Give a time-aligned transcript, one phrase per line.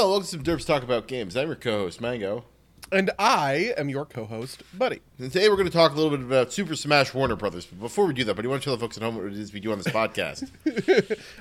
[0.00, 1.36] Hello, welcome to some Derps Talk About Games.
[1.36, 2.44] I'm your co-host, Mango.
[2.90, 5.00] And I am your co-host, Buddy.
[5.18, 7.66] And today we're going to talk a little bit about Super Smash Warner Brothers.
[7.66, 9.26] But before we do that, buddy, you want to tell the folks at home what
[9.26, 10.48] it is we do on this podcast?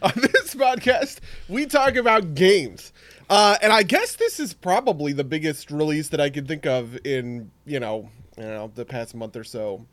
[0.04, 2.92] on this podcast, we talk about games.
[3.30, 6.98] Uh, and I guess this is probably the biggest release that I can think of
[7.06, 9.86] in, you know, you know, the past month or so.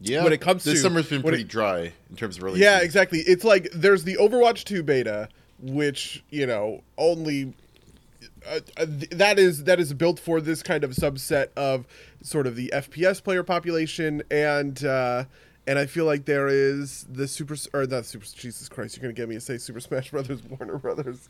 [0.00, 0.24] Yeah.
[0.24, 2.64] When it comes this to- summer's been pretty it- dry in terms of releases.
[2.64, 3.18] Yeah, exactly.
[3.18, 5.28] It's like there's the Overwatch 2 beta,
[5.60, 7.52] which, you know, only
[8.48, 11.86] uh, uh, that is that is built for this kind of subset of
[12.22, 15.24] sort of the FPS player population and uh
[15.68, 19.12] and I feel like there is the Super or not Super Jesus Christ, you're to
[19.12, 21.28] get me to say Super Smash Brothers Warner Brothers.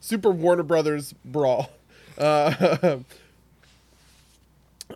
[0.00, 1.70] Super Warner Brothers Brawl.
[2.18, 2.98] Uh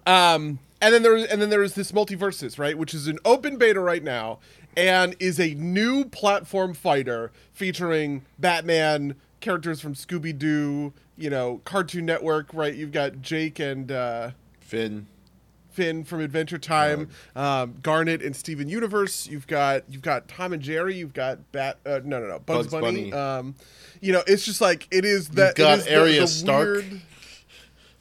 [0.06, 3.56] Um, and then there's and then there is this MultiVersus, right, which is an open
[3.56, 4.38] beta right now,
[4.76, 9.14] and is a new platform fighter featuring Batman
[9.44, 12.74] characters from Scooby Doo, you know, Cartoon Network, right?
[12.74, 15.06] You've got Jake and uh, Finn.
[15.70, 19.26] Finn from Adventure Time, um, Garnet and Steven Universe.
[19.26, 20.94] You've got you've got Tom and Jerry.
[20.94, 21.78] You've got Bat.
[21.84, 23.10] Uh, no, no, no, Bugs, Bugs Bunny.
[23.10, 23.12] Bunny.
[23.12, 23.54] Um,
[24.00, 25.56] you know, it's just like it is that.
[25.56, 26.68] got it is the- Arya the Stark.
[26.68, 27.00] weird-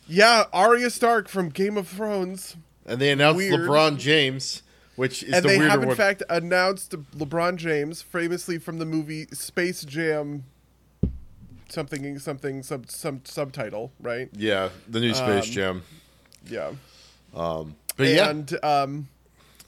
[0.08, 2.58] yeah, Arya Stark from Game of Thrones.
[2.86, 3.62] And they announced Weird.
[3.62, 4.62] LeBron James,
[4.96, 5.98] which is and the they have in one.
[5.98, 10.44] fact announced LeBron James, famously from the movie Space Jam,
[11.74, 14.30] something something some some subtitle, right?
[14.34, 15.84] yeah, the new Space Um, Jam.
[16.48, 16.72] Yeah,
[17.34, 19.08] Um, but yeah, and um,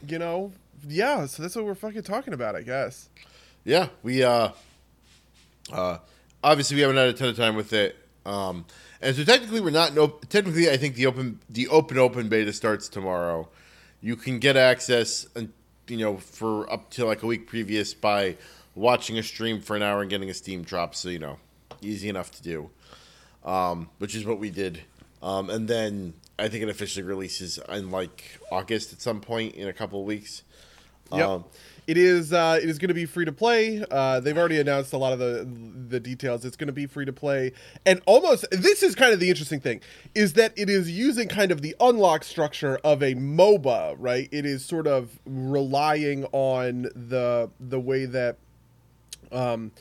[0.08, 0.52] you know,
[0.88, 1.26] yeah.
[1.26, 3.10] So that's what we're fucking talking about, I guess.
[3.64, 4.50] yeah, we uh,
[5.72, 5.98] uh,
[6.44, 7.98] obviously we haven't had a ton of time with it.
[8.26, 8.66] Um,
[9.02, 12.52] and so technically we're not no technically I think the open the open open beta
[12.54, 13.48] starts tomorrow.
[14.02, 15.52] You can get access and
[15.88, 18.38] you know for up to like a week previous by
[18.74, 21.38] watching a stream for an hour and getting a Steam drop, so you know,
[21.82, 22.70] easy enough to do.
[23.44, 24.82] Um, which is what we did.
[25.22, 29.68] Um, and then I think it officially releases in like August at some point in
[29.68, 30.44] a couple of weeks.
[31.12, 31.28] Yep.
[31.28, 31.46] Um,
[31.88, 33.84] it is uh, it is going to be free to play.
[33.92, 35.48] Uh, they've already announced a lot of the
[35.88, 36.44] the details.
[36.44, 37.52] It's going to be free to play,
[37.86, 39.82] and almost this is kind of the interesting thing
[40.16, 44.28] is that it is using kind of the unlock structure of a MOBA, right?
[44.32, 48.38] It is sort of relying on the the way that
[49.32, 49.72] um,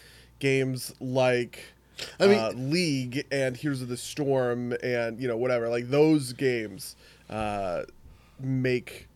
[0.41, 1.74] games like
[2.21, 6.33] I mean- uh, League and Heroes of the Storm and you know whatever like those
[6.33, 6.97] games
[7.31, 7.83] uh,
[8.41, 9.09] make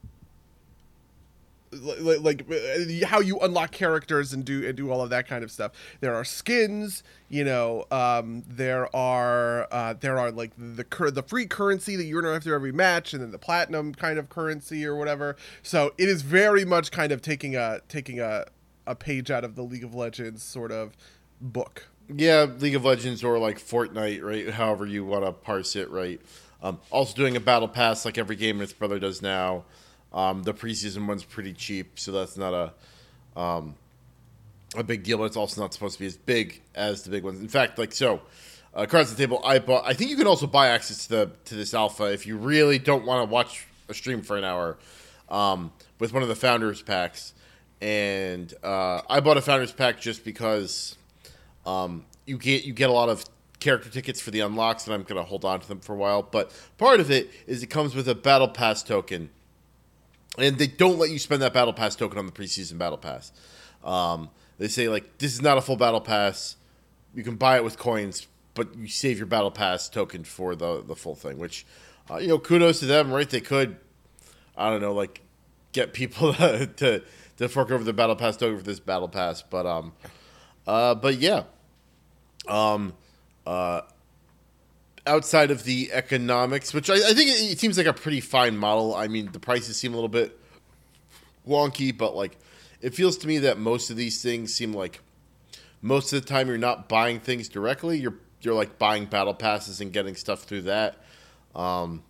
[1.71, 5.45] like, like uh, how you unlock characters and do and do all of that kind
[5.45, 5.73] of stuff.
[6.01, 7.85] There are skins, you know.
[7.91, 12.25] Um, there are uh, there are like the cur- the free currency that you earn
[12.25, 15.37] after every match, and then the platinum kind of currency or whatever.
[15.63, 18.47] So it is very much kind of taking a taking a
[18.87, 20.97] a page out of the League of Legends sort of
[21.41, 21.89] book.
[22.15, 24.51] Yeah, League of Legends or like Fortnite, right?
[24.51, 26.21] However you want to parse it, right?
[26.63, 29.65] Um, also doing a battle pass like every game its brother does now.
[30.13, 33.75] Um, the preseason one's pretty cheap, so that's not a um,
[34.75, 35.19] a big deal.
[35.19, 37.41] But it's also not supposed to be as big as the big ones.
[37.41, 38.23] In fact, like so,
[38.75, 39.41] uh, the table.
[39.45, 39.85] I bought.
[39.87, 42.79] I think you can also buy access to the to this alpha if you really
[42.79, 44.79] don't want to watch a stream for an hour
[45.29, 47.35] um, with one of the founders packs.
[47.81, 50.97] And uh, I bought a founders pack just because
[51.69, 53.25] um, you get you get a lot of
[53.61, 56.23] character tickets for the unlocks, and I'm gonna hold on to them for a while.
[56.23, 59.31] But part of it is it comes with a battle pass token,
[60.39, 63.33] and they don't let you spend that battle pass token on the preseason battle pass.
[63.85, 66.57] Um, they say like this is not a full battle pass.
[67.15, 70.83] You can buy it with coins, but you save your battle pass token for the
[70.83, 71.39] the full thing.
[71.39, 71.67] Which,
[72.11, 73.29] uh, you know, kudos to them, right?
[73.29, 73.77] They could,
[74.57, 75.21] I don't know, like
[75.73, 77.03] get people to to,
[77.37, 79.93] to fork over the battle pass token for this battle pass, but um,
[80.67, 81.45] uh, but yeah,
[82.49, 82.95] um,
[83.47, 83.83] uh,
[85.07, 88.57] outside of the economics, which I, I think it, it seems like a pretty fine
[88.57, 88.95] model.
[88.95, 90.39] I mean, the prices seem a little bit
[91.47, 92.37] wonky, but like
[92.81, 95.01] it feels to me that most of these things seem like
[95.81, 97.99] most of the time you're not buying things directly.
[97.99, 100.97] You're you're like buying battle passes and getting stuff through that,
[101.55, 102.03] um,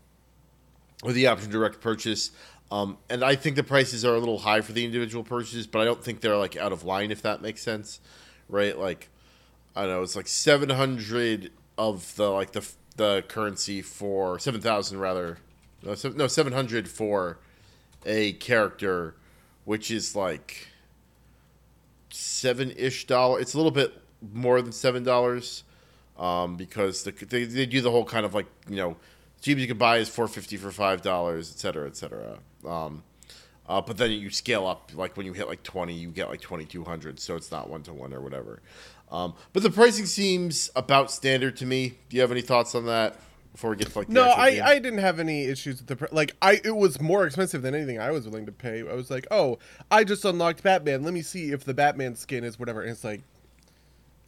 [1.02, 2.30] with the option direct purchase.
[2.70, 5.80] Um, and I think the prices are a little high for the individual purchases, but
[5.80, 8.00] I don't think they're like out of line if that makes sense,
[8.48, 8.78] right?
[8.78, 9.08] Like
[9.78, 14.60] I don't know, it's like seven hundred of the like the the currency for seven
[14.60, 15.38] thousand rather,
[15.84, 17.38] no, no seven hundred for
[18.04, 19.14] a character,
[19.64, 20.66] which is like
[22.10, 23.38] seven ish dollar.
[23.38, 23.92] It's a little bit
[24.32, 25.62] more than seven dollars,
[26.18, 28.96] um, because the, they they do the whole kind of like you know,
[29.40, 32.38] cheapest you can buy is four fifty for five dollars, et cetera, et cetera.
[32.66, 33.04] Um,
[33.68, 36.40] uh, but then you scale up, like when you hit like twenty, you get like
[36.40, 38.60] twenty two hundred, so it's not one to one or whatever.
[39.10, 41.98] Um, but the pricing seems about standard to me.
[42.08, 43.16] Do you have any thoughts on that
[43.52, 44.62] before we get to like the No, I, game?
[44.64, 47.74] I didn't have any issues with the pr- like I it was more expensive than
[47.74, 48.80] anything I was willing to pay.
[48.88, 49.58] I was like, "Oh,
[49.90, 51.02] I just unlocked Batman.
[51.02, 53.22] Let me see if the Batman skin is whatever." And it's like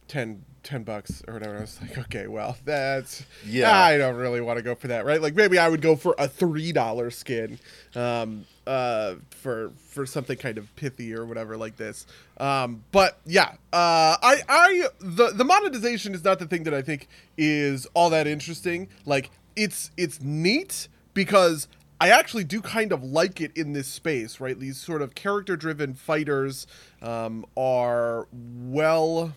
[0.07, 1.57] 10 10 bucks or whatever.
[1.57, 3.71] I was like, "Okay, well, that's Yeah.
[3.75, 5.21] I don't really want to go for that, right?
[5.21, 7.59] Like maybe I would go for a $3 skin
[7.95, 12.05] um uh for for something kind of pithy or whatever like this.
[12.37, 16.81] Um but yeah, uh I I the the monetization is not the thing that I
[16.81, 18.87] think is all that interesting.
[19.05, 21.67] Like it's it's neat because
[21.99, 24.57] I actually do kind of like it in this space, right?
[24.57, 26.65] These sort of character driven fighters
[27.01, 29.33] um, are well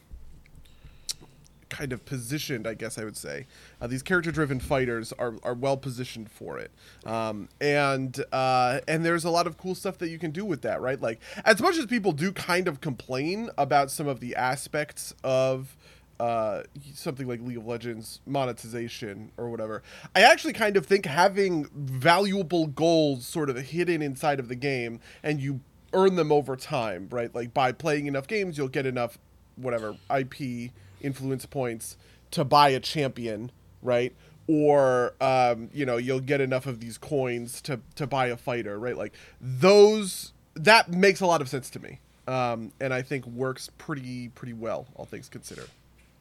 [1.75, 3.47] kind of positioned, I guess I would say.
[3.81, 6.71] Uh, these character-driven fighters are, are well positioned for it,
[7.05, 10.63] um, and uh, and there's a lot of cool stuff that you can do with
[10.63, 11.01] that, right?
[11.01, 15.77] Like as much as people do kind of complain about some of the aspects of
[16.21, 16.63] uh,
[16.95, 19.83] something like League of Legends monetization or whatever,
[20.15, 25.01] I actually kind of think having valuable goals sort of hidden inside of the game
[25.25, 25.61] and you
[25.93, 27.35] earn them over time, right?
[27.35, 29.19] Like by playing enough games, you'll get enough
[29.57, 30.71] whatever IP
[31.05, 31.97] influence points
[32.33, 33.53] to buy a champion,
[33.83, 34.15] right?
[34.49, 38.79] Or um, you know, you'll get enough of these coins to to buy a fighter,
[38.79, 38.97] right?
[38.97, 42.01] Like those that makes a lot of sense to me.
[42.27, 45.69] Um, and I think works pretty pretty well, all things considered.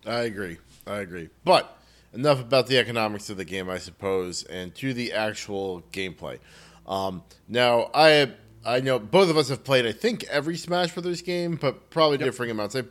[0.06, 0.57] I agree.
[0.86, 1.29] I agree.
[1.45, 1.77] But
[2.13, 6.39] enough about the economics of the game, I suppose, and to the actual gameplay.
[6.88, 8.31] Um, now, I
[8.65, 12.18] I know both of us have played, I think, every Smash Brothers game, but probably
[12.18, 12.75] differing amounts.
[12.75, 12.83] I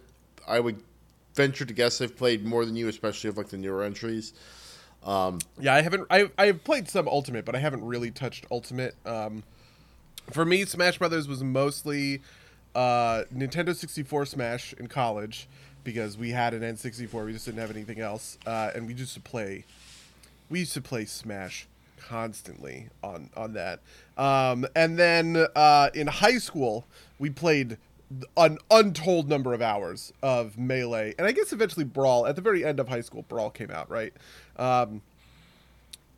[0.47, 0.83] I would
[1.35, 4.33] venture to guess I've played more than you, especially of like the newer entries.
[5.59, 6.07] Yeah, I haven't.
[6.11, 8.95] I I've played some Ultimate, but I haven't really touched Ultimate.
[9.05, 9.43] Um,
[10.31, 12.23] for me, Smash Brothers was mostly
[12.75, 15.49] uh, Nintendo 64 Smash in college
[15.85, 17.27] because we had an N64.
[17.27, 19.65] We just didn't have anything else, uh, and we used to play.
[20.49, 21.67] We used to play Smash
[21.99, 23.81] constantly on on that.
[24.17, 26.85] Um, and then uh, in high school,
[27.19, 27.79] we played
[28.37, 32.27] an untold number of hours of melee, and I guess eventually Brawl.
[32.27, 34.13] At the very end of high school, Brawl came out, right?
[34.57, 35.03] Um,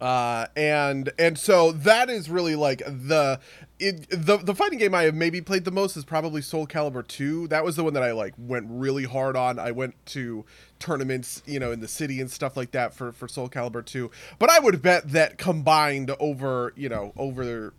[0.00, 3.40] uh, and and so that is really like the
[3.78, 7.06] it, the the fighting game I have maybe played the most is probably Soul Calibur
[7.06, 7.48] 2.
[7.48, 9.58] That was the one that I like went really hard on.
[9.58, 10.44] I went to
[10.78, 14.10] tournaments, you know, in the city and stuff like that for for Soul Calibur 2.
[14.38, 17.72] But I would bet that combined over, you know, over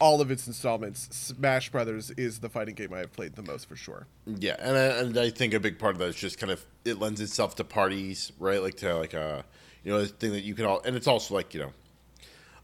[0.00, 3.68] all of its installments, Smash Brothers is the fighting game I have played the most
[3.68, 4.06] for sure.
[4.26, 6.64] Yeah, and I, and I think a big part of that is just kind of
[6.84, 8.62] it lends itself to parties, right?
[8.62, 9.44] Like to like a
[9.84, 11.60] you know a thing that you can all, and it's also like you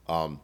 [0.09, 0.41] know, um,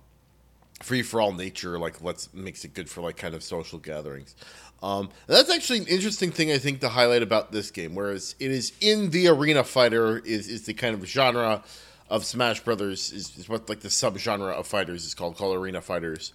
[0.83, 1.79] free for all nature.
[1.79, 4.35] Like let's makes it good for like kind of social gatherings.
[4.83, 7.95] Um, that's actually an interesting thing I think to highlight about this game.
[7.95, 11.63] Whereas it is in the arena fighter is is the kind of genre
[12.11, 15.81] of Smash Brothers is, is what like the subgenre of fighters is called called arena
[15.81, 16.33] fighters.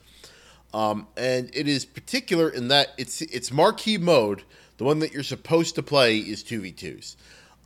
[0.74, 4.44] Um, and it is particular in that it's it's marquee mode.
[4.78, 7.16] The one that you're supposed to play is two v twos.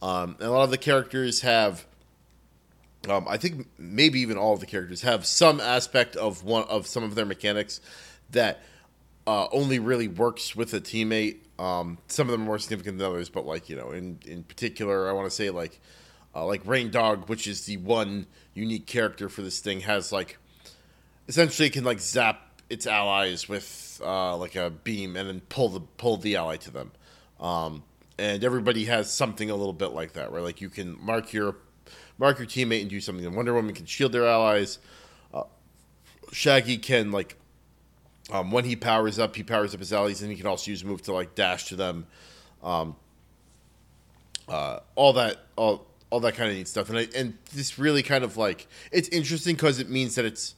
[0.02, 1.86] Um, and a lot of the characters have,
[3.10, 6.88] um, I think maybe even all of the characters have some aspect of one of
[6.88, 7.82] some of their mechanics
[8.32, 8.62] that
[9.28, 11.38] uh, only really works with a teammate.
[11.58, 14.44] Um, some of them are more significant than others, but like you know, in in
[14.44, 15.80] particular, I want to say like
[16.36, 20.38] uh, like Reindog, which is the one unique character for this thing, has like
[21.28, 25.80] essentially can like zap its allies with uh, like a beam and then pull the
[25.80, 26.92] pull the ally to them.
[27.40, 27.84] Um,
[28.18, 30.44] and everybody has something a little bit like that, right?
[30.44, 31.56] Like you can mark your
[32.18, 33.26] mark your teammate and do something.
[33.26, 34.80] And Wonder Woman can shield their allies.
[35.34, 35.44] Uh,
[36.32, 37.38] Shaggy can like
[38.32, 40.84] um, when he powers up, he powers up his allies, and he can also use
[40.84, 42.06] a move to like dash to them.
[42.62, 42.96] Um,
[44.48, 48.04] uh, all that all all that kind of neat stuff, and I, and this really
[48.04, 50.56] kind of like it's interesting because it means that it's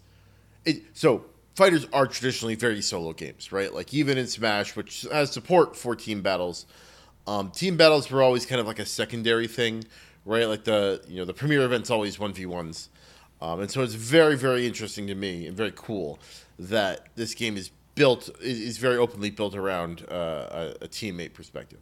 [0.66, 0.82] it.
[0.94, 3.74] So fighters are traditionally very solo games, right?
[3.74, 6.66] Like even in Smash, which has support for team battles,
[7.28, 9.84] um, team battles were always kind of like a secondary thing,
[10.26, 10.46] right?
[10.46, 12.90] Like the you know the premier event's always one v ones,
[13.42, 16.20] um, and so it's very very interesting to me and very cool
[16.58, 21.80] that this game is built is, very openly built around uh, a, a teammate perspective.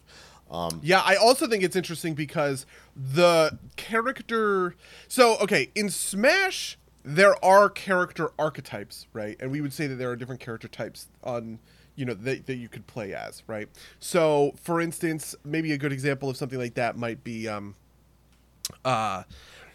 [0.49, 4.75] Um, Yeah, I also think it's interesting because the character.
[5.07, 9.38] So, okay, in Smash, there are character archetypes, right?
[9.39, 11.60] And we would say that there are different character types on,
[11.96, 13.70] you know, that, that you could play as, right?
[14.00, 17.75] So, for instance, maybe a good example of something like that might be um,
[18.84, 19.24] uh,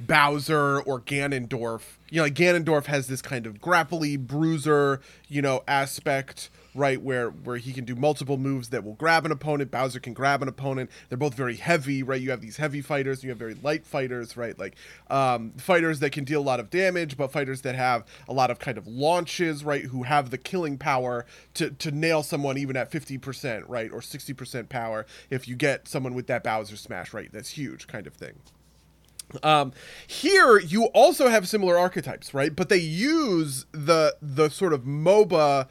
[0.01, 1.83] Bowser or Ganondorf.
[2.11, 7.01] You know, like Ganondorf has this kind of grapply bruiser, you know, aspect right?
[7.01, 9.71] Where where he can do multiple moves that will grab an opponent.
[9.71, 10.91] Bowser can grab an opponent.
[11.09, 12.21] They're both very heavy, right?
[12.21, 14.59] You have these heavy fighters, you have very light fighters, right?
[14.59, 14.77] Like
[15.09, 18.51] um, fighters that can deal a lot of damage, but fighters that have a lot
[18.51, 19.85] of kind of launches, right?
[19.85, 24.03] Who have the killing power to to nail someone even at fifty percent, right, or
[24.03, 25.07] sixty percent power.
[25.31, 28.41] If you get someone with that Bowser smash, right, that's huge, kind of thing.
[29.43, 29.73] Um,
[30.07, 32.55] here you also have similar archetypes, right?
[32.55, 35.69] But they use the the sort of MOBA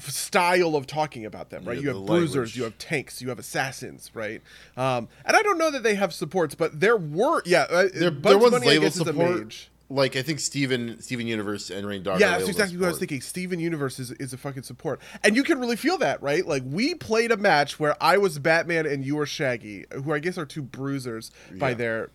[0.00, 1.76] style of talking about them, right?
[1.76, 2.56] Yeah, you have bruisers, language.
[2.56, 4.42] you have tanks, you have assassins, right?
[4.76, 8.10] Um, and I don't know that they have supports, but there were, yeah, uh, There,
[8.10, 9.68] there was label support.
[9.90, 12.18] Like I think Steven Steven Universe and Reindog.
[12.18, 13.20] Yeah, that's exactly what I was thinking.
[13.20, 14.98] Steven Universe is, is a fucking support.
[15.22, 16.44] And you can really feel that, right?
[16.44, 20.20] Like, we played a match where I was Batman and you were Shaggy, who I
[20.20, 21.74] guess are two bruisers by Yeah.
[21.74, 22.10] their mm,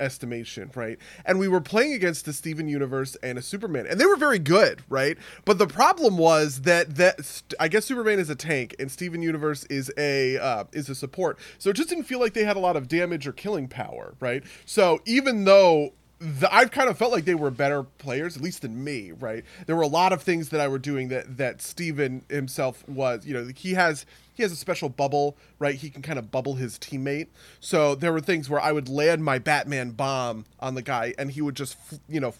[0.00, 0.98] estimation, right?
[1.24, 4.38] And we were playing against the Steven Universe and a Superman, and they were very
[4.38, 5.16] good, right?
[5.44, 9.64] But the problem was that that I guess Superman is a tank and Steven Universe
[9.64, 12.60] is a uh, is a support, so it just didn't feel like they had a
[12.60, 14.42] lot of damage or killing power, right?
[14.64, 18.62] So even though the, I've kind of felt like they were better players, at least
[18.62, 19.44] than me, right?
[19.66, 23.26] There were a lot of things that I were doing that that Steven himself was,
[23.26, 25.74] you know, he has he has a special bubble, right?
[25.74, 27.26] He can kind of bubble his teammate.
[27.58, 31.32] So there were things where I would land my Batman bomb on the guy, and
[31.32, 31.76] he would just,
[32.08, 32.34] you know,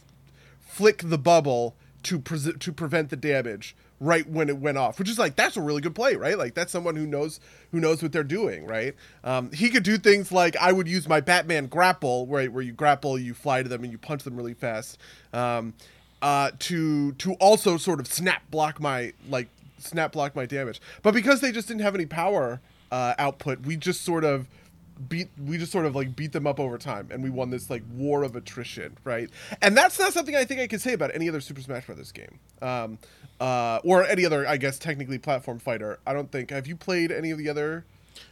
[0.61, 1.75] flick the bubble
[2.05, 5.57] to pre- to prevent the damage right when it went off which is like that's
[5.57, 6.37] a really good play right?
[6.37, 7.41] Like that's someone who knows
[7.71, 8.95] who knows what they're doing right?
[9.25, 12.73] Um, he could do things like i would use my batman grapple right where you
[12.73, 14.99] grapple you fly to them and you punch them really fast
[15.33, 15.75] um,
[16.23, 20.81] uh, to to also sort of snap block my like snap block my damage.
[21.03, 24.47] But because they just didn't have any power uh, output we just sort of
[25.09, 27.69] beat we just sort of like beat them up over time and we won this
[27.71, 29.29] like war of attrition right
[29.61, 32.13] and that's not something i think i could say about any other super smash brothers
[32.13, 32.99] game um
[33.41, 37.11] uh or any other i guess technically platform fighter i don't think have you played
[37.11, 37.85] any of the other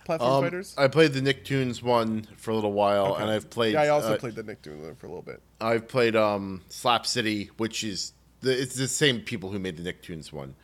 [0.05, 3.23] platform Um, fighters I played the Nicktoons one for a little while, Okay.
[3.23, 3.73] and I've played.
[3.73, 6.63] yeah i also uh, played the nicktoon one for a little bit I've played um,
[6.69, 10.55] Slap City, which is the, it's the same people who made the Nicktoons one.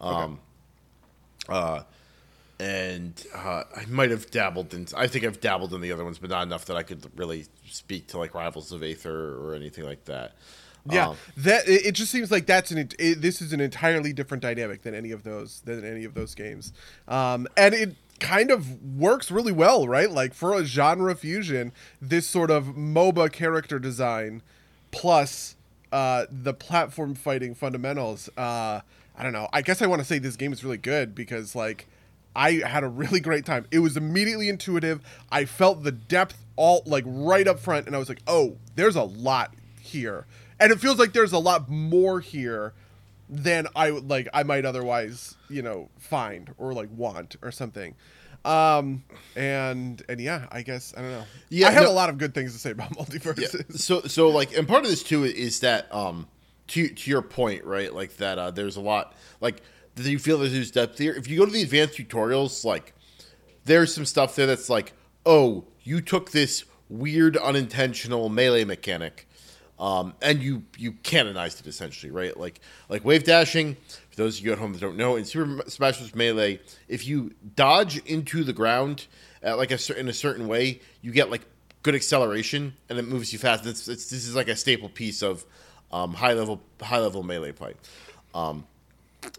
[0.00, 0.38] Um,
[1.48, 1.82] uh,
[2.58, 4.86] and uh, I might have dabbled in.
[4.96, 7.46] I think I've dabbled in the other ones, but not enough that I could really
[7.68, 10.32] speak to like Rivals of Aether or anything like that.
[10.90, 14.12] yeah Um, that it, it just seems like that's an it, this is an entirely
[14.12, 16.72] different dynamic than any of those than any of those games
[17.08, 22.26] um and it kind of works really well right like for a genre fusion this
[22.26, 24.42] sort of moba character design
[24.92, 25.56] plus
[25.92, 28.80] uh the platform fighting fundamentals uh
[29.18, 31.54] i don't know i guess i want to say this game is really good because
[31.56, 31.86] like
[32.36, 33.66] I had a really great time.
[33.70, 35.00] It was immediately intuitive.
[35.32, 38.94] I felt the depth all like right up front, and I was like, "Oh, there's
[38.94, 40.26] a lot here,"
[40.60, 42.74] and it feels like there's a lot more here
[43.28, 44.28] than I would like.
[44.34, 47.94] I might otherwise, you know, find or like want or something.
[48.44, 49.02] Um,
[49.34, 51.24] and and yeah, I guess I don't know.
[51.48, 53.02] Yeah, I have no- a lot of good things to say about yeah.
[53.02, 53.78] MultiVersus.
[53.78, 56.28] So so like, and part of this too is that um,
[56.68, 57.92] to to your point, right?
[57.92, 59.62] Like that uh, there's a lot like
[59.96, 61.12] that you feel there's depth here.
[61.14, 62.94] If you go to the advanced tutorials, like
[63.64, 64.92] there's some stuff there that's like,
[65.24, 69.26] oh, you took this weird unintentional melee mechanic,
[69.78, 72.38] um, and you you canonized it essentially, right?
[72.38, 73.76] Like like wave dashing.
[74.10, 76.14] For those of you at home that don't know, in Super Smash Bros.
[76.14, 79.06] Melee, if you dodge into the ground
[79.42, 81.42] at like a in a certain way, you get like
[81.82, 83.64] good acceleration and it moves you fast.
[83.64, 85.44] It's, it's this is like a staple piece of
[85.92, 87.74] um, high level high level melee play.
[88.34, 88.66] Um,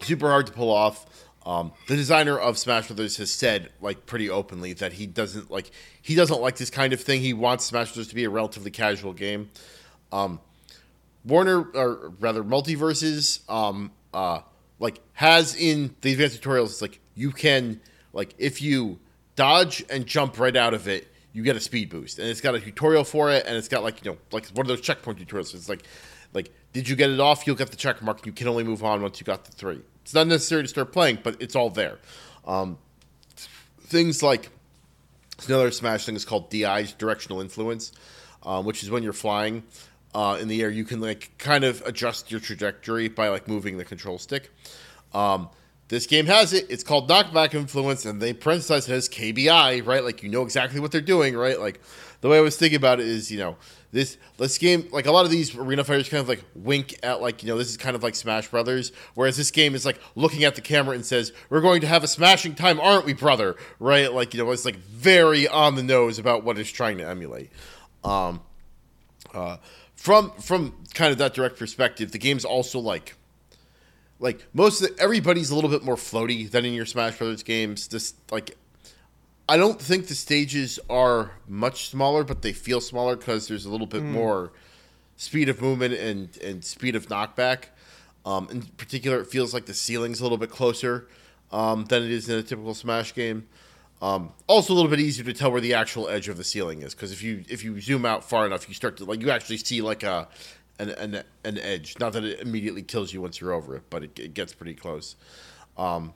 [0.02, 1.06] super hard to pull off.
[1.46, 5.72] Um, the designer of Smash Brothers has said, like, pretty openly that he doesn't like
[6.02, 7.22] he doesn't like this kind of thing.
[7.22, 9.50] He wants Smash Brothers to be a relatively casual game.
[10.12, 10.42] Um,
[11.24, 14.42] Warner, or rather, MultiVersus, um, uh,
[14.80, 17.82] like has in the advanced tutorials, it's like you can
[18.14, 19.00] like if you
[19.36, 22.56] dodge and jump right out of it, you get a speed boost, and it's got
[22.56, 25.20] a tutorial for it, and it's got like you know like one of those checkpoint
[25.20, 25.54] tutorials.
[25.54, 25.84] It's like
[26.34, 27.48] like did you get it off?
[27.48, 28.24] You'll get the check mark.
[28.28, 29.82] You can only move on once you got the three.
[30.04, 31.98] It's not necessary to start playing, but it's all there.
[32.46, 32.78] Um,
[33.80, 34.52] things like
[35.48, 37.94] another Smash thing is called DI's directional influence,
[38.44, 39.64] um, which is when you're flying
[40.14, 43.80] uh, in the air, you can like kind of adjust your trajectory by like moving
[43.80, 44.52] the control stick.
[45.16, 45.50] Um,
[45.88, 46.68] this game has it.
[46.70, 50.04] It's called knockback influence, and they parenthesize it as KBI, right?
[50.04, 51.60] Like you know exactly what they're doing, right?
[51.60, 51.82] Like
[52.22, 53.58] the way I was thinking about it is, you know,
[53.98, 57.20] this this game, like a lot of these arena fighters, kind of like wink at
[57.20, 60.00] like you know this is kind of like Smash Brothers, whereas this game is like
[60.16, 63.14] looking at the camera and says, "We're going to have a smashing time, aren't we,
[63.14, 64.14] brother?" Right?
[64.14, 67.50] Like you know, it's like very on the nose about what it's trying to emulate.
[68.04, 68.42] Um,
[69.34, 69.58] uh,
[69.96, 73.16] from from kind of that direct perspective, the game's also like
[74.20, 77.42] like most of the, everybody's a little bit more floaty than in your Smash Brothers
[77.42, 77.88] games.
[77.88, 78.58] This like
[79.50, 83.70] I don't think the stages are much smaller, but they feel smaller because there's a
[83.70, 84.52] little bit more
[85.16, 87.66] speed of movement and and speed of knockback.
[88.26, 91.08] Um, in particular, it feels like the ceiling's a little bit closer
[91.52, 93.48] um, than it is in a typical Smash game.
[94.02, 96.82] Um, also, a little bit easier to tell where the actual edge of the ceiling
[96.82, 99.32] is because if you if you zoom out far enough, you start to like you
[99.32, 100.28] actually see like a
[100.78, 101.98] an an, an edge.
[102.00, 104.76] Not that it immediately kills you once you're over it, but it, it gets pretty
[104.76, 105.16] close.
[105.78, 106.14] Um,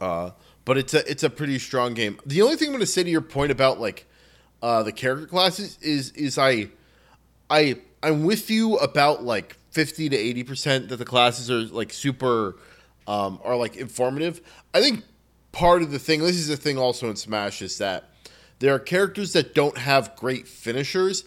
[0.00, 0.30] uh,
[0.64, 2.18] but it's a it's a pretty strong game.
[2.24, 4.06] The only thing I'm going to say to your point about like
[4.62, 6.68] uh, the character classes is is I
[7.50, 11.92] I I'm with you about like 50 to 80 percent that the classes are like
[11.92, 12.56] super
[13.06, 14.40] um, are like informative.
[14.72, 15.04] I think
[15.52, 18.10] part of the thing this is the thing also in Smash is that
[18.58, 21.24] there are characters that don't have great finishers.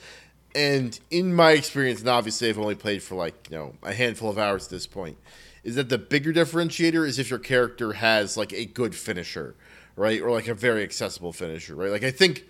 [0.56, 4.29] And in my experience, and obviously I've only played for like, you know, a handful
[4.29, 5.17] of hours at this point,
[5.68, 9.54] is that the bigger differentiator is if your character has like a good finisher,
[9.98, 10.22] right?
[10.22, 11.92] Or like a very accessible finisher, right?
[11.92, 12.46] Like I think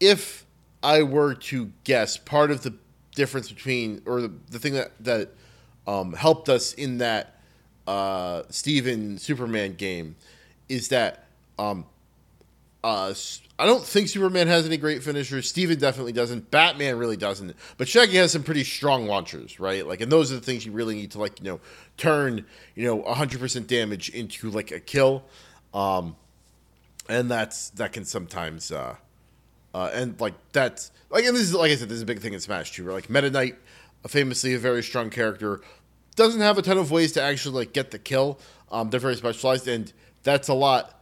[0.00, 0.46] if
[0.82, 2.72] I were to guess, part of the
[3.14, 5.34] difference between or the, the thing that that
[5.86, 7.38] um, helped us in that
[7.86, 10.16] uh, Steven Superman game
[10.70, 11.26] is that
[11.58, 11.84] um,
[12.84, 13.14] uh,
[13.58, 15.48] I don't think Superman has any great finishers.
[15.48, 16.50] Steven definitely doesn't.
[16.50, 17.54] Batman really doesn't.
[17.76, 19.86] But Shaggy has some pretty strong launchers, right?
[19.86, 21.60] Like, and those are the things you really need to like, you know,
[21.96, 25.22] turn, you know, 100% damage into like a kill.
[25.72, 26.16] Um,
[27.08, 28.96] and that's that can sometimes uh,
[29.74, 32.20] uh, and like that's like and this is like I said, this is a big
[32.20, 32.84] thing in Smash too.
[32.84, 33.56] Where like Meta Knight,
[34.06, 35.60] famously a very strong character,
[36.16, 38.38] doesn't have a ton of ways to actually like get the kill.
[38.70, 41.01] Um, they're very specialized, and that's a lot.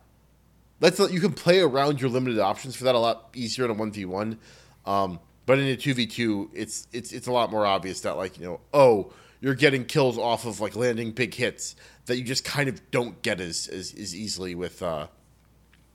[0.81, 3.75] That's you can play around your limited options for that a lot easier in a
[3.75, 4.39] one v one.
[4.87, 8.16] Um, but in a two v two, it's it's it's a lot more obvious that
[8.16, 12.25] like you know oh you're getting kills off of like landing big hits that you
[12.25, 15.07] just kind of don't get as as, as easily with uh,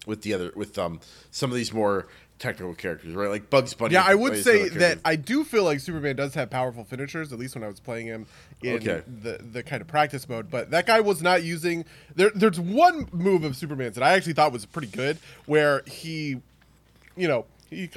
[0.05, 0.99] with the other with um
[1.31, 2.07] some of these more
[2.39, 3.29] technical characters, right?
[3.29, 3.93] Like Bugs Bunny.
[3.93, 4.99] Yeah, I would say that.
[5.05, 7.31] I do feel like Superman does have powerful finishers.
[7.31, 8.25] At least when I was playing him
[8.61, 9.01] in Okay.
[9.21, 10.49] the the kind of practice mode.
[10.49, 11.85] But that guy was not using.
[12.15, 16.41] There, there's one move of Superman's that I actually thought was pretty good, where he,
[17.15, 17.89] you know, he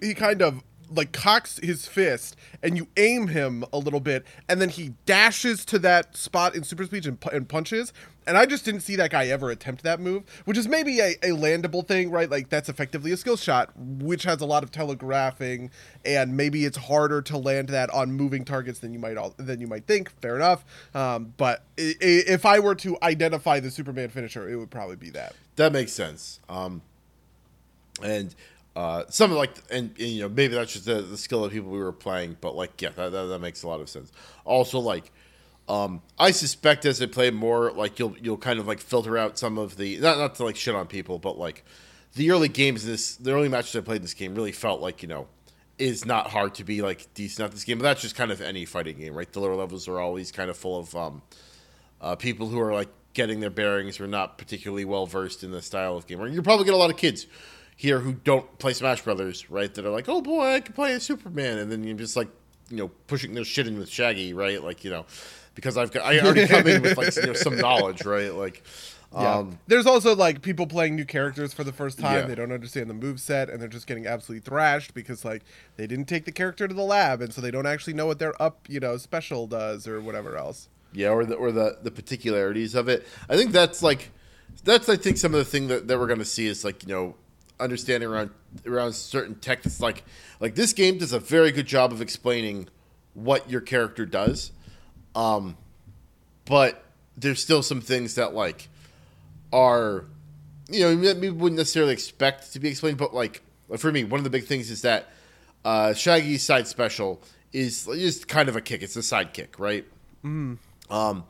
[0.00, 4.60] he kind of like cocks his fist and you aim him a little bit and
[4.60, 7.92] then he dashes to that spot in super speed and, and punches
[8.26, 11.12] and i just didn't see that guy ever attempt that move which is maybe a,
[11.22, 14.70] a landable thing right like that's effectively a skill shot which has a lot of
[14.70, 15.70] telegraphing
[16.04, 19.60] and maybe it's harder to land that on moving targets than you might all than
[19.60, 24.48] you might think fair enough um, but if i were to identify the superman finisher
[24.48, 26.40] it would probably be that That makes sense.
[26.48, 26.82] Um,
[28.02, 28.34] and
[28.76, 31.78] uh, like, and, and, you know, maybe that's just the, the skill of people we
[31.78, 34.12] were playing, but like, yeah, that, that, that makes a lot of sense.
[34.44, 35.10] Also, like,
[35.68, 39.38] um, I suspect as I play more, like you'll you'll kind of like filter out
[39.38, 41.64] some of the not not to like shit on people, but like
[42.14, 45.02] the early games, this the early matches I played in this game really felt like
[45.02, 45.26] you know
[45.78, 48.40] is not hard to be like decent at this game, but that's just kind of
[48.40, 49.30] any fighting game, right?
[49.30, 51.22] The lower levels are always kind of full of um,
[52.00, 55.62] uh, people who are like getting their bearings or not particularly well versed in the
[55.62, 56.20] style of game.
[56.20, 57.26] Or you probably get a lot of kids
[57.76, 59.72] here who don't play Smash Brothers, right?
[59.74, 62.28] That are like, oh boy, I can play a Superman, and then you're just like,
[62.70, 64.62] you know, pushing their shit in with Shaggy, right?
[64.62, 65.06] Like, you know,
[65.56, 68.32] because I've got I already come in with like you know some knowledge, right?
[68.32, 68.62] Like,
[69.12, 69.36] Yeah.
[69.36, 72.14] um, There's also like people playing new characters for the first time.
[72.22, 72.26] Yeah.
[72.26, 75.42] They don't understand the move set and they're just getting absolutely thrashed because like
[75.76, 78.18] they didn't take the character to the lab and so they don't actually know what
[78.18, 80.68] their up, you know, special does or whatever else.
[80.92, 83.06] yeah, or the or the the particularities of it.
[83.30, 84.10] I think that's like
[84.64, 86.88] that's I think some of the thing that, that we're gonna see is like you
[86.92, 87.14] know
[87.60, 88.30] understanding around
[88.66, 90.02] around certain tech that's like
[90.40, 92.68] like this game does a very good job of explaining
[93.14, 94.50] what your character does
[95.16, 95.56] um
[96.44, 96.84] but
[97.16, 98.68] there's still some things that like
[99.52, 100.04] are
[100.70, 103.42] you know that we wouldn't necessarily expect to be explained but like
[103.78, 105.08] for me one of the big things is that
[105.64, 107.20] uh shaggy's side special
[107.52, 108.82] is just kind of a kick.
[108.82, 109.84] It's a side kick right
[110.90, 111.24] um,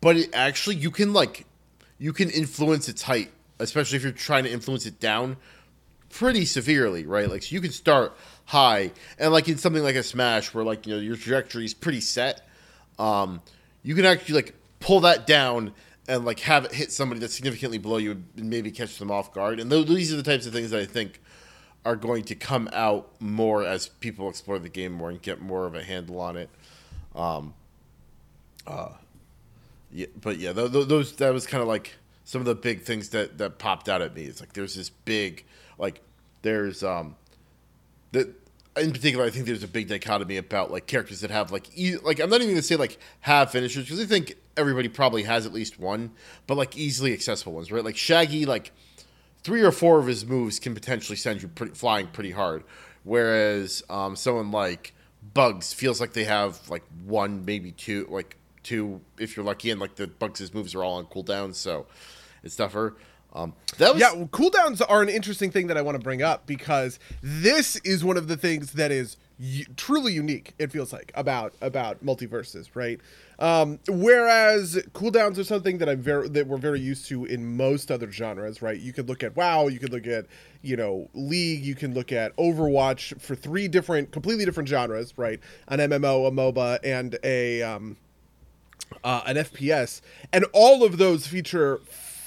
[0.00, 1.46] but it actually you can like
[1.98, 5.36] you can influence its height, especially if you're trying to influence it down
[6.08, 7.28] pretty severely, right?
[7.28, 8.16] Like so you can start
[8.46, 8.92] high.
[9.18, 12.00] And like in something like a smash where like you know your trajectory is pretty
[12.00, 12.40] set,
[13.00, 13.42] um,
[13.82, 15.72] you can actually like pull that down
[16.08, 19.32] and like have it hit somebody that's significantly below you and maybe catch them off
[19.32, 19.60] guard.
[19.60, 21.20] And those, these are the types of things that I think
[21.84, 25.66] are going to come out more as people explore the game more and get more
[25.66, 26.50] of a handle on it.
[29.92, 32.82] Yeah, but yeah, th- th- those that was kind of like some of the big
[32.82, 34.24] things that that popped out at me.
[34.24, 35.44] It's like there's this big
[35.78, 36.00] like
[36.42, 37.16] there's um
[38.12, 38.28] that
[38.76, 41.96] in particular I think there's a big dichotomy about like characters that have like e-
[41.96, 45.46] like I'm not even gonna say like have finishers because I think everybody probably has
[45.46, 46.12] at least one,
[46.46, 47.84] but like easily accessible ones, right?
[47.84, 48.72] Like Shaggy, like
[49.42, 52.62] three or four of his moves can potentially send you pretty, flying pretty hard,
[53.04, 54.92] whereas um, someone like
[55.34, 59.80] Bugs feels like they have like one, maybe two, like two if you're lucky, and
[59.80, 61.86] like the Bugs' moves are all on cooldown, so
[62.42, 62.96] it's tougher.
[63.32, 64.00] Um, that was...
[64.00, 67.76] yeah, well, cooldowns are an interesting thing that I want to bring up because this
[67.76, 69.16] is one of the things that is
[69.76, 70.54] truly unique.
[70.58, 73.00] It feels like about about MultiVersus, right?
[73.38, 77.90] Um, whereas cooldowns are something that I'm very that we're very used to in most
[77.90, 78.78] other genres, right?
[78.78, 80.26] You could look at WoW, you could look at
[80.62, 85.40] you know League, you can look at Overwatch for three different, completely different genres, right?
[85.68, 87.96] An MMO, a MOBA, and a um,
[89.02, 91.80] uh, an FPS, and all of those feature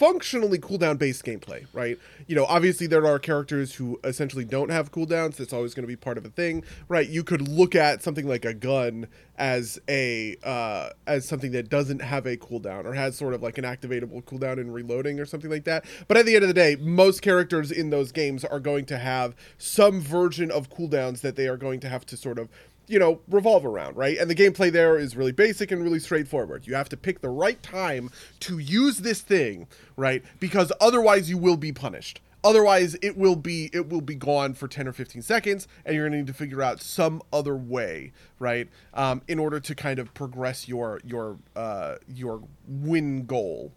[0.04, 1.98] functionally cooldown based gameplay, right?
[2.28, 5.38] You know, obviously there are characters who essentially don't have cooldowns.
[5.38, 7.08] That's always going to be part of a thing, right?
[7.08, 12.02] You could look at something like a gun as a uh, as something that doesn't
[12.02, 15.50] have a cooldown or has sort of like an activatable cooldown in reloading or something
[15.50, 15.86] like that.
[16.10, 18.98] But at the end of the day, most characters in those games are going to
[18.98, 22.50] have some version of cooldowns that they are going to have to sort of
[22.88, 24.18] you know, revolve around, right?
[24.18, 26.68] And the gameplay there is really basic and really straightforward.
[26.68, 28.10] You have to pick the right time
[28.42, 30.24] to use this thing, right?
[30.40, 32.22] Because otherwise you will be punished.
[32.44, 36.04] Otherwise it will be it will be gone for 10 or 15 seconds and you're
[36.04, 38.68] going to need to figure out some other way, right?
[38.94, 43.72] Um, in order to kind of progress your your uh, your win goal.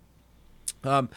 [0.82, 1.10] Um,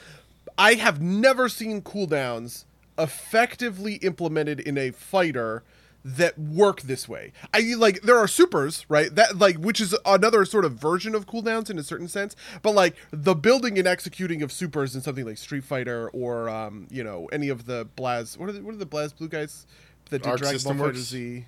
[0.60, 2.66] I have never seen cooldowns
[3.00, 5.64] effectively implemented in a fighter
[6.04, 7.34] that work this way.
[7.54, 9.14] I like there are supers, right?
[9.14, 12.74] That like which is another sort of version of cooldowns in a certain sense, but
[12.74, 17.04] like the building and executing of supers in something like Street Fighter or um, you
[17.04, 19.66] know, any of the Blaz what are the, what are the BlazBlue guys
[20.10, 21.46] that did Arc Dragon Ball Fighter Z?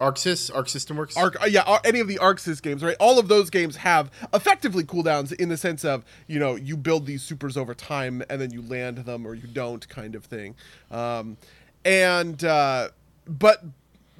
[0.00, 1.16] ArcSys, Arc System Works.
[1.16, 2.96] Arc, uh, yeah, uh, any of the ArcSys games, right?
[3.00, 7.06] All of those games have effectively cooldowns in the sense of you know you build
[7.06, 10.54] these supers over time and then you land them or you don't, kind of thing.
[10.90, 11.36] Um,
[11.84, 12.90] and uh,
[13.28, 13.64] but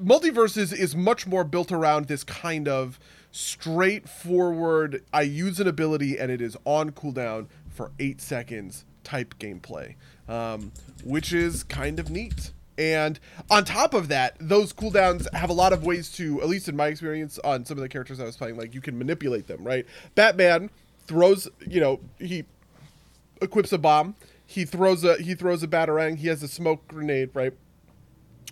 [0.02, 6.32] MultiVersus is much more built around this kind of straightforward i use an ability and
[6.32, 9.94] it is on cooldown for eight seconds type gameplay
[10.28, 10.72] um,
[11.04, 12.52] which is kind of neat.
[12.76, 13.18] And
[13.50, 16.76] on top of that those cooldowns have a lot of ways to at least in
[16.76, 19.64] my experience on some of the characters i was playing like you can manipulate them
[19.64, 19.84] right?
[20.14, 20.70] Batman
[21.06, 22.44] throws you know he
[23.42, 24.14] equips a bomb
[24.46, 27.54] he throws a he throws a batarang he has a smoke grenade right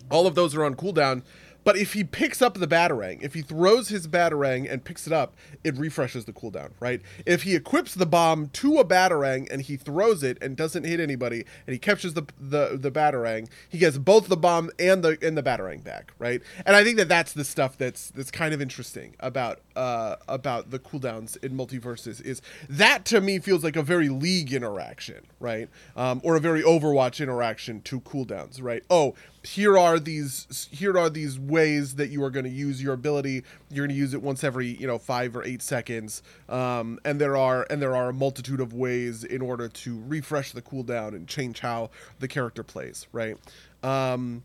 [0.09, 1.23] all of those are on cooldown.
[1.67, 5.11] But if he picks up the batarang, if he throws his batarang and picks it
[5.11, 7.01] up, it refreshes the cooldown, right?
[7.25, 11.01] If he equips the bomb to a batarang and he throws it and doesn't hit
[11.01, 15.17] anybody, and he captures the the, the batarang, he gets both the bomb and the
[15.21, 16.41] and the batarang back, right?
[16.65, 20.71] And I think that that's the stuff that's that's kind of interesting about uh, about
[20.71, 25.69] the cooldowns in MultiVersus is that to me feels like a very league interaction, right?
[25.95, 28.83] Um, or a very Overwatch interaction to cooldowns, right?
[28.89, 29.13] Oh,
[29.43, 33.43] here are these here are these ways that you are going to use your ability
[33.69, 37.21] you're going to use it once every you know five or eight seconds um, and
[37.21, 41.09] there are and there are a multitude of ways in order to refresh the cooldown
[41.09, 43.37] and change how the character plays right
[43.83, 44.43] um,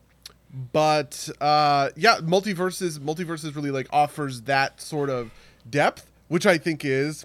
[0.52, 5.30] but uh, yeah MultiVersus MultiVersus really like offers that sort of
[5.68, 7.24] depth which i think is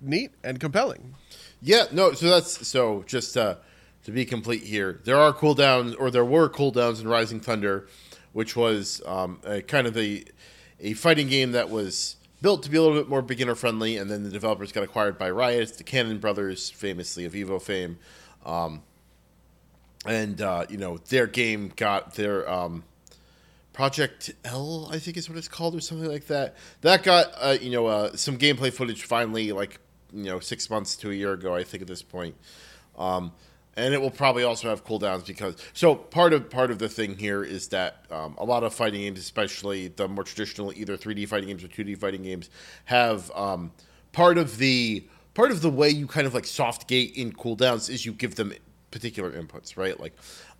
[0.00, 1.14] neat and compelling
[1.60, 3.56] yeah no so that's so just uh
[4.06, 7.88] to be complete here, there are cooldowns, or there were cooldowns in Rising Thunder,
[8.32, 10.22] which was um, a, kind of a,
[10.78, 14.08] a fighting game that was built to be a little bit more beginner friendly, and
[14.08, 15.76] then the developers got acquired by Riot.
[15.76, 17.98] The Cannon Brothers, famously of Evo fame.
[18.44, 18.84] Um,
[20.08, 22.48] and, uh, you know, their game got their.
[22.48, 22.84] Um,
[23.72, 26.56] Project L, I think is what it's called, or something like that.
[26.80, 29.80] That got uh, you know uh, some gameplay footage finally, like
[30.14, 32.36] you know six months to a year ago, I think at this point.
[32.96, 33.32] Um,
[33.76, 37.18] and it will probably also have cooldowns because so part of part of the thing
[37.18, 41.28] here is that um, a lot of fighting games, especially the more traditional either 3D
[41.28, 42.48] fighting games or 2D fighting games,
[42.86, 43.72] have um,
[44.12, 47.90] part of the part of the way you kind of like soft gate in cooldowns
[47.90, 48.54] is you give them
[48.96, 49.98] particular inputs, right?
[49.98, 50.14] Like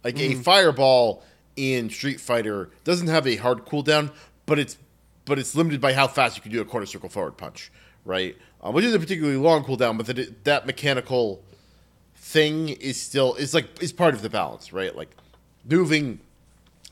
[0.05, 0.33] like mm.
[0.33, 1.23] a fireball
[1.57, 4.13] in Street Fighter doesn't have a hard cooldown,
[4.45, 4.77] but it's
[5.25, 7.73] but it's limited by how fast you can do a quarter circle forward punch,
[8.05, 8.37] right?
[8.63, 11.43] Um, which is a particularly long cooldown, but that that mechanical
[12.17, 14.95] thing is still is like is part of the balance, right?
[14.95, 15.11] Like
[15.65, 16.21] moving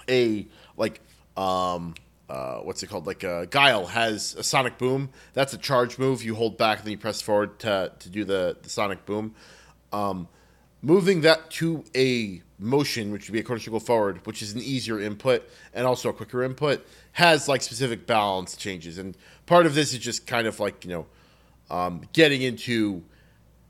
[0.08, 1.00] a like
[1.36, 1.94] um
[2.26, 3.06] uh, what's it called?
[3.06, 5.10] Like uh, Guile has a sonic boom.
[5.34, 6.24] That's a charge move.
[6.24, 9.34] You hold back and then you press forward to to do the, the sonic boom.
[9.92, 10.28] Um,
[10.84, 14.60] moving that to a motion, which would be a quarter circle forward, which is an
[14.60, 18.98] easier input and also a quicker input, has like specific balance changes.
[18.98, 19.16] And
[19.46, 21.06] part of this is just kind of like you know
[21.70, 23.02] um, getting into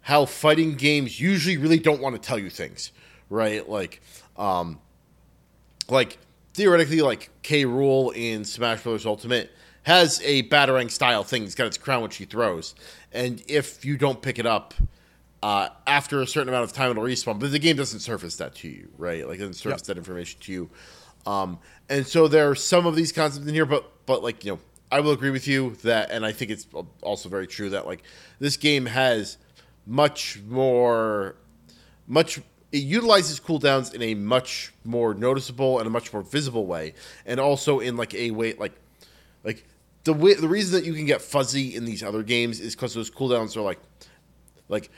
[0.03, 2.91] how fighting games usually really don't want to tell you things,
[3.31, 3.67] right?
[3.69, 4.03] Like,
[4.37, 4.81] um,
[5.89, 6.19] like
[6.53, 7.65] theoretically, like K.
[7.65, 9.07] Rool in Smash Bros.
[9.07, 9.51] Ultimate
[9.85, 11.45] has a batarang style thing.
[11.45, 12.75] It's got its crown which he throws,
[13.13, 14.75] and if you don't pick it up.
[15.45, 18.55] Uh, after a certain amount of time, it'll respawn, but the game doesn't surface that
[18.55, 19.29] to you, right?
[19.29, 19.87] Like, it doesn't surface Yep.
[19.89, 20.71] that information to you.
[21.27, 21.59] Um,
[21.91, 24.59] and so there are some of these concepts in here, but but like you know,
[24.91, 26.67] I will agree with you that, and I think it's
[27.03, 28.03] also very true that like
[28.39, 29.37] this game has
[29.87, 31.37] much more,
[32.07, 32.39] much
[32.73, 36.95] it utilizes cooldowns in a much more noticeable and a much more visible way,
[37.27, 38.73] and also in like a way like
[39.45, 39.67] like
[40.05, 42.95] the way the reason that you can get fuzzy in these other games is because
[42.95, 43.81] those cooldowns are like
[44.69, 44.91] like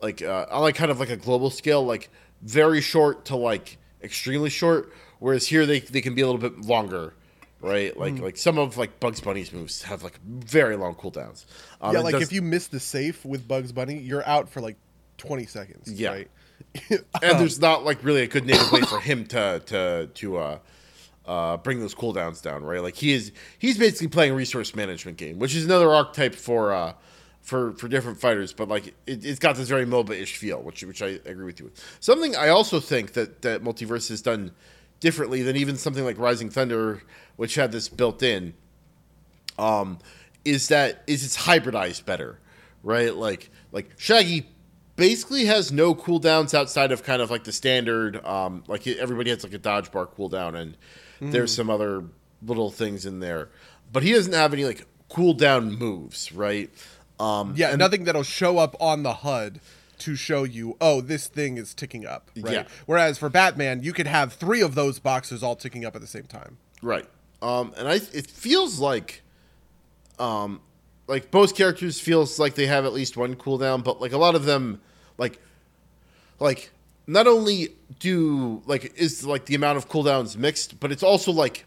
[0.00, 2.10] like uh, on like kind of like a global scale, like
[2.42, 4.92] very short to like extremely short.
[5.18, 7.14] Whereas here they they can be a little bit longer,
[7.60, 7.96] right?
[7.96, 11.44] Like like some of like Bugs Bunny's moves have like very long cooldowns.
[11.80, 14.60] Um, yeah, like does- if you miss the safe with Bugs Bunny, you're out for
[14.60, 14.76] like
[15.18, 15.92] 20 seconds.
[15.92, 16.10] Yeah.
[16.10, 16.30] Right?
[16.90, 20.58] and there's not like really a good native way for him to to to uh
[21.26, 22.82] uh bring those cooldowns down, right?
[22.82, 26.94] Like he is he's basically playing resource management game, which is another archetype for uh
[27.48, 31.00] for for different fighters, but like it, it's got this very MOBA-ish feel, which which
[31.00, 31.82] I agree with you with.
[31.98, 34.50] Something I also think that that Multiverse has done
[35.00, 37.02] differently than even something like Rising Thunder,
[37.36, 38.52] which had this built in,
[39.58, 39.98] um,
[40.44, 42.38] is that is it's hybridized better,
[42.82, 43.14] right?
[43.14, 44.46] Like like Shaggy
[44.96, 49.42] basically has no cooldowns outside of kind of like the standard, um, like everybody has
[49.42, 50.76] like a dodge bar cooldown, and
[51.32, 52.04] there's some other
[52.42, 53.48] little things in there,
[53.90, 56.70] but he doesn't have any like cooldown moves, right?
[57.20, 59.60] Um, Yeah, nothing that'll show up on the HUD
[59.98, 62.30] to show you, oh, this thing is ticking up.
[62.36, 62.52] Right.
[62.54, 62.64] Yeah.
[62.86, 66.06] Whereas for Batman, you could have three of those boxes all ticking up at the
[66.06, 66.58] same time.
[66.82, 67.06] Right.
[67.42, 69.22] Um, and I it feels like
[70.18, 70.60] um
[71.06, 74.34] like most characters feels like they have at least one cooldown, but like a lot
[74.34, 74.80] of them
[75.18, 75.40] like
[76.38, 76.70] like
[77.06, 81.64] not only do like is like the amount of cooldowns mixed, but it's also like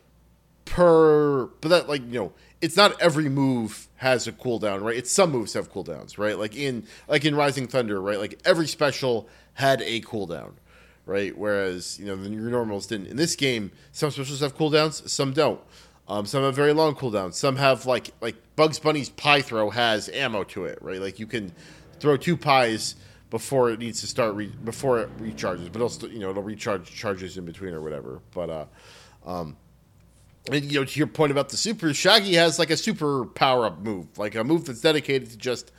[0.65, 4.97] per but that like you know it's not every move has a cooldown right?
[4.97, 6.35] It's some moves have cooldowns right?
[6.35, 8.17] Like in like in rising thunder right?
[8.17, 10.53] Like every special had a cooldown
[11.05, 11.37] right?
[11.37, 13.07] Whereas you know the your normals didn't.
[13.07, 15.61] In this game some specials have cooldowns some don't.
[16.07, 17.35] Um, some have very long cooldowns.
[17.35, 20.99] Some have like like bugs bunny's pie throw has ammo to it right?
[20.99, 21.51] Like you can
[21.99, 22.95] throw two pies
[23.29, 26.41] before it needs to start re- before it recharges but it'll st- you know it'll
[26.41, 28.19] recharge charges in between or whatever.
[28.33, 28.65] But uh
[29.23, 29.55] and,
[30.51, 33.79] you know, to your point about the super, Shaggy has like a super power up
[33.79, 35.71] move, like a move that's dedicated to just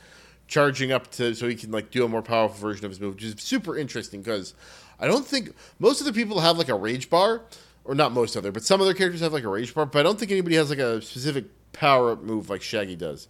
[0.47, 3.15] charging up to so he can like do a more powerful version of his move,
[3.15, 4.55] which is super interesting because
[5.01, 7.43] I don't think most of the people have like a rage bar,
[7.85, 10.03] or not most other, but some other characters have like a rage bar, but I
[10.05, 13.27] don't think anybody has like a specific power up move like Shaggy does,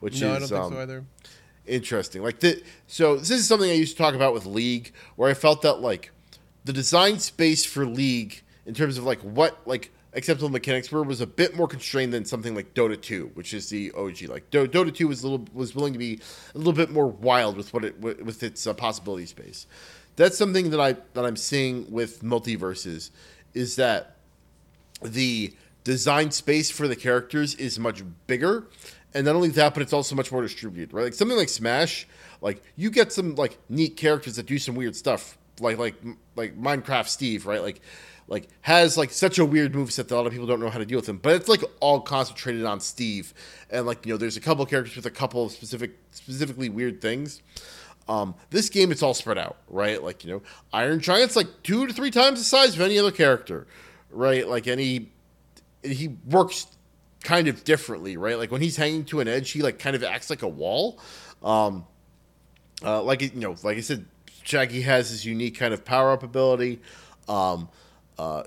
[0.00, 1.04] which No, is I don't think um, so either.
[1.66, 2.22] interesting.
[2.22, 5.34] Like the so this is something I used to talk about with League, where I
[5.34, 6.10] felt that like
[6.64, 11.20] the design space for League in terms of like what like acceptable mechanics were was
[11.20, 14.22] a bit more constrained than something like Dota 2, which is the OG.
[14.28, 16.20] Like Do- Dota 2 was a little was willing to be
[16.54, 19.66] a little bit more wild with what it with its uh, possibility space.
[20.16, 23.10] That's something that I that I'm seeing with MultiVersus
[23.52, 24.16] is that
[25.02, 28.66] the design space for the characters is much bigger
[29.12, 32.08] and not only that but it's also much more distributed right like something like smash
[32.40, 35.94] like you get some like neat characters that do some weird stuff like like
[36.36, 37.80] like minecraft steve right like
[38.26, 40.78] like has like such a weird moveset that a lot of people don't know how
[40.78, 43.34] to deal with him but it's like all concentrated on steve
[43.70, 47.00] and like you know there's a couple characters with a couple of specific specifically weird
[47.00, 47.42] things
[48.08, 50.02] um, this game it's all spread out, right?
[50.02, 53.10] Like you know, Iron Giant's like two to three times the size of any other
[53.10, 53.66] character,
[54.10, 54.46] right?
[54.46, 55.10] Like any,
[55.82, 56.66] he works
[57.22, 58.36] kind of differently, right?
[58.36, 61.00] Like when he's hanging to an edge, he like kind of acts like a wall.
[61.42, 61.86] Um,
[62.82, 64.04] uh, like you know, like I said,
[64.42, 66.80] Shaggy has his unique kind of power up ability.
[67.26, 67.70] Um,
[68.18, 68.44] uh,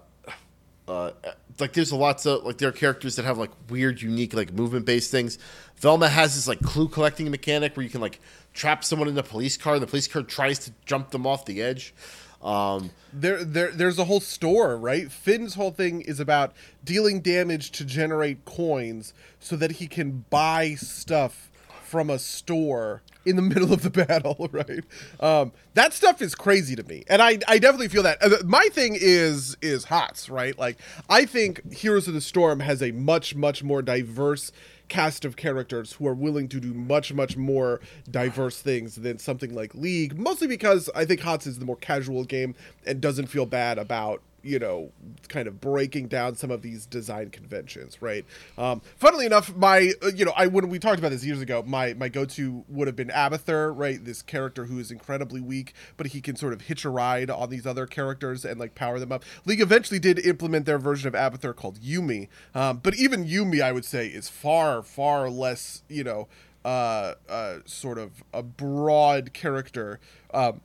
[0.87, 1.11] uh,
[1.59, 4.85] like there's lots of like there are characters that have like weird, unique like movement
[4.85, 5.37] based things.
[5.77, 8.19] Velma has this like clue collecting mechanic where you can like
[8.53, 9.73] trap someone in a police car.
[9.73, 11.93] and The police car tries to jump them off the edge.
[12.41, 15.11] Um, There, there, there's a whole store, right?
[15.11, 16.53] Finn's whole thing is about
[16.83, 21.51] dealing damage to generate coins so that he can buy stuff
[21.87, 24.83] from a store in the middle of the battle, right?
[25.19, 28.21] Um, that stuff is crazy to me, and I, I definitely feel that.
[28.21, 30.57] Uh, My thing is is HOTS, right?
[30.57, 30.77] Like
[31.09, 34.51] I think Heroes of the Storm has a much much more diverse
[34.89, 39.53] cast of characters who are willing to do much much more diverse things than something
[39.53, 43.45] like League, mostly because I think HOTS is the more casual game and doesn't feel
[43.45, 44.91] bad about you know,
[45.27, 48.25] kind of breaking down some of these design conventions, right?
[48.57, 51.63] Um, funnily enough, my, uh, you know, I when we talked about this years ago,
[51.67, 54.03] my my go to would have been Abathur, right?
[54.03, 57.49] This character who is incredibly weak, but he can sort of hitch a ride on
[57.49, 59.23] these other characters and like power them up.
[59.45, 63.73] League eventually did implement their version of Abathur called Yuumi, um, but even Yuumi, I
[63.73, 66.27] would say, is far far less, you know.
[66.65, 70.01] Uh, uh, sort of a broad character
[70.33, 70.59] um,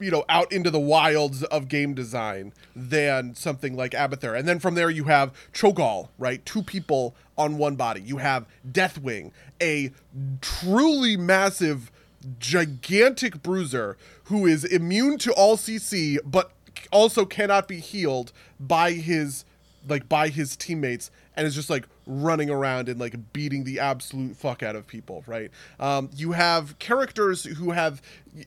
[0.00, 4.38] you know out into the wilds of game design than something like Abathur.
[4.38, 6.44] And then from there you have Cho'Gall, right?
[6.44, 8.00] Two people on one body.
[8.00, 9.92] You have Deathwing, a
[10.40, 11.90] truly massive
[12.38, 16.52] gigantic bruiser who is immune to all CC but
[16.90, 19.44] also cannot be healed by his
[19.86, 24.36] like by his teammates and is just like running around and like beating the absolute
[24.36, 25.50] fuck out of people right?
[25.80, 28.02] Um, you have characters who have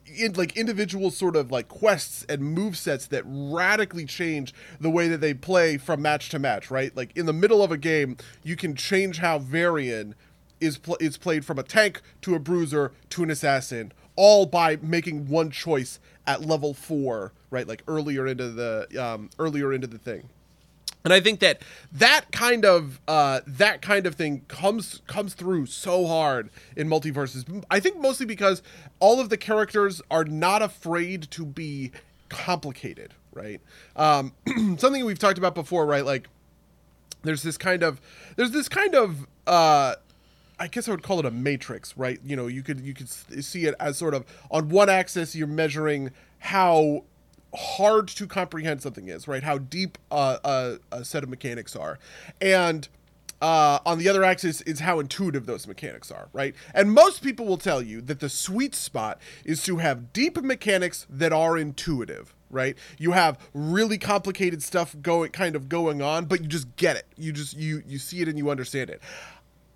[0.05, 5.07] in, like individual sort of like quests and move sets that radically change the way
[5.07, 6.95] that they play from match to match right?
[6.95, 10.15] Like in the middle of a game you can change how varian
[10.59, 14.77] is pl- is played from a tank to a bruiser to an assassin all by
[14.81, 17.67] making one choice at level four right?
[17.67, 20.29] Like earlier into the um, earlier into the thing
[21.07, 25.67] and I think that that kind of uh, that kind of thing comes comes through
[25.67, 27.63] so hard in MultiVersus.
[27.71, 28.61] I think mostly because
[28.99, 31.93] all of the characters are not afraid to be
[32.27, 33.61] complicated, right?
[33.95, 34.33] Um,
[34.77, 36.03] something we've talked about before, right?
[36.03, 36.27] Like
[37.23, 38.01] there's this kind of
[38.35, 39.95] there's this kind of uh,
[40.59, 42.19] I guess I would call it a matrix, right?
[42.21, 45.47] You know, you could you could see it as sort of on one axis you're
[45.47, 47.05] measuring how
[47.57, 49.43] hard to comprehend something is, right?
[49.43, 51.99] How deep uh, a, a set of mechanics are,
[52.41, 52.87] and
[53.41, 56.55] uh, on the other axis is how intuitive those mechanics are, right?
[56.73, 61.05] And most people will tell you that the sweet spot is to have deep mechanics
[61.09, 62.75] that are intuitive, right?
[62.97, 67.05] You have really complicated stuff going kind of going on, but you just get it.
[67.15, 69.01] You just you you see it and you understand it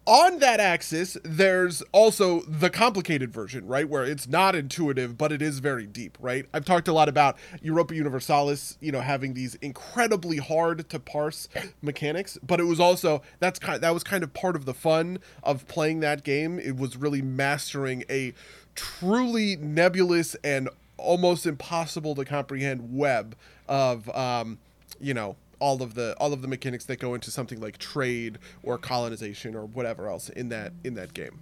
[0.07, 3.87] on that axis, there's also the complicated version, right?
[3.87, 6.45] Where it's not intuitive, but it is very deep, right?
[6.53, 11.47] I've talked a lot about Europa Universalis, you know, having these incredibly hard to parse
[11.81, 14.73] mechanics, but it was also that's kind of, that was kind of part of the
[14.73, 16.59] fun of playing that game.
[16.59, 18.33] It was really mastering a
[18.75, 23.35] truly nebulous and almost impossible to comprehend web
[23.67, 24.57] of um,
[24.99, 28.39] you know all of the all of the mechanics that go into something like trade
[28.63, 31.39] or colonization or whatever else in that in that game.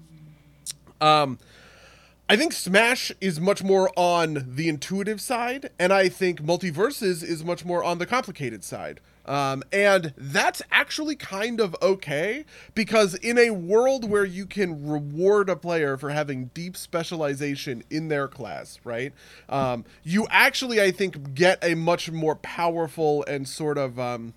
[1.02, 1.40] Um,
[2.28, 7.44] I think Smash is much more on the intuitive side, and I think MultiVersus is
[7.44, 9.00] much more on the complicated side.
[9.30, 15.52] Um, and that's actually kind of okay because in a world where you can reward
[15.52, 19.14] a player for having deep specialization in their class, right?
[19.48, 24.34] Um, you actually, I think, get a much more powerful and sort of um,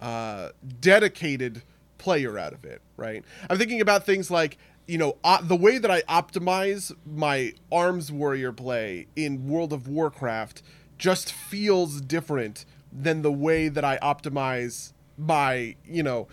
[0.00, 0.48] uh,
[0.80, 1.62] dedicated
[1.98, 3.24] player out of it, right?
[3.48, 8.10] I'm thinking about things like you know uh, the way that I optimize my arms
[8.10, 10.64] warrior play in World of Warcraft
[10.98, 16.28] just feels different than the way that I optimize by, you know,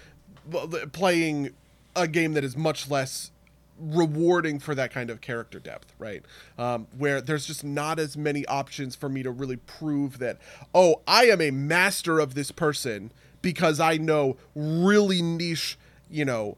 [0.92, 1.52] playing
[1.96, 3.32] a game that is much less
[3.80, 6.24] rewarding for that kind of character depth, right?
[6.58, 10.38] Um, where there's just not as many options for me to really prove that,
[10.74, 15.78] oh, I am a master of this person because I know really niche,
[16.10, 16.58] you know,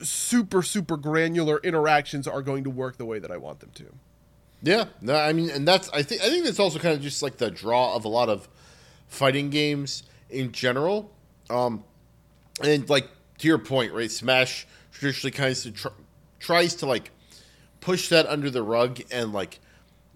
[0.00, 3.86] super super granular interactions are going to work the way that I want them to.
[4.62, 7.22] Yeah, no, I mean, and that's I think I think that's also kind of just
[7.22, 8.48] like the draw of a lot of
[9.14, 11.10] fighting games in general.
[11.50, 11.84] Um,
[12.62, 14.10] and like to your point, right?
[14.10, 15.88] Smash traditionally kind of tr-
[16.38, 17.10] tries to like
[17.80, 19.60] push that under the rug and like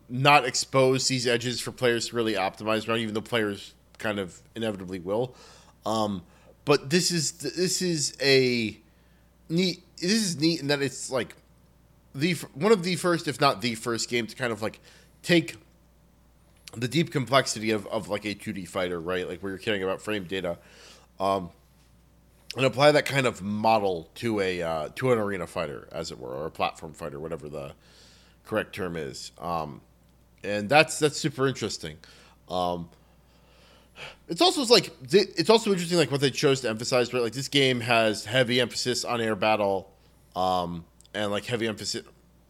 [0.09, 4.41] not expose these edges for players to really optimize around, even though players kind of
[4.55, 5.35] inevitably will.
[5.85, 6.23] Um,
[6.65, 8.79] but this is this is a
[9.49, 9.83] neat.
[9.97, 11.35] This is neat in that it's like
[12.15, 14.81] the one of the first, if not the first, game to kind of like
[15.23, 15.57] take
[16.77, 19.29] the deep complexity of, of like a 2D fighter, right?
[19.29, 20.59] Like where you're caring about frame data,
[21.19, 21.51] um,
[22.57, 26.19] and apply that kind of model to a uh, to an arena fighter, as it
[26.19, 27.73] were, or a platform fighter, whatever the
[28.45, 29.33] correct term is.
[29.39, 29.81] Um,
[30.43, 31.99] and that's that's super interesting.
[32.49, 32.89] Um,
[34.29, 37.23] it's also like it's also interesting, like what they chose to emphasize, right?
[37.23, 39.91] Like this game has heavy emphasis on air battle,
[40.37, 42.05] um, and like heavy emphasis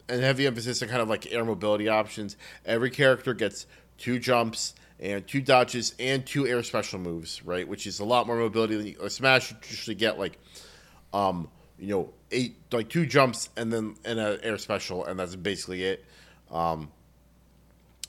[0.07, 2.37] and heavy emphasis on kind of like air mobility options.
[2.65, 3.65] Every character gets
[3.99, 7.67] two jumps and two dodges and two air special moves, right?
[7.67, 9.51] Which is a lot more mobility than you, a Smash.
[9.51, 10.37] You usually get like,
[11.13, 15.35] um, you know, eight like two jumps and then and an air special, and that's
[15.35, 16.05] basically it.
[16.51, 16.91] Um,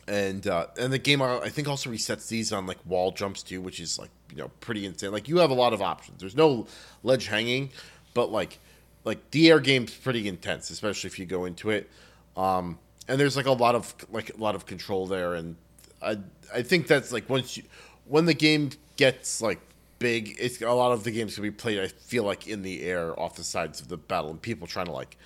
[0.08, 3.60] and uh, and the game I think also resets these on like wall jumps too,
[3.60, 5.12] which is like you know pretty insane.
[5.12, 6.20] Like you have a lot of options.
[6.20, 6.66] There's no
[7.04, 7.70] ledge hanging,
[8.14, 8.58] but like
[9.04, 11.88] like the air game's pretty intense, especially if you go into it.
[12.36, 15.56] Um, and there's like a lot of like a lot of control there, and
[16.02, 16.18] I
[16.54, 17.64] I think that's like once you
[18.06, 19.60] when the game gets like
[19.98, 21.78] big, it's a lot of the games can be played.
[21.78, 24.86] I feel like in the air off the sides of the battle, and people trying
[24.86, 25.16] to like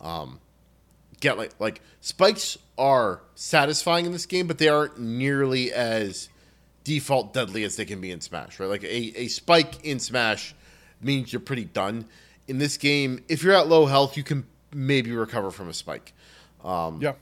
[0.00, 0.38] um,
[1.20, 6.28] get like like spikes are satisfying in this game, but they aren't nearly as
[6.84, 8.60] default deadly as they can be in Smash.
[8.60, 10.54] Right, like a, a spike in Smash
[11.00, 12.04] means you're pretty done.
[12.46, 16.12] In this game, if you're at low health, you can maybe recover from a spike.
[16.64, 17.14] Um, yeah.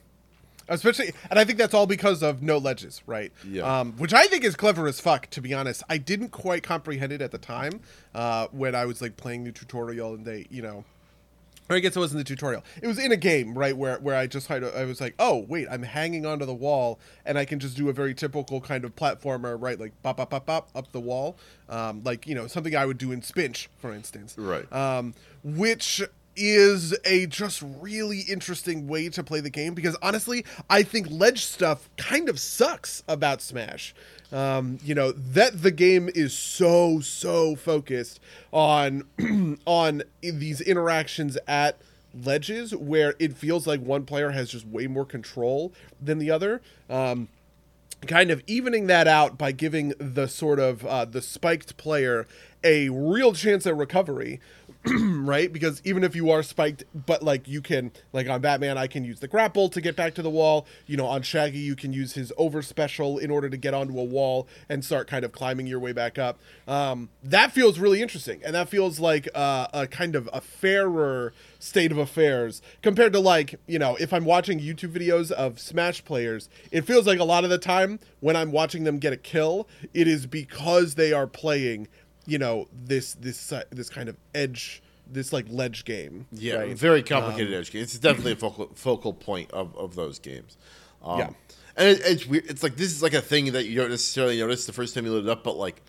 [0.69, 3.31] Especially, and I think that's all because of no ledges, right?
[3.47, 3.79] Yeah.
[3.79, 5.83] Um, which I think is clever as fuck, to be honest.
[5.89, 7.79] I didn't quite comprehend it at the time
[8.13, 10.83] uh, when I was like playing the tutorial and they, you know,
[11.69, 12.63] or I guess it wasn't the tutorial.
[12.81, 15.45] It was in a game, right, where where I just had I was like, oh
[15.47, 18.85] wait, I'm hanging onto the wall, and I can just do a very typical kind
[18.85, 21.37] of platformer, right, like pop, pop, pop, pop up the wall,
[21.69, 24.71] um, like you know something I would do in Spinch, for instance, Right.
[24.71, 25.13] Um,
[25.43, 26.01] which
[26.37, 31.43] is a just really interesting way to play the game because honestly, I think ledge
[31.43, 33.93] stuff kind of sucks about Smash.
[34.31, 38.19] Um, you know that the game is so so focused
[38.51, 39.03] on
[39.65, 41.79] on these interactions at
[42.13, 46.61] ledges where it feels like one player has just way more control than the other.
[46.89, 47.29] Um,
[48.05, 52.27] kind of evening that out by giving the sort of uh, the spiked player
[52.63, 54.39] a real chance at recovery
[55.25, 55.51] right?
[55.51, 59.03] Because even if you are spiked but like you can like on batman i can
[59.03, 60.65] use the grapple to get back to the wall.
[60.85, 63.99] You know on shaggy you can use his over special in order to get onto
[63.99, 66.39] a wall and start kind of climbing your way back up.
[66.67, 71.91] Um, that feels really interesting and that feels like a kind of a fairer state
[71.91, 76.49] of affairs compared to like you know if i'm watching youtube videos of smash players
[76.71, 79.67] it feels like a lot of the time when i'm watching them get a kill
[79.93, 81.87] it is because they are playing
[82.27, 86.77] you know this this uh, this kind of edge this like ledge game Yeah, right?
[86.77, 87.81] very complicated edge game.
[87.81, 90.57] It's definitely a focal, focal point of, of those games.
[91.01, 91.29] Um, Yeah.
[91.77, 92.45] and it, it's weird.
[92.49, 95.05] It's like this is like a thing that you don't necessarily notice the first time
[95.05, 95.81] you load it up, but like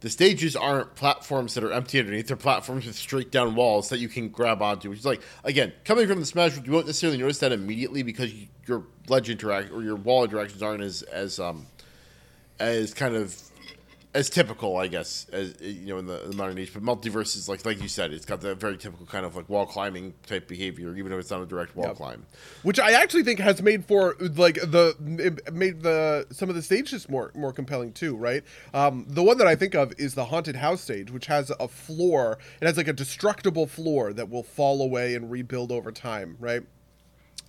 [0.00, 3.98] the stages aren't platforms that are empty underneath; they're platforms with straight down walls that
[3.98, 4.88] you can grab onto.
[4.88, 8.02] Which is like again coming from the Smash, World, you won't necessarily notice that immediately
[8.02, 11.66] because you, your ledge interact or your wall interactions aren't as as um
[12.58, 13.36] as kind of
[14.16, 16.72] as typical, I guess, as you know in the, the modern age.
[16.72, 19.48] But MultiVersus is like like you said, it's got that very typical kind of like
[19.48, 21.96] wall climbing type behavior, even if it's not a direct wall Yep.
[21.96, 22.26] climb.
[22.62, 24.94] which I actually think has made for like the
[25.52, 28.42] made the some of the stages more more compelling too, right?
[28.72, 31.68] Um, the one that I think of is the haunted house stage, which has a
[31.68, 32.38] floor.
[32.60, 36.62] It has like a destructible floor that will fall away and rebuild over time, right?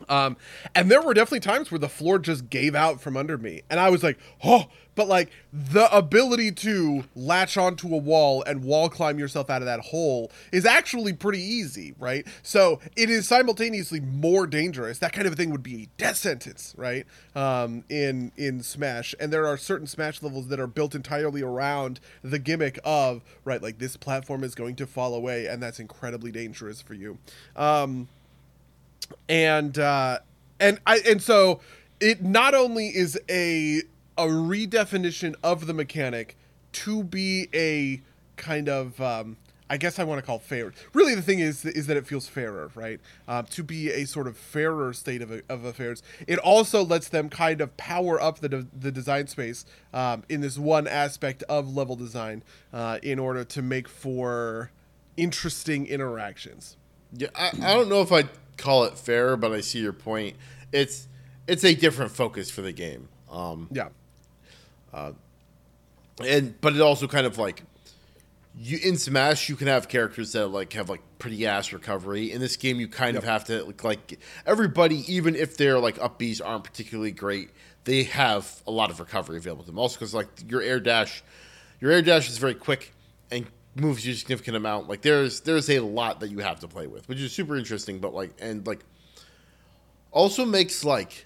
[0.09, 0.37] Um,
[0.75, 3.79] and there were definitely times where the floor just gave out from under me, and
[3.79, 4.67] I was like, "Oh!"
[4.97, 9.67] But like the ability to latch onto a wall and wall climb yourself out of
[9.67, 12.25] that hole is actually pretty easy, right?
[12.41, 14.97] So it is simultaneously more dangerous.
[14.97, 17.05] That kind of thing would be a death sentence, right?
[17.35, 21.99] Um, in in Smash, and there are certain Smash levels that are built entirely around
[22.23, 26.31] the gimmick of right, like this platform is going to fall away, and that's incredibly
[26.31, 27.19] dangerous for you.
[27.55, 28.07] Um,
[29.29, 30.19] and uh,
[30.59, 31.59] and I and so
[31.99, 33.81] it not only is a
[34.17, 36.35] a redefinition of the mechanic
[36.73, 38.01] to be a
[38.35, 39.37] kind of um,
[39.69, 40.71] I guess I want to call fair.
[40.93, 42.99] Really, the thing is is that it feels fairer, right?
[43.27, 46.01] Uh, to be a sort of fairer state of, of affairs.
[46.25, 50.41] It also lets them kind of power up the de- the design space um, in
[50.41, 54.71] this one aspect of level design uh, in order to make for
[55.17, 56.77] interesting interactions.
[57.13, 60.35] Yeah, I, I don't know if I'd call it fair, but I see your point.
[60.71, 61.07] It's
[61.47, 63.07] it's a different focus for the game.
[63.31, 63.89] Um, Yeah.
[64.93, 65.13] Uh,
[66.25, 67.63] and but it also kind of like
[68.59, 72.31] you in Smash you can have characters that like have like pretty ass recovery.
[72.31, 76.01] In this game, you kind of have to like, like everybody, even if their like
[76.01, 77.51] up Bs aren't particularly great,
[77.83, 79.79] they have a lot of recovery available to them.
[79.79, 81.23] Also, because like your air dash,
[81.79, 82.93] your air dash is very quick
[83.31, 83.45] and
[83.79, 84.87] moves you a significant amount.
[84.87, 87.99] Like there's there's a lot that you have to play with, which is super interesting.
[87.99, 88.79] But like and like
[90.11, 91.25] also makes like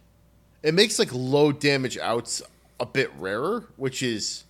[0.64, 2.42] it makes like low damage outs
[2.80, 4.44] a bit rarer, which is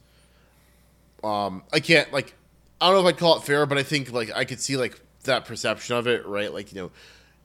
[1.24, 2.36] um I can't like
[2.82, 4.76] I don't know if I'd call it fair, but I think like I could see
[4.76, 6.52] like that perception of it, right?
[6.52, 6.92] Like, you know,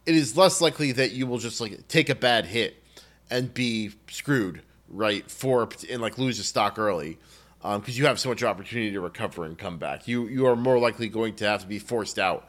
[0.06, 2.82] it is less likely that you will just like take a bad hit
[3.30, 5.30] and be screwed, right?
[5.30, 7.18] For and like lose a stock early.
[7.66, 10.06] Um, because you have so much opportunity to recover and come back.
[10.06, 12.48] You you are more likely going to have to be forced out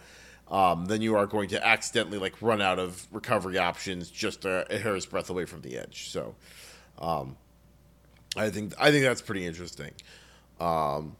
[0.52, 4.72] um, than you are going to accidentally like run out of recovery options just a,
[4.72, 6.10] a hair's breadth away from the edge.
[6.10, 6.36] So
[7.00, 7.36] Um,
[8.36, 9.92] I think I think that's pretty interesting.
[10.60, 11.16] Um,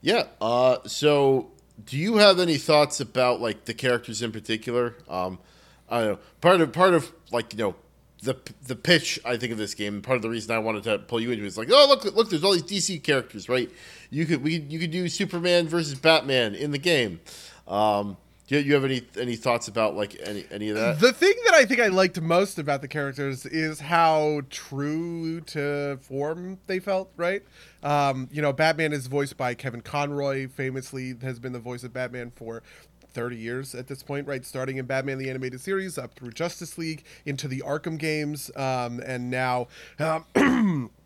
[0.00, 0.26] yeah.
[0.40, 1.50] Uh, so,
[1.84, 4.94] do you have any thoughts about like the characters in particular?
[5.08, 5.40] Um,
[5.88, 6.18] I don't know.
[6.40, 7.74] Part of part of like you know
[8.22, 10.02] the the pitch I think of this game.
[10.02, 12.04] Part of the reason I wanted to pull you into it is like, oh look
[12.16, 13.70] look, there's all these DC characters, right?
[14.10, 17.20] You could we you could do Superman versus Batman in the game.
[17.66, 18.16] Um,
[18.50, 20.98] do you, have any any thoughts about like any any of that?
[20.98, 25.98] The thing that I think I liked most about the characters is how true to
[26.02, 27.12] form they felt.
[27.16, 27.44] Right?
[27.84, 30.48] Um, you know, Batman is voiced by Kevin Conroy.
[30.48, 32.64] Famously, has been the voice of Batman for
[33.10, 34.44] 30 years at this point, right?
[34.44, 39.00] Starting in Batman the Animated Series, up through Justice League, into the Arkham games, um,
[39.04, 39.68] and now.
[39.98, 40.90] Um,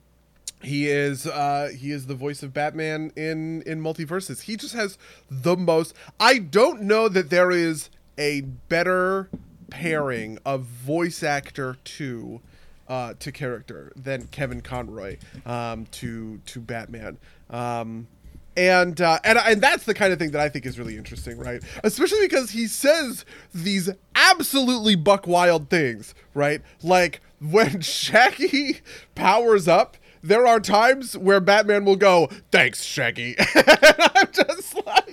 [0.64, 4.96] he is uh he is the voice of batman in in MultiVersus he just has
[5.30, 9.28] the most i don't know that there is a better
[9.70, 12.40] pairing of voice actor to
[12.88, 17.18] uh to character than kevin conroy um to to batman
[17.50, 18.06] um
[18.56, 21.38] and uh, and and that's the kind of thing that I think is really interesting,
[21.38, 21.62] right?
[21.82, 26.62] Especially because he says these absolutely buck wild things, right?
[26.82, 28.80] Like when Shaggy
[29.14, 35.03] powers up, there are times where Batman will go, "Thanks, Shaggy," and I'm just like,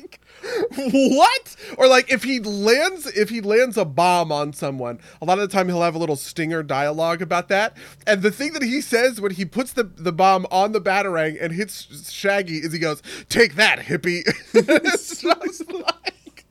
[0.75, 5.39] "What?" Or like if he lands if he lands a bomb on someone, a lot
[5.39, 7.75] of the time he'll have a little stinger dialogue about that.
[8.07, 11.37] And the thing that he says when he puts the the bomb on the batarang
[11.41, 14.25] and hits Shaggy is he goes, "Take that, hippie."
[15.23, 16.45] like,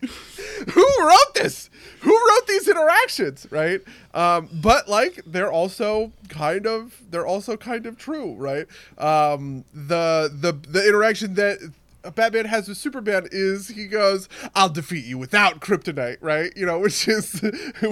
[0.71, 1.71] who wrote this?
[2.01, 3.83] Who wrote these interactions, right?
[4.15, 8.67] Um, but like they're also kind of they're also kind of true, right?
[8.99, 11.59] Um, the the the interaction that
[12.15, 16.53] Batman has with Superman is he goes, "I'll defeat you without kryptonite," right?
[16.57, 17.41] You know, which is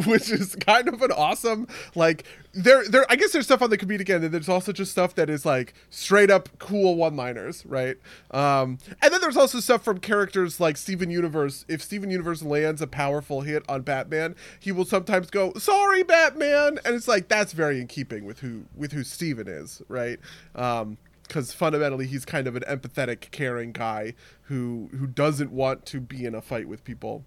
[0.07, 3.79] which is kind of an awesome like there there I guess there's stuff on the
[3.79, 7.97] comedic end and there's also just stuff that is like straight up cool one-liners, right?
[8.31, 11.65] Um and then there's also stuff from characters like Steven Universe.
[11.69, 16.79] If Steven Universe lands a powerful hit on Batman, he will sometimes go, "Sorry, Batman."
[16.85, 20.19] And it's like that's very in keeping with who with who Steven is, right?
[20.55, 20.99] Um
[21.29, 26.24] because fundamentally he's kind of an empathetic, caring guy who who doesn't want to be
[26.24, 27.24] in a fight with people.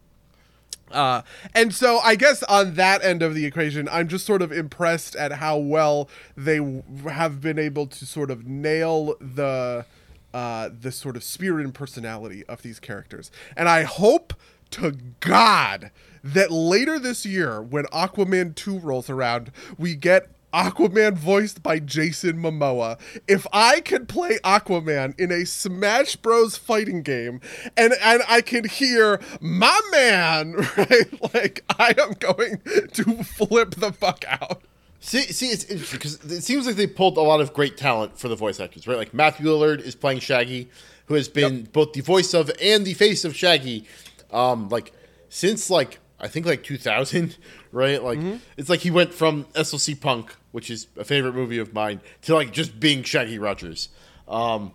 [0.92, 1.22] Uh,
[1.56, 5.16] and so I guess on that end of the equation, I'm just sort of impressed
[5.16, 9.86] at how well they w- have been able to sort of nail the
[10.34, 13.32] uh, the sort of spirit and personality of these characters.
[13.56, 14.34] And I hope
[14.72, 15.92] to God
[16.24, 22.42] that later this year, when Aquaman 2 rolls around, we get Aquaman voiced by Jason
[22.42, 23.00] Momoa.
[23.28, 27.42] If I could play Aquaman in a Smash Bros fighting game
[27.78, 31.34] and and I can hear my man, right?
[31.34, 32.62] Like I am going
[32.94, 34.62] to flip the fuck out.
[35.04, 38.20] See, see, it's interesting because it seems like they pulled a lot of great talent
[38.20, 38.98] for the voice actors, right?
[38.98, 40.70] Like Matthew Lillard is playing Shaggy,
[41.08, 41.72] who has been yep.
[41.74, 43.88] both the voice of and the face of Shaggy,
[44.32, 44.94] um, like
[45.28, 47.36] since like I think like 2000,
[47.72, 48.02] right?
[48.02, 48.38] Like mm-hmm.
[48.58, 52.36] it's like he went from SLC Punk, which is a favorite movie of mine, to
[52.36, 53.90] like just being Shaggy Rogers.
[54.28, 54.74] Um,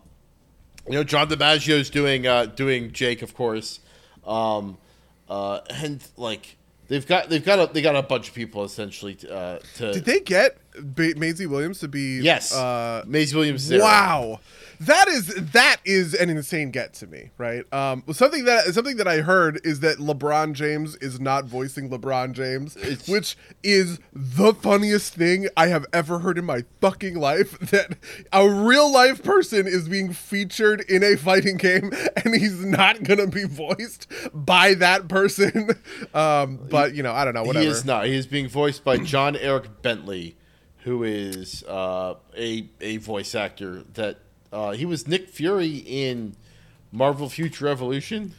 [0.87, 3.81] you know, John DiMaggio's doing uh, doing Jake, of course,
[4.27, 4.79] um,
[5.29, 6.57] uh, and like
[6.89, 9.93] they've got they've got a, they got a bunch of people essentially to, uh, to
[9.93, 13.73] Did they get ba- Maisie Williams to be yes uh, Maisie Williams?
[13.73, 14.41] Wow
[14.81, 17.71] that is that is an insane get to me, right?
[17.73, 22.33] Um, something that something that I heard is that LeBron James is not voicing LeBron
[22.33, 27.59] James, it's, which is the funniest thing I have ever heard in my fucking life.
[27.67, 27.99] That
[28.33, 31.91] a real life person is being featured in a fighting game,
[32.25, 35.71] and he's not gonna be voiced by that person.
[36.15, 37.43] Um, but you know, I don't know.
[37.43, 37.65] Whatever.
[37.65, 38.07] He is not.
[38.07, 40.37] He is being voiced by John Eric Bentley,
[40.79, 44.19] who is uh, a a voice actor that
[44.53, 46.37] uh, he was Nick Fury in
[46.93, 48.35] Marvel Future Revolution.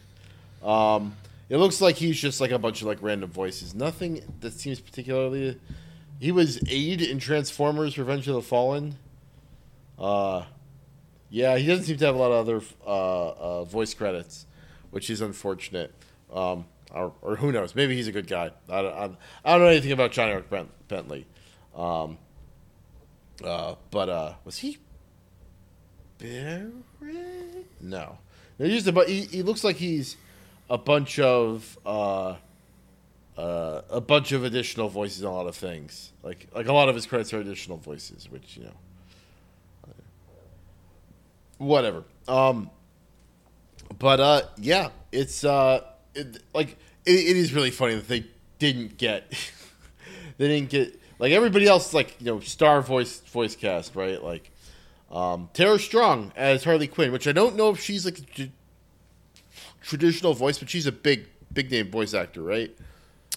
[0.63, 1.15] Um,
[1.49, 3.73] it looks like he's just like a bunch of like random voices.
[3.73, 5.59] Nothing that seems particularly.
[6.19, 8.95] He was Aid in Transformers: Revenge of the Fallen.
[9.97, 10.43] Uh,
[11.29, 14.45] yeah, he doesn't seem to have a lot of other uh, uh, voice credits,
[14.91, 15.93] which is unfortunate.
[16.31, 17.75] Um, or, or, who knows?
[17.75, 18.51] Maybe he's a good guy.
[18.69, 20.49] I don't, I don't know anything about John Eric
[20.87, 21.25] Bentley.
[21.75, 22.17] Um,
[23.43, 24.77] uh, but uh, was he
[26.19, 26.73] Barrett?
[27.81, 28.17] No.
[28.59, 30.17] no he's a, he, he looks like he's
[30.69, 32.35] a bunch of uh,
[33.37, 36.11] uh, a bunch of additional voices on a lot of things.
[36.23, 38.73] Like like a lot of his credits are additional voices, which you know,
[41.57, 42.03] whatever.
[42.27, 42.69] Um,
[43.99, 45.81] but uh, yeah, it's uh,
[46.15, 48.25] it, like it, it is really funny that they
[48.59, 49.31] didn't get
[50.37, 54.21] they didn't get like everybody else, like you know, star voice voice cast, right?
[54.21, 54.51] Like
[55.11, 58.49] um, Tara Strong as Harley Quinn, which I don't know if she's like a
[59.81, 62.75] traditional voice, but she's a big big name voice actor, right?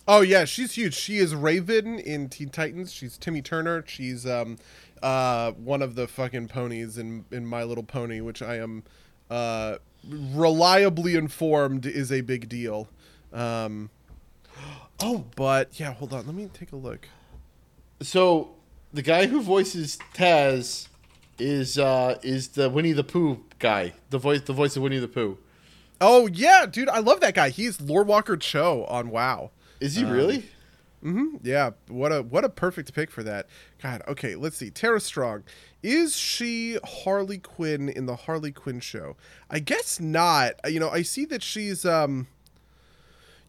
[0.08, 0.94] Oh yeah, she's huge.
[0.94, 2.92] She is Raven in Teen Titans.
[2.92, 3.84] She's Timmy Turner.
[3.86, 4.58] She's um,
[5.02, 8.82] uh, one of the fucking ponies in in My Little Pony, which I am
[9.30, 9.76] uh,
[10.08, 12.88] reliably informed is a big deal.
[13.32, 13.90] Um,
[15.00, 16.26] oh, but yeah, hold on.
[16.26, 17.08] Let me take a look.
[18.02, 18.56] So
[18.92, 20.88] the guy who voices Taz
[21.40, 25.08] is uh, is the Winnie the Pooh guy, the voice the voice of Winnie the
[25.08, 25.38] Pooh.
[26.00, 27.50] Oh yeah, dude, I love that guy.
[27.50, 29.50] He's Lorewalker Cho on WoW.
[29.80, 30.44] Is he really?
[31.02, 31.36] Mm-hmm.
[31.42, 33.46] Yeah, what a what a perfect pick for that.
[33.82, 34.70] God, okay, let's see.
[34.70, 35.44] Tara Strong.
[35.82, 39.16] Is she Harley Quinn in the Harley Quinn show?
[39.50, 40.54] I guess not.
[40.68, 42.26] You know, I see that she's um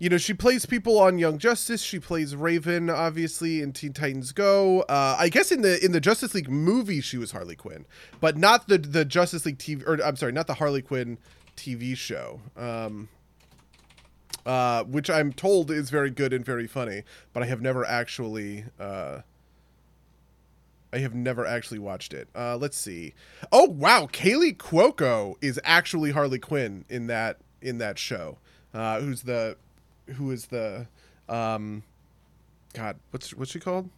[0.01, 1.79] you know, she plays people on Young Justice.
[1.79, 4.81] She plays Raven, obviously, in Teen Titans Go.
[4.89, 7.85] Uh, I guess in the in the Justice League movie, she was Harley Quinn,
[8.19, 9.87] but not the the Justice League TV.
[9.87, 11.19] Or I'm sorry, not the Harley Quinn
[11.55, 12.41] TV show.
[12.57, 13.09] Um,
[14.43, 18.65] uh, which I'm told is very good and very funny, but I have never actually.
[18.79, 19.19] Uh,
[20.91, 22.27] I have never actually watched it.
[22.35, 23.13] Uh, let's see.
[23.51, 28.39] Oh wow, Kaley Cuoco is actually Harley Quinn in that in that show.
[28.73, 29.57] Uh, who's the
[30.11, 30.87] who is the
[31.29, 31.83] um
[32.73, 33.89] god what's what's she called?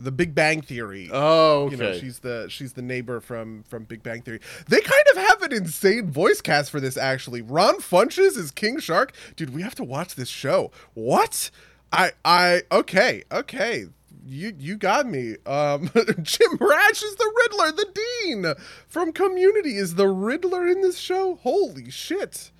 [0.00, 1.10] The big bang theory.
[1.12, 1.72] Oh, okay.
[1.72, 4.40] you know she's the she's the neighbor from from big bang theory.
[4.68, 7.42] They kind of have an insane voice cast for this actually.
[7.42, 9.12] Ron funches is king shark.
[9.34, 10.70] Dude we have to watch this show.
[10.94, 11.50] What?
[11.92, 13.86] I i okay okay.
[14.24, 15.36] You you got me.
[15.46, 15.90] Um
[16.22, 17.86] jim rash is the riddler the
[18.22, 18.54] dean
[18.86, 21.36] from community is the riddler in this show?
[21.42, 22.52] Holy shit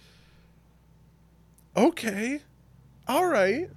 [1.79, 2.41] Okay.
[3.07, 3.71] All right.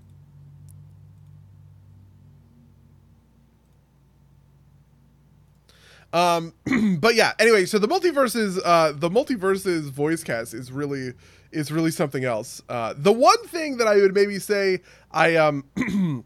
[6.12, 6.54] Um,
[7.00, 7.34] but yeah.
[7.38, 11.14] Anyway, so the MultiVersus, uh, the MultiVersus voice cast is really
[11.52, 12.64] is really something else.
[12.68, 14.82] Uh, the one thing that I would maybe say
[15.12, 15.64] I um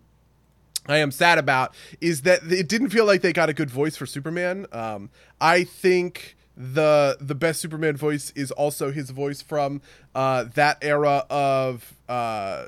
[0.87, 3.97] I am sad about is that it didn't feel like they got a good voice
[3.97, 4.65] for Superman.
[4.71, 5.09] Um,
[5.41, 9.81] I think the the best Superman voice is also his voice from
[10.13, 12.65] uh, that era of uh,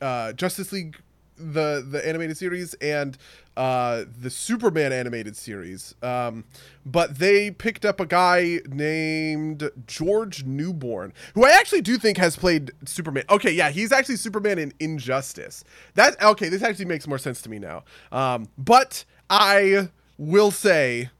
[0.00, 0.96] uh, Justice League,
[1.36, 3.18] the the animated series, and
[3.56, 5.94] uh, the Superman animated series.
[6.02, 6.44] Um,
[6.86, 12.36] but they picked up a guy named George Newbern, who I actually do think has
[12.36, 13.24] played Superman.
[13.28, 15.64] Okay, yeah, he's actually Superman in Injustice.
[15.94, 17.84] That okay, this actually makes more sense to me now.
[18.10, 21.10] Um, but I will say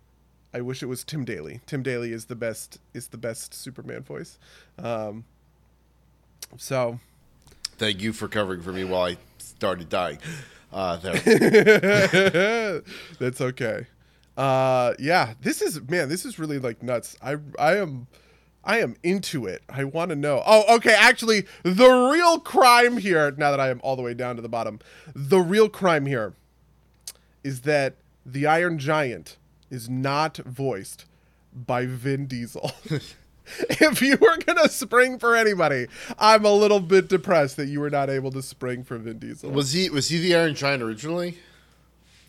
[0.55, 1.61] I wish it was Tim Daly.
[1.67, 4.39] Tim Daly is the best is the best Superman voice.
[4.79, 5.25] Um,
[6.57, 7.01] so
[7.79, 10.19] Thank you for covering for me while I started dying.
[10.73, 12.83] Uh, there.
[13.19, 13.87] that's okay.
[14.37, 17.17] Uh, yeah, this is man, this is really like nuts.
[17.23, 18.07] I I am
[18.65, 19.63] I am into it.
[19.69, 20.43] I want to know.
[20.47, 20.95] Oh, okay.
[20.97, 23.31] Actually, the real crime here.
[23.33, 24.79] Now that I am all the way down to the bottom,
[25.15, 26.35] the real crime here
[27.43, 29.37] is that the Iron Giant
[29.73, 31.07] is not voiced
[31.53, 32.71] by Vin Diesel.
[33.59, 35.87] if you were gonna spring for anybody,
[36.19, 39.51] I'm a little bit depressed that you were not able to spring for Vin Diesel.
[39.51, 41.39] was he was he the Iron Giant originally?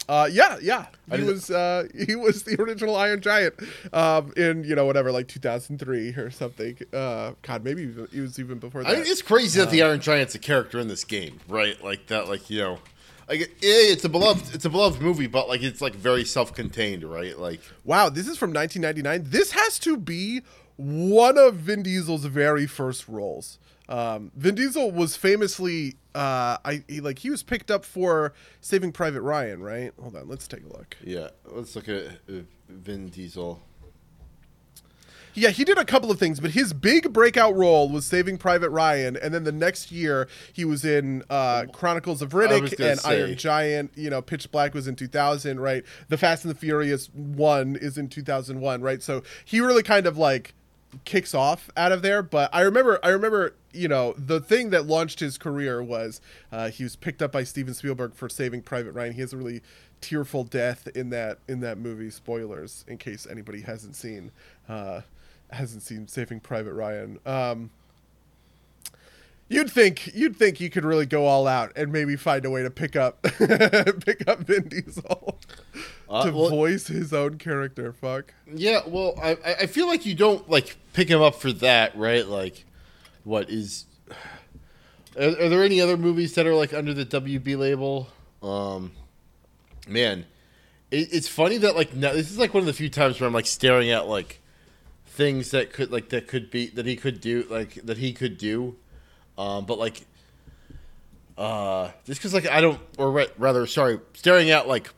[0.09, 0.87] Uh, yeah, yeah.
[1.15, 3.53] He was uh, he was the original Iron Giant,
[3.93, 6.77] um, in you know whatever like 2003 or something.
[6.91, 8.89] Uh, God, maybe he was even before that.
[8.89, 11.81] I think it's crazy that the Iron Giant's a character in this game, right?
[11.81, 12.79] Like that, like you know,
[13.27, 17.03] like yeah, it's a beloved, it's a beloved movie, but like it's like very self-contained,
[17.03, 17.37] right?
[17.37, 19.31] Like Wow, this is from 1999.
[19.31, 20.41] This has to be
[20.75, 23.59] one of Vin Diesel's very first roles.
[23.89, 28.91] Um, Vin Diesel was famously, uh, I he, like he was picked up for Saving
[28.91, 29.91] Private Ryan, right?
[30.01, 30.95] Hold on, let's take a look.
[31.03, 33.61] yeah, let's look at uh, Vin Diesel.
[35.35, 38.69] Yeah, he did a couple of things, but his big breakout role was Saving Private
[38.69, 43.21] Ryan, and then the next year he was in uh, Chronicles of Riddick and say.
[43.21, 43.91] Iron Giant.
[43.95, 45.83] You know, Pitch Black was in 2000, right?
[46.09, 49.01] The Fast and the Furious one is in 2001, right?
[49.01, 50.53] So he really kind of like
[51.05, 52.21] kicks off out of there.
[52.21, 56.21] But I remember, I remember, you know, the thing that launched his career was
[56.51, 59.13] uh, he was picked up by Steven Spielberg for Saving Private Ryan.
[59.13, 59.61] He has a really
[60.01, 62.09] tearful death in that in that movie.
[62.09, 64.31] Spoilers in case anybody hasn't seen.
[64.67, 65.01] Uh,
[65.55, 67.19] hasn't seen Saving Private Ryan.
[67.25, 67.69] Um,
[69.49, 72.63] you'd think you'd think you could really go all out and maybe find a way
[72.63, 75.39] to pick up pick up Vin Diesel
[76.09, 77.93] Uh, to well- voice his own character.
[77.93, 78.33] Fuck.
[78.53, 82.25] Yeah, well, I I- feel like you don't like pick him up for that, right?
[82.25, 82.65] Like,
[83.23, 83.85] what is?
[85.15, 88.07] Are, are there any other movies that are like under the WB label?
[88.41, 88.91] Um,
[89.87, 90.25] man,
[90.91, 93.27] it, it's funny that like now this is like one of the few times where
[93.27, 94.39] I'm like staring at like
[95.13, 98.37] things that could like that could be that he could do like that he could
[98.37, 98.75] do,
[99.37, 100.05] um, but like
[101.37, 104.89] uh, just because like I don't or ra- rather sorry staring at like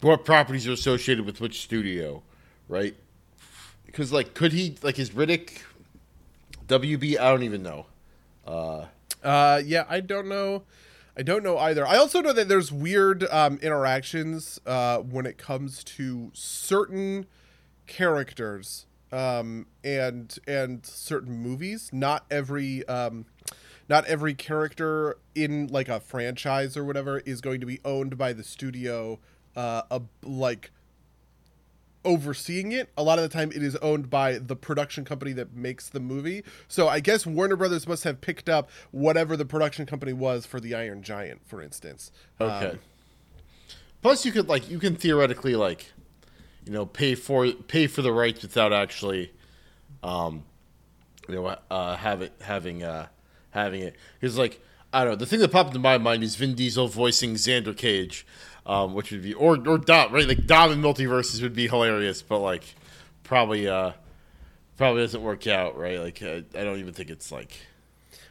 [0.00, 2.22] what properties are associated with which studio,
[2.68, 2.94] right?
[3.86, 5.60] Because like could he like is Riddick
[6.66, 7.18] WB?
[7.18, 7.86] I don't even know.
[8.46, 8.86] Uh,
[9.22, 10.62] Uh, yeah, I don't know.
[11.16, 11.86] I don't know either.
[11.86, 17.26] I also know that there's weird um, interactions uh, when it comes to certain
[17.88, 21.90] characters um, and and certain movies.
[21.92, 23.26] Not every um,
[23.88, 28.32] not every character in like a franchise or whatever is going to be owned by
[28.32, 29.18] the studio.
[29.56, 30.70] Uh, a, like
[32.04, 32.90] overseeing it.
[32.96, 36.00] A lot of the time, it is owned by the production company that makes the
[36.00, 36.44] movie.
[36.68, 40.60] So I guess Warner Brothers must have picked up whatever the production company was for
[40.60, 42.12] the Iron Giant, for instance.
[42.40, 42.66] Okay.
[42.70, 42.78] Um,
[44.00, 45.92] Plus, you could like you can theoretically like,
[46.68, 49.32] you know, pay for pay for the rights without actually,
[50.02, 50.44] um,
[51.26, 53.06] you know, uh, have it having uh
[53.50, 54.60] having it because like
[54.92, 57.74] I don't know the thing that popped into my mind is Vin Diesel voicing Xander
[57.74, 58.26] Cage,
[58.66, 62.20] um, which would be or or Dom right like Dom in MultiVersus would be hilarious,
[62.20, 62.74] but like
[63.24, 63.92] probably uh
[64.76, 65.98] probably doesn't work out right.
[65.98, 67.56] Like I, I don't even think it's like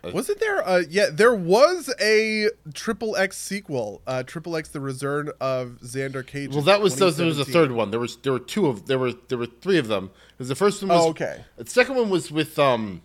[0.04, 0.68] wasn't there?
[0.68, 6.26] Uh, yeah, there was a Triple X sequel, uh, Triple X: The Return of Xander
[6.26, 6.52] Cage.
[6.54, 7.92] Well, that was there was a third one.
[7.92, 10.12] There was there were two of there were there were three of them.
[10.38, 11.44] Because the first one was Oh, okay.
[11.56, 13.02] The second one was with um,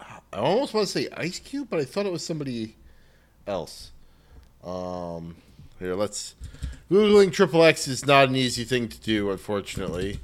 [0.00, 2.74] I almost want to say Ice Cube, but I thought it was somebody
[3.46, 3.92] else.
[4.64, 5.36] Um,
[5.78, 6.34] here let's
[6.90, 10.20] googling Triple X is not an easy thing to do, unfortunately.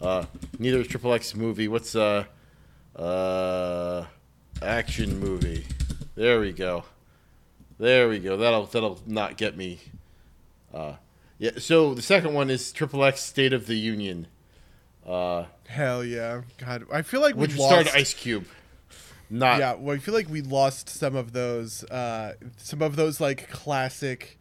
[0.00, 0.24] Uh,
[0.58, 1.68] neither is Triple X movie.
[1.68, 2.24] What's uh
[2.96, 4.04] uh
[4.62, 5.66] action movie?
[6.14, 6.84] There we go.
[7.78, 8.36] There we go.
[8.36, 9.80] That'll that'll not get me.
[10.72, 10.94] Uh,
[11.38, 11.52] yeah.
[11.58, 14.26] So the second one is Triple X State of the Union,
[15.06, 16.84] uh, Hell yeah, God!
[16.92, 17.70] I feel like we which lost.
[17.70, 18.44] starred Ice Cube.
[19.30, 23.20] Not yeah, well, I feel like we lost some of those, uh, some of those
[23.20, 24.38] like classic.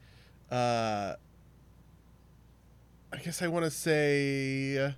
[0.52, 1.14] Uh,
[3.14, 4.94] I guess I want to say.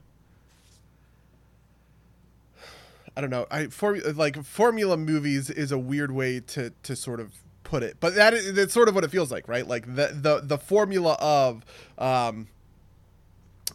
[3.16, 3.46] I don't know.
[3.52, 7.34] I for like formula movies is a weird way to to sort of
[7.64, 9.68] put it, but that is that's sort of what it feels like, right?
[9.68, 11.66] Like the the the formula of.
[11.98, 12.48] Um,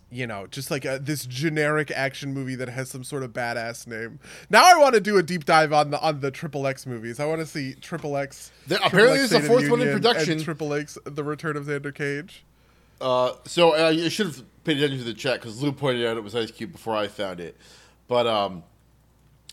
[0.09, 3.87] you know, just like a, this generic action movie that has some sort of badass
[3.89, 4.21] name.
[4.49, 7.19] Now I want to do a deep dive on the on the Triple X movies.
[7.19, 8.53] I want to see Triple X.
[8.69, 10.41] There- apparently there's a fourth the one in production.
[10.41, 12.45] Triple X: The Return of Xander Cage.
[13.01, 16.17] Uh, so uh, you should have paid attention to the chat because Lou pointed out
[16.17, 17.57] it was Ice Cube before I found it.
[18.09, 18.63] But um,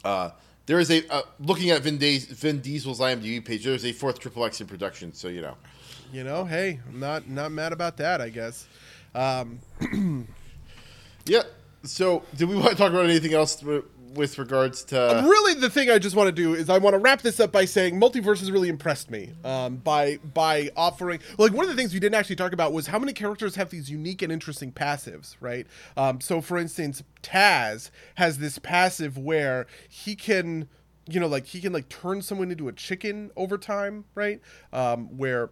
[0.03, 0.31] uh,
[0.65, 3.63] there is a uh, looking at Vin, Vin Diesel's IMDb page.
[3.63, 5.13] There is a fourth Triple X in production.
[5.13, 5.55] So you know,
[6.11, 8.21] You know, hey, I'm not not mad about that.
[8.21, 8.67] I guess.
[9.13, 9.59] Um,
[11.25, 11.43] yeah.
[11.83, 13.61] So did we want to talk about anything else
[14.13, 15.23] with regards to?
[15.27, 17.51] really the thing I just want to do is I want to wrap this up
[17.51, 21.75] by saying MultiVersus has really impressed me um, by by offering like one of the
[21.75, 24.71] things we didn't actually talk about was how many characters have these unique and interesting
[24.71, 30.67] passives right um, so for instance Taz has this passive where he can
[31.07, 34.41] you know like he can like turn someone into a chicken over time right
[34.71, 35.49] um, where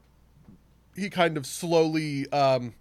[0.96, 2.74] he kind of slowly um,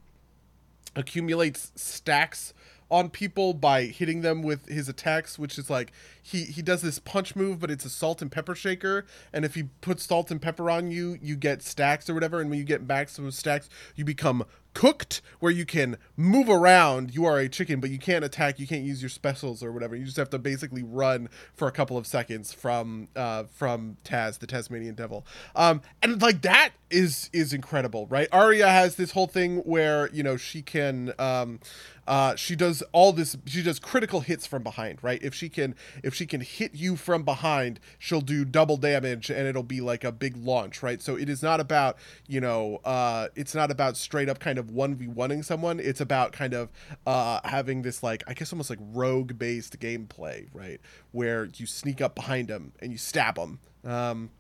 [0.97, 2.53] accumulates stacks
[2.91, 6.99] on people by hitting them with his attacks which is like he he does this
[6.99, 9.05] punch move but it's a salt and pepper shaker.
[9.33, 12.41] And if he puts salt and pepper on you you get stacks or whatever.
[12.41, 17.15] And when you get maximum stacks you become cooked where you can move around.
[17.15, 18.59] You are a chicken but you can't attack.
[18.59, 19.97] You can't use your specials or whatever.
[19.97, 24.39] You just have to basically run for a couple of seconds from uh from taz
[24.39, 25.27] the tasmanian devil.
[25.57, 28.29] Um and like that is is incredible right?
[28.33, 31.61] Arya has this whole thing where you know she can um
[32.11, 35.23] uh she does all this she does critical hits from behind right?
[35.23, 39.47] If she can if she can hit you from behind she'll do double damage and
[39.47, 41.01] it'll be like a big launch right?
[41.01, 41.97] So it is not about
[42.29, 45.81] you know uh it's not about straight up kind of 1v1ing someone.
[45.81, 46.69] It's about kind of
[47.07, 50.81] uh having this like i guess almost like rogue based gameplay right?
[51.13, 54.31] Where you sneak up behind them and you stab them um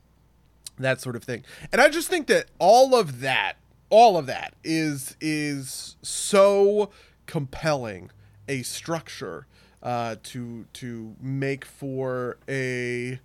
[0.78, 1.44] that sort of thing.
[1.72, 3.56] And I just think that all of that,
[3.90, 6.90] all of that is is so
[7.30, 8.10] compelling
[8.48, 9.46] a structure
[9.84, 13.20] uh, to to make for a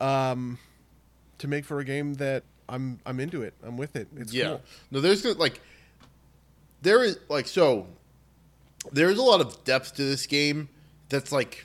[0.00, 0.58] um
[1.38, 3.54] to make for a game that I'm I'm into it.
[3.62, 4.08] I'm with it.
[4.16, 4.48] It's yeah.
[4.48, 4.62] cool.
[4.90, 5.60] No, there's like
[6.82, 7.86] there is like so
[8.92, 10.68] there's a lot of depth to this game
[11.08, 11.64] that's like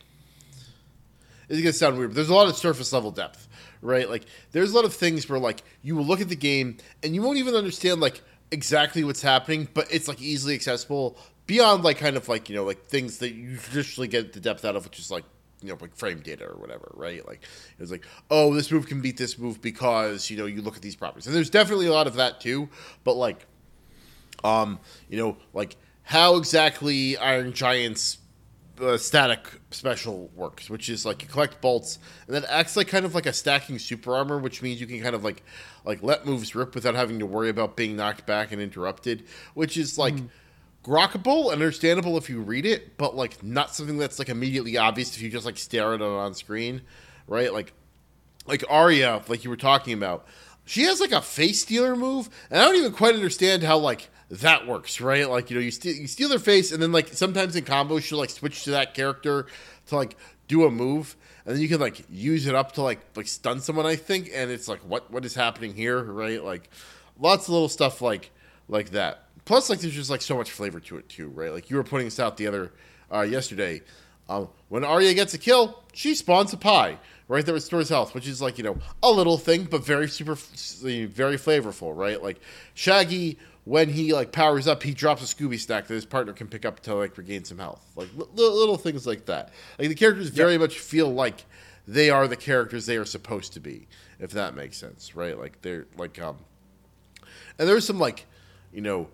[1.49, 3.47] it's gonna sound weird, but there's a lot of surface level depth,
[3.81, 4.07] right?
[4.07, 7.15] Like there's a lot of things where like you will look at the game and
[7.15, 8.21] you won't even understand like
[8.51, 11.17] exactly what's happening, but it's like easily accessible
[11.51, 14.63] beyond like kind of like you know like things that you traditionally get the depth
[14.63, 15.25] out of, which is like
[15.61, 17.27] you know like frame data or whatever, right?
[17.27, 17.41] Like
[17.77, 20.81] it's like oh this move can beat this move because you know you look at
[20.81, 22.69] these properties, and there's definitely a lot of that too.
[23.03, 23.45] But like,
[24.45, 24.79] um,
[25.09, 28.19] you know like how exactly Iron Giant's
[28.79, 33.03] uh, static special works, which is like you collect bolts and then acts like kind
[33.03, 35.43] of like a stacking super armor, which means you can kind of like
[35.83, 39.75] like let moves rip without having to worry about being knocked back and interrupted, which
[39.75, 40.29] is like mm.
[40.83, 45.21] Grokkable, understandable if you read it, but like not something that's like immediately obvious if
[45.21, 46.81] you just like stare at it on screen,
[47.27, 47.53] right?
[47.53, 47.73] Like
[48.47, 50.25] like Arya, like you were talking about,
[50.65, 54.09] she has like a face stealer move, and I don't even quite understand how like
[54.29, 55.29] that works, right?
[55.29, 58.03] Like you know, you steal you steal their face, and then like sometimes in combos
[58.03, 59.47] she'll like switch to that character
[59.87, 60.15] to like
[60.47, 61.15] do a move,
[61.45, 63.85] and then you can like use it up to like like stun someone.
[63.85, 66.43] I think, and it's like what what is happening here, right?
[66.43, 66.69] Like
[67.19, 68.31] lots of little stuff like
[68.67, 69.25] like that.
[69.45, 71.51] Plus, like there's just like so much flavor to it too, right?
[71.51, 72.71] Like you were putting this out the other
[73.11, 73.81] uh, yesterday.
[74.29, 77.45] Um, when Arya gets a kill, she spawns a pie, right?
[77.45, 81.37] That restores health, which is like you know a little thing, but very super, very
[81.37, 82.21] flavorful, right?
[82.21, 82.39] Like
[82.73, 86.47] Shaggy when he like powers up, he drops a Scooby snack that his partner can
[86.47, 87.85] pick up to like regain some health.
[87.95, 89.51] Like li- little things like that.
[89.77, 90.61] Like the characters very yep.
[90.61, 91.45] much feel like
[91.87, 93.87] they are the characters they are supposed to be,
[94.19, 95.37] if that makes sense, right?
[95.37, 96.37] Like they're like um,
[97.59, 98.25] and there's some like,
[98.73, 99.09] you know,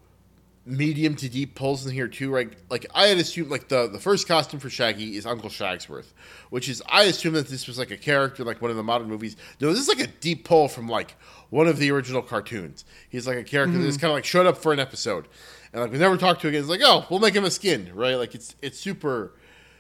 [0.68, 2.52] medium to deep pulls in here too, right?
[2.70, 6.12] Like I had assumed like the the first costume for Shaggy is Uncle Shagworthy,
[6.50, 9.08] which is I assume that this was like a character like one of the modern
[9.08, 9.38] movies.
[9.62, 11.16] No, this is like a deep pull from like
[11.50, 12.86] one of the original cartoons.
[13.10, 13.84] He's like a character mm-hmm.
[13.84, 15.28] that's kind of like showed up for an episode,
[15.72, 16.60] and like we never talked to again.
[16.60, 18.16] It's like oh, we'll make him a skin, right?
[18.16, 19.34] Like it's it's super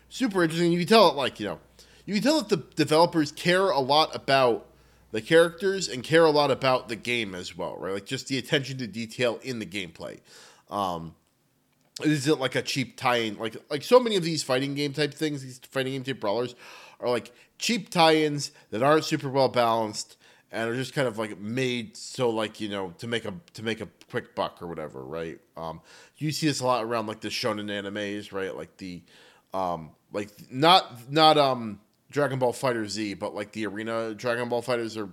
[0.10, 0.72] super interesting.
[0.72, 1.60] You can tell it like you know
[2.06, 4.68] you can tell that the developers care a lot about
[5.12, 7.94] the characters and care a lot about the game as well, right?
[7.94, 10.20] Like just the attention to detail in the gameplay.
[10.70, 11.16] Um,
[12.04, 13.38] is it like a cheap tie-in?
[13.38, 16.56] Like like so many of these fighting game type things, these fighting game type brawlers
[17.00, 20.18] are like cheap tie-ins that aren't super well balanced
[20.52, 23.64] and are just kind of like made so like you know to make a to
[23.64, 25.40] make a quick buck or whatever, right?
[25.56, 25.82] Um,
[26.18, 28.56] you see this a lot around like the shonen animes, right?
[28.56, 29.02] Like the
[29.54, 34.62] um, like not not um Dragon Ball Fighter Z, but like the arena Dragon Ball
[34.62, 35.10] fighters are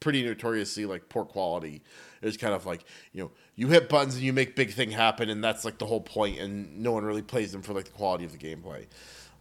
[0.00, 1.82] pretty notoriously like poor quality.
[2.22, 5.28] It's kind of like you know you hit buttons and you make big thing happen,
[5.28, 6.38] and that's like the whole point.
[6.38, 8.86] and no one really plays them for like the quality of the gameplay.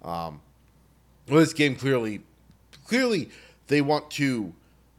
[0.03, 0.41] Um,
[1.29, 2.21] well, this game clearly,
[2.87, 3.29] clearly
[3.67, 4.53] they want to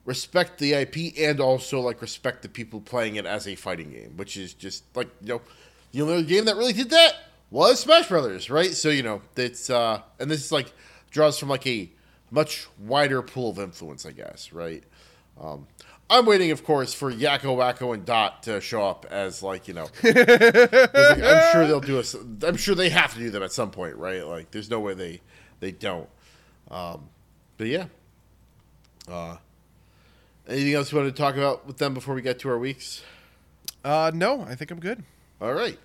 [0.04, 4.16] respect the IP and also like respect the people playing it as a fighting game,
[4.16, 5.42] which is just like you know
[5.90, 7.14] the only game that really did that
[7.50, 8.70] was Smash Brothers, right?
[8.72, 10.72] So you know it's uh, and this is like
[11.10, 11.90] draws from like a
[12.30, 14.84] much wider pool of influence, I guess, right?
[15.40, 15.66] Um,
[16.10, 19.74] I'm waiting, of course, for Yakko, Wakko, and Dot to show up as like you
[19.74, 19.88] know.
[20.02, 22.46] like, I'm sure they'll do a.
[22.46, 24.26] I'm sure they have to do them at some point, right?
[24.26, 25.20] Like, there's no way they
[25.60, 26.08] they don't.
[26.70, 27.08] Um,
[27.58, 27.86] but yeah.
[29.06, 29.36] Uh,
[30.48, 33.02] anything else you want to talk about with them before we get to our weeks?
[33.84, 35.02] Uh, no, I think I'm good.
[35.40, 35.78] All right.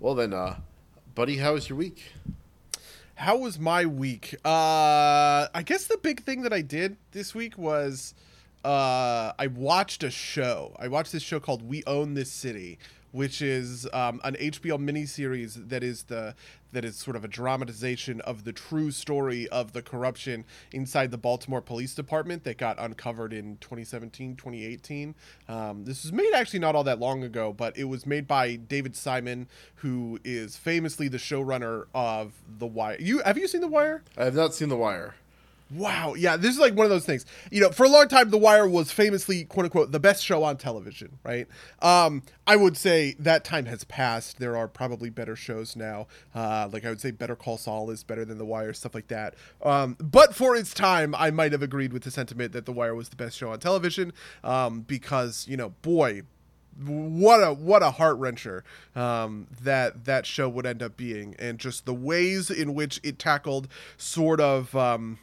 [0.00, 0.56] Well then, uh,
[1.14, 2.12] buddy, how was your week?
[3.16, 4.34] How was my week?
[4.44, 8.14] Uh, I guess the big thing that I did this week was
[8.64, 10.74] uh, I watched a show.
[10.78, 12.78] I watched this show called We Own This City,
[13.12, 16.34] which is um, an HBO miniseries that is the
[16.72, 21.18] that is sort of a dramatization of the true story of the corruption inside the
[21.18, 25.14] Baltimore Police Department that got uncovered in 2017, 2018.
[25.48, 28.56] Um, this was made actually not all that long ago, but it was made by
[28.56, 29.46] David Simon,
[29.76, 32.96] who is famously the showrunner of The Wire.
[32.98, 34.02] You have you seen The Wire?
[34.16, 35.14] I have not seen The Wire.
[35.74, 36.14] Wow.
[36.14, 37.26] Yeah, this is like one of those things.
[37.50, 40.44] You know, for a long time, The Wire was famously, quote unquote, the best show
[40.44, 41.48] on television, right?
[41.80, 44.38] Um, I would say that time has passed.
[44.38, 46.06] There are probably better shows now.
[46.34, 49.08] Uh, like I would say Better Call Saul is better than The Wire, stuff like
[49.08, 49.34] that.
[49.64, 52.94] Um, but for its time, I might have agreed with the sentiment that The Wire
[52.94, 54.12] was the best show on television
[54.44, 56.22] um, because, you know, boy,
[56.86, 58.62] what a what a heart wrencher
[58.96, 63.18] um, that that show would end up being, and just the ways in which it
[63.18, 65.18] tackled sort of um,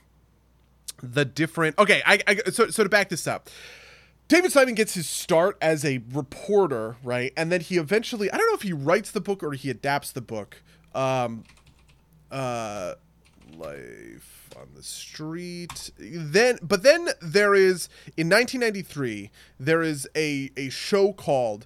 [1.02, 1.78] the different.
[1.78, 3.50] Okay, I, I so so to back this up.
[4.28, 7.34] David Simon gets his start as a reporter, right?
[7.36, 10.14] And then he eventually, I don't know if he writes the book or he adapts
[10.14, 10.62] the book.
[10.96, 11.44] Um,
[12.32, 12.94] uh,
[13.58, 15.92] Life on the Street.
[15.98, 21.66] Then, but then there is in 1993 there is a a show called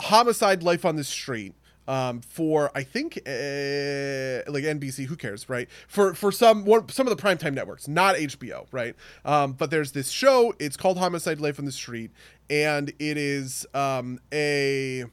[0.00, 1.54] Homicide: Life on the Street,
[1.86, 5.68] um, for I think uh, like NBC, who cares, right?
[5.88, 8.94] For for some one, some of the primetime networks, not HBO, right?
[9.24, 10.54] Um, but there's this show.
[10.58, 12.10] It's called Homicide: Life on the Street,
[12.48, 15.04] and it is um, a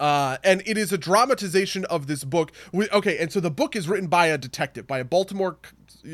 [0.00, 2.50] Uh, and it is a dramatization of this book.
[2.72, 5.58] We, okay, and so the book is written by a detective, by a Baltimore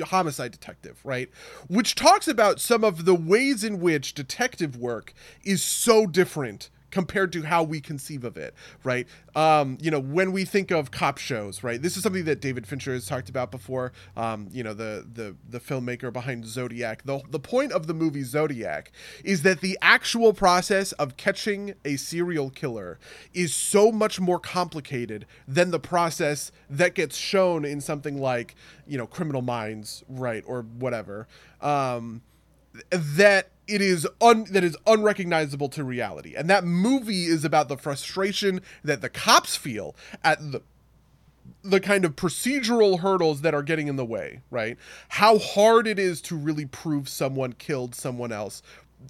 [0.05, 1.31] homicide detective, right?
[1.69, 7.32] Which talks about some of the ways in which detective work is so different compared
[7.32, 9.07] to how we conceive of it, right?
[9.34, 11.80] Um, you know, when we think of cop shows, right?
[11.80, 13.93] This is something that David Fincher has talked about before.
[14.16, 17.05] Um, you know, the the the filmmaker behind Zodiac.
[17.05, 18.93] The the point of the movie Zodiac
[19.24, 22.99] is that the actual process of catching a serial killer
[23.34, 28.55] is so much more complicated than the process that gets shown in something like,
[28.86, 31.28] you know, Criminal Minds, right, or whatever.
[31.61, 32.22] Um,
[32.91, 36.35] that it is un that is unrecognizable to reality.
[36.35, 39.95] And that movie is about the frustration that the cops feel
[40.25, 40.62] at the
[41.62, 44.79] the kind of procedural hurdles that are getting in the way right?
[45.09, 48.62] How hard it is to really prove someone killed someone else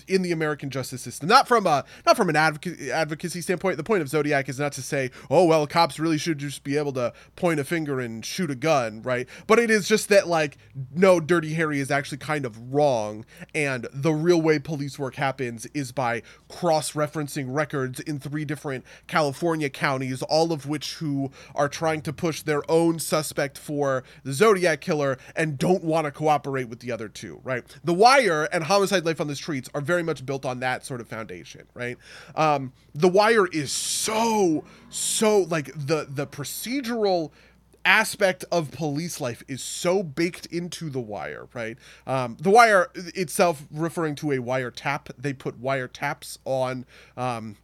[0.06, 1.28] in the American justice system.
[1.28, 3.76] Not from a not from an advocacy, standpoint.
[3.76, 6.76] The point of Zodiac is not to say, oh well, cops really should just be
[6.76, 9.28] able to point a finger and shoot a gun, right?
[9.46, 10.58] But it is just that like
[10.94, 13.24] no, Dirty Harry is actually kind of wrong,
[13.54, 19.70] and the real way police work happens is by cross-referencing records in three different California
[19.70, 24.80] counties, all of which who are trying to push their own suspect for the Zodiac
[24.80, 27.64] killer and don't want to cooperate with the other two, right?
[27.82, 31.00] The Wire and Homicide: Life on the Streets are very much built on that sort
[31.00, 31.96] of foundation, right?
[32.34, 37.30] Um, the Wire is so so like the the procedural
[37.84, 43.64] aspect of police life is so baked into the wire right um, the wire itself
[43.70, 46.84] referring to a wire tap they put wire taps on
[47.16, 47.56] um,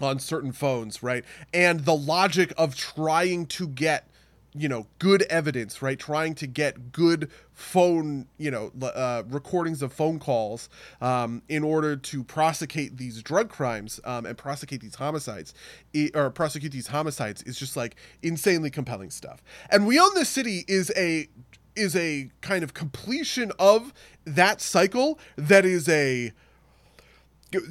[0.00, 4.08] on certain phones right and the logic of trying to get
[4.54, 5.98] you know good evidence right?
[5.98, 10.68] Trying to get good phone you know uh, recordings of phone calls
[11.00, 15.54] um, in order to prosecute these drug crimes um, and prosecute these homicides.
[15.94, 19.42] I- or prosecute these homicides is just like insanely compelling stuff.
[19.70, 21.28] And we own this city is a
[21.76, 23.92] is a kind of completion of
[24.24, 26.32] that cycle that is a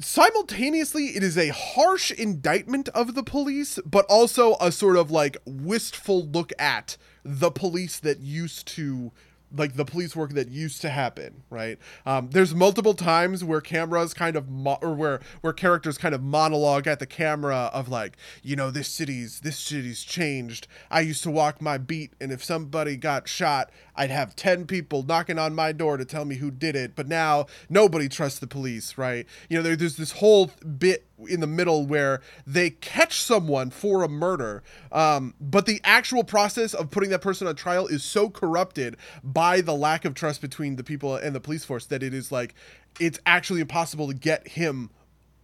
[0.00, 5.36] simultaneously it is a harsh indictment of the police but also a sort of like
[5.44, 9.12] wistful look at the police that used to
[9.56, 11.78] like the police work that used to happen right?
[12.04, 16.22] Um, there's multiple times where cameras kind of mo- or where where characters kind of
[16.22, 20.66] monologue at the camera of like you know this city's this city's changed.
[20.90, 25.02] I used to walk my beat and if somebody got shot i'd have 10 people
[25.02, 28.46] knocking on my door to tell me who did it but now nobody trusts the
[28.46, 29.26] police right?
[29.48, 34.02] You know there, there's this whole bit in the middle where they catch someone for
[34.02, 38.28] a murder, um, but the actual process of putting that person on trial is so
[38.28, 42.12] corrupted by the lack of trust between the people and the police force that it
[42.12, 42.54] is like
[43.00, 44.90] it's actually impossible to get him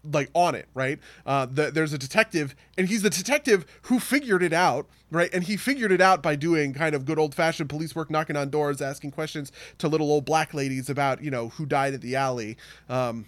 [0.04, 0.98] like on it right?
[1.26, 5.30] Uh the, there's a detective and he's the detective who figured it out right?
[5.32, 8.36] And he figured it out by doing kind of good old fashioned police work knocking
[8.36, 12.00] on doors asking questions to little old black ladies about you know who died at
[12.00, 12.56] the alley.
[12.88, 13.26] Um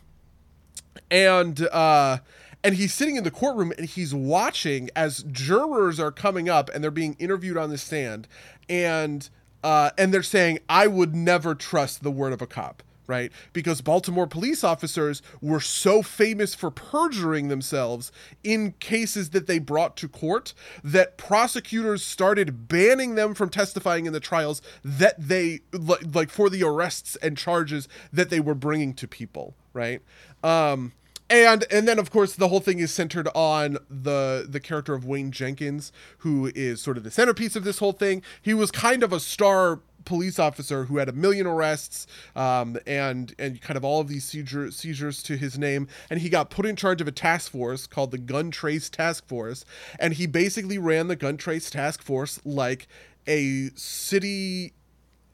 [1.10, 2.18] and uh
[2.64, 6.82] and he's sitting in the courtroom and he's watching as jurors are coming up and
[6.82, 8.28] they're being interviewed on the stand.
[8.68, 9.28] And
[9.64, 13.32] uh and they're saying i would never trust the word of a cop right?
[13.53, 19.96] Because baltimore police officers were so famous for perjuring themselves in cases that they brought
[19.98, 26.30] to court that prosecutors started banning them from testifying in the trials that they like,
[26.30, 30.03] for the arrests and charges that they were bringing to people right?
[30.42, 30.92] Um
[31.30, 35.05] and and then of course the whole thing is centered on the the character of
[35.05, 38.22] Wayne Jenkins who is sort of the centerpiece of this whole thing.
[38.40, 43.34] He was kind of a star police officer who had a million arrests um, and
[43.38, 45.88] and kind of all of these seizure, seizures to his name.
[46.11, 49.26] And he got put in charge of a task force called the gun trace task
[49.26, 49.64] force.
[49.98, 52.88] And he basically ran the gun trace task force like
[53.26, 54.72] a city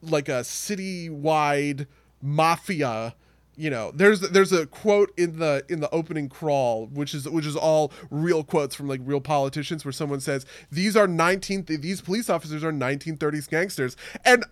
[0.01, 1.87] like a city-wide
[2.21, 3.15] mafia.
[3.55, 7.45] You know there's there's a quote in the in the opening crawl which is which
[7.45, 11.99] is all real quotes from like real politicians where someone says these are 19 these
[11.99, 13.97] police officers are 1930s gangsters.
[14.23, 14.45] And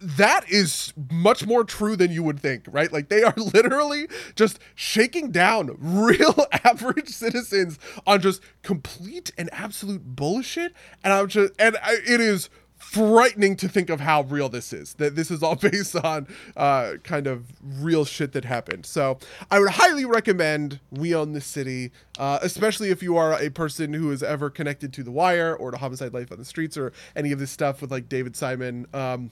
[0.00, 2.92] that is much more true than you would think, right?
[2.92, 6.34] Like they are literally just shaking down real
[6.64, 10.74] average citizens on just complete and absolute bullshit.
[11.02, 14.94] And I'm just, and I, it is frightening to think of how real this is.
[14.94, 16.26] That this is all based on
[16.56, 18.86] uh, kind of real shit that happened.
[18.86, 19.18] So
[19.50, 23.92] I would highly recommend We Own the City, uh, especially if you are a person
[23.94, 26.92] who is ever connected to The Wire or to Homicide: Life on the Streets or
[27.14, 28.86] any of this stuff with like David Simon.
[28.92, 29.30] Um,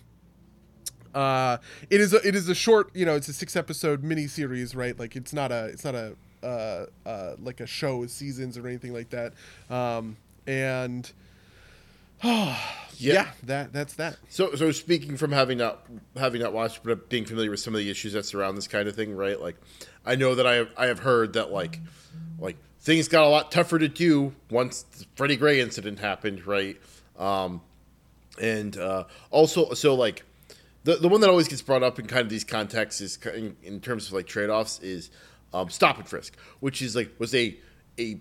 [1.15, 1.59] uh,
[1.91, 4.75] it is a, it is a short, you know, it's a six episode mini series,
[4.75, 4.99] right?
[4.99, 8.93] Like it's not a it's not a uh, uh, like a show seasons or anything
[8.93, 9.33] like that.
[9.71, 11.11] Um, and
[12.23, 13.31] yeah.
[13.45, 14.17] that that's that.
[14.29, 15.87] So, so speaking from having not
[16.17, 18.89] having not watched, but being familiar with some of the issues that surround this kind
[18.89, 19.41] of thing, right?
[19.41, 19.57] Like,
[20.05, 21.81] I know that I have I have heard that like
[22.39, 26.77] like things got a lot tougher to do once the Freddie Gray incident happened, right?
[27.19, 27.61] Um,
[28.41, 30.25] and uh, also, so like
[30.85, 33.57] the the one that always gets brought up in kind of these contexts is in,
[33.62, 35.11] in terms of like trade offs is
[35.53, 37.57] um, stop and frisk, which is like was a
[37.99, 38.20] a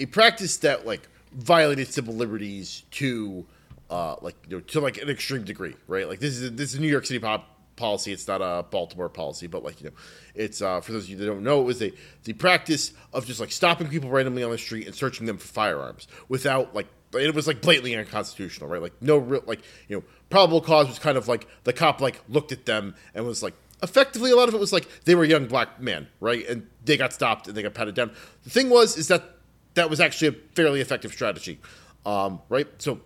[0.00, 3.46] a practice that like violated civil liberties to
[3.90, 6.08] uh, like you know, to like an extreme degree, right?
[6.08, 8.12] Like this is a, this is New York City pop policy.
[8.12, 9.96] It's not a Baltimore policy, but like you know,
[10.34, 11.92] it's uh, for those of you that don't know, it was a
[12.24, 15.48] the practice of just like stopping people randomly on the street and searching them for
[15.48, 18.82] firearms without like it was like blatantly unconstitutional, right?
[18.82, 22.22] Like no real like you know probable cause was kind of like the cop like
[22.28, 25.24] looked at them and was like effectively a lot of it was like they were
[25.24, 26.46] young black men, right?
[26.48, 28.10] And they got stopped and they got patted down.
[28.44, 29.36] The thing was is that
[29.74, 31.60] that was actually a fairly effective strategy,
[32.04, 32.66] um, right?
[32.78, 33.00] So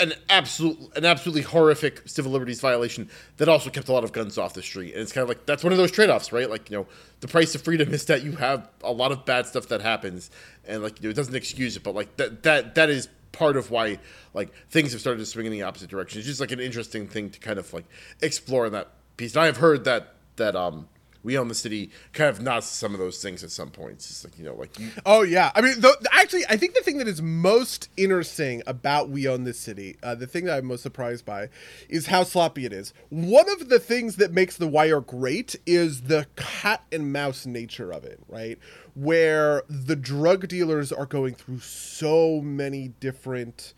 [0.00, 4.38] an absolute an absolutely horrific civil liberties violation that also kept a lot of guns
[4.38, 4.94] off the street.
[4.94, 6.48] And it's kind of like that's one of those trade-offs, right?
[6.48, 6.86] Like, you know,
[7.20, 10.30] the price of freedom is that you have a lot of bad stuff that happens
[10.66, 13.56] and like you know, it doesn't excuse it, but like that that that is part
[13.56, 13.98] of why
[14.34, 16.18] like things have started to swing in the opposite direction.
[16.18, 17.84] It's just like an interesting thing to kind of like
[18.20, 19.34] explore in that piece.
[19.34, 20.88] And I have heard that that um
[21.22, 24.10] we own the city kind of nods to some of those things at some points.
[24.10, 24.70] It's like you know, like
[25.06, 25.50] oh yeah.
[25.54, 25.74] I mean,
[26.10, 30.14] actually, I think the thing that is most interesting about we own this city, uh,
[30.14, 31.48] the thing that I'm most surprised by,
[31.88, 32.92] is how sloppy it is.
[33.10, 37.92] One of the things that makes The Wire great is the cat and mouse nature
[37.92, 38.58] of it, right?
[38.94, 43.74] Where the drug dealers are going through so many different.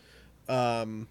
[0.49, 1.09] Um,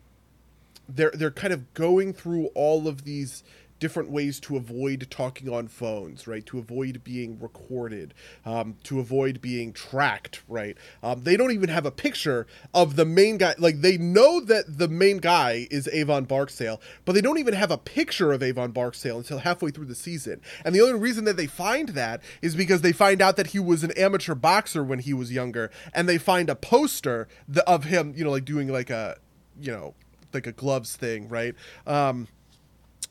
[0.90, 3.44] they're they're kind of going through all of these
[3.80, 6.46] different ways to avoid talking on phones, right?
[6.46, 8.14] To avoid being recorded,
[8.46, 10.78] um, to avoid being tracked, right?
[11.02, 13.56] Um, they don't even have a picture of the main guy.
[13.58, 17.72] Like they know that the main guy is Avon Barksdale, but they don't even have
[17.72, 20.42] a picture of Avon Barksdale until halfway through the season.
[20.64, 23.60] And the only reason that they find that is because they find out that he
[23.60, 27.28] was an amateur boxer when he was younger, and they find a poster
[27.68, 29.18] of him, you know, like doing like a,
[29.60, 29.94] you know,
[30.34, 31.56] like a gloves thing, right?
[31.86, 32.28] Um,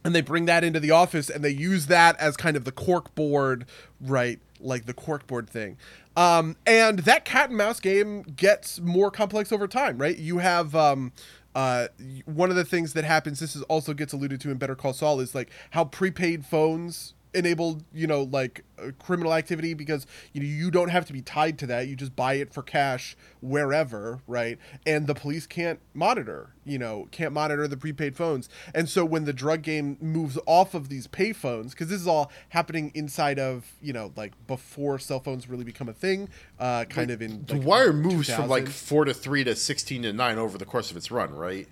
[0.04, 2.72] and they bring that into the office and they use that as kind of the
[2.72, 3.66] cork board
[4.00, 5.76] right like the cork board thing.
[6.16, 10.16] Um, and that cat and mouse game gets more complex over time right?
[10.16, 11.12] You have um,
[11.54, 11.88] uh,
[12.24, 14.92] one of the things that happens this is also gets alluded to in better call
[14.92, 20.40] saul is like how prepaid phones enabled you know like uh, criminal activity because you
[20.40, 21.88] know you don't have to be tied to that.
[21.88, 24.58] You just buy it for cash wherever right?
[24.86, 28.48] And the police can't monitor you know can't monitor the prepaid phones.
[28.74, 32.06] And so when the drug game moves off of these pay phones because this is
[32.06, 36.28] all happening inside of you know like before cell phones really become a thing
[36.58, 40.02] uh kind like, of in the wire moves from like 4 to 3 to 16
[40.02, 41.68] to 9 over the course of its run right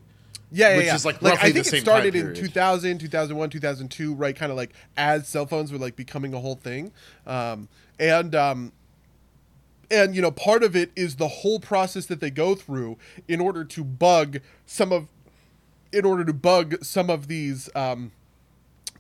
[0.53, 0.95] yeah, yeah, which yeah.
[0.95, 4.35] is like, like I think it started in 2000, 2001, 2002, right?
[4.35, 6.93] Kind of like as cell phones were like becoming a whole thing,
[7.27, 8.73] um, and um,
[9.91, 12.99] and you know part of it is the whole process that they go through
[13.29, 15.09] in order to bug some of,
[15.93, 18.13] in order to bug some of these um,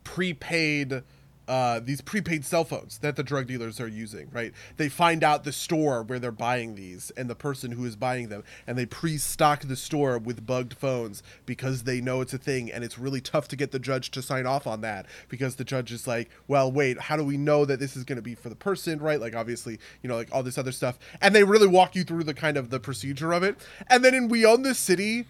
[0.05, 1.03] prepaid
[1.51, 4.53] uh, these prepaid cell phones that the drug dealers are using, right?
[4.77, 8.29] They find out the store where they're buying these and the person who is buying
[8.29, 12.39] them, and they pre stock the store with bugged phones because they know it's a
[12.39, 12.71] thing.
[12.71, 15.64] And it's really tough to get the judge to sign off on that because the
[15.64, 18.37] judge is like, well, wait, how do we know that this is going to be
[18.37, 19.21] for the person, right?
[19.21, 21.01] Like, obviously, you know, like all this other stuff.
[21.21, 23.57] And they really walk you through the kind of the procedure of it.
[23.89, 25.27] And then in We Own This City,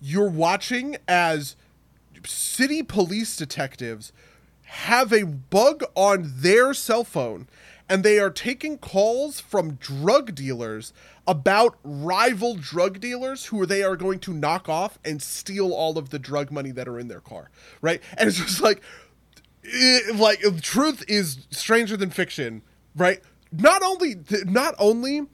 [0.00, 1.56] you're watching as
[2.24, 4.12] city police detectives
[4.74, 7.46] have a bug on their cell phone
[7.88, 10.92] and they are taking calls from drug dealers
[11.28, 16.10] about rival drug dealers who they are going to knock off and steal all of
[16.10, 17.50] the drug money that are in their car
[17.82, 18.02] right?
[18.16, 18.82] And it's just like
[19.62, 22.62] it, like truth is stranger than fiction
[22.96, 23.20] right?
[23.52, 25.26] Not only not only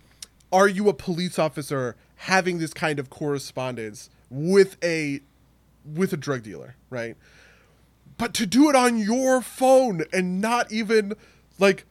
[0.52, 5.20] are you a police officer having this kind of correspondence with a
[5.82, 7.16] with a drug dealer right
[8.20, 11.14] but to do it on your phone and not even
[11.58, 11.86] like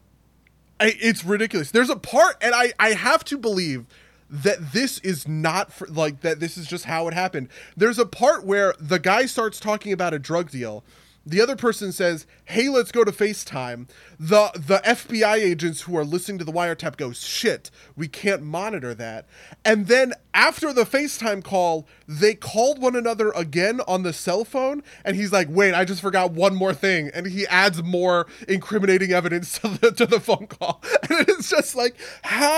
[0.80, 1.72] I, it's ridiculous.
[1.72, 3.88] There's a part and i i have to believe
[4.30, 7.50] that this is not for, like that this is just how it happened.
[7.76, 10.84] There's a part where the guy starts talking about a drug deal.
[11.26, 13.88] The other person says, "Hey, let's go to FaceTime."
[14.20, 18.94] The the FBI agents who are listening to the wiretap go, "Shit, we can't monitor
[18.96, 19.26] that."
[19.64, 24.84] And then after the FaceTime call, they called one another again on the cell phone,
[25.06, 29.12] and he's like, "Wait, I just forgot one more thing," and he adds more incriminating
[29.12, 31.96] evidence to the to the phone call, and it's just like,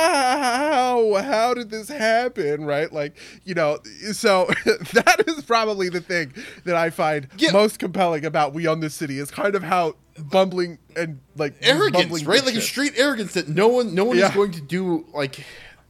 [0.02, 2.92] how how did this happen, right?
[2.92, 3.80] Like, you know,
[4.14, 6.34] so that is probably the thing
[6.66, 7.52] that I find Yeah.
[7.52, 9.81] most compelling about We Own This City is kind of how
[10.30, 12.46] bumbling and like arrogance, bumbling right?
[12.46, 14.30] Like a street arrogance that no one, no one Yeah.
[14.30, 15.06] is going to do.
[15.14, 15.40] Like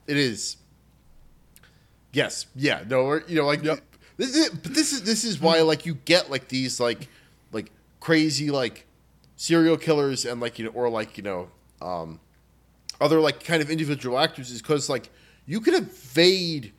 [0.08, 0.58] it is.
[2.14, 2.46] Yes.
[2.56, 2.84] Yeah.
[2.88, 3.00] No.
[3.02, 3.80] Or, you know, like Yep.
[4.18, 4.50] this is.
[4.50, 7.08] But this is this is why like you get like these like
[7.52, 8.86] like crazy like
[9.36, 11.50] serial killers and like you know or like you know
[11.82, 12.20] um
[13.00, 15.10] other like kind of individual actors is because like
[15.48, 16.74] you could evade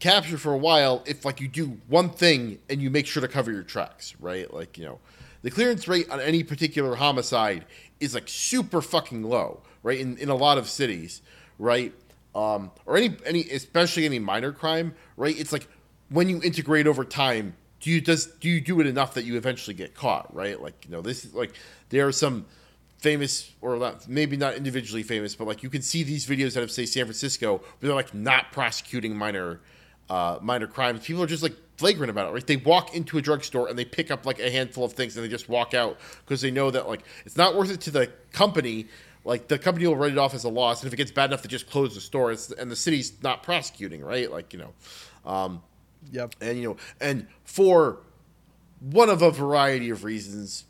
[0.00, 3.28] capture for a while if like you do one thing and you make sure to
[3.28, 4.52] cover your tracks, right?
[4.52, 4.98] Like, you know,
[5.44, 7.66] the clearance rate on any particular homicide
[8.00, 10.00] is like super fucking low, right?
[10.00, 11.20] In in a lot of cities,
[11.58, 11.92] right?
[12.34, 15.38] Um or any any especially any minor crime, right?
[15.38, 15.68] It's like
[16.08, 19.36] when you integrate over time, do you does do you do it enough that you
[19.36, 20.60] eventually get caught, right?
[20.60, 21.52] Like, you know, this is like
[21.90, 22.46] there are some
[22.96, 26.62] famous or not, maybe not individually famous, but like you can see these videos out
[26.62, 29.60] of say San Francisco where they're like not prosecuting minor
[30.08, 31.04] uh, minor crimes.
[31.04, 32.46] People are just like flagrant about it, right?
[32.46, 35.24] They walk into a drugstore and they pick up like a handful of things and
[35.24, 38.10] they just walk out because they know that like it's not worth it to the
[38.32, 38.86] company.
[39.24, 41.30] Like the company will write it off as a loss, and if it gets bad
[41.30, 42.30] enough, they just close the store.
[42.32, 44.30] It's, and the city's not prosecuting, right?
[44.30, 44.72] Like you know,
[45.30, 45.62] um,
[46.12, 46.34] Yep.
[46.42, 48.00] and you know, and for
[48.80, 50.64] one of a variety of reasons,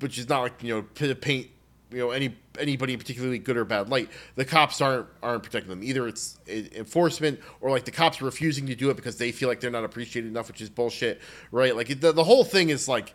[0.00, 1.50] which is not like you know to paint
[1.92, 4.08] you know any anybody in particularly good or bad light.
[4.36, 5.82] The cops aren't aren't protecting them.
[5.82, 9.60] Either it's enforcement or like the cops refusing to do it because they feel like
[9.60, 11.74] they're not appreciated enough, which is bullshit, right?
[11.74, 13.14] Like the the whole thing is like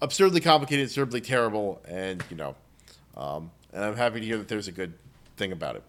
[0.00, 2.56] absurdly complicated, absurdly terrible, and you know,
[3.16, 4.94] um, and I'm happy to hear that there's a good
[5.36, 5.84] thing about it.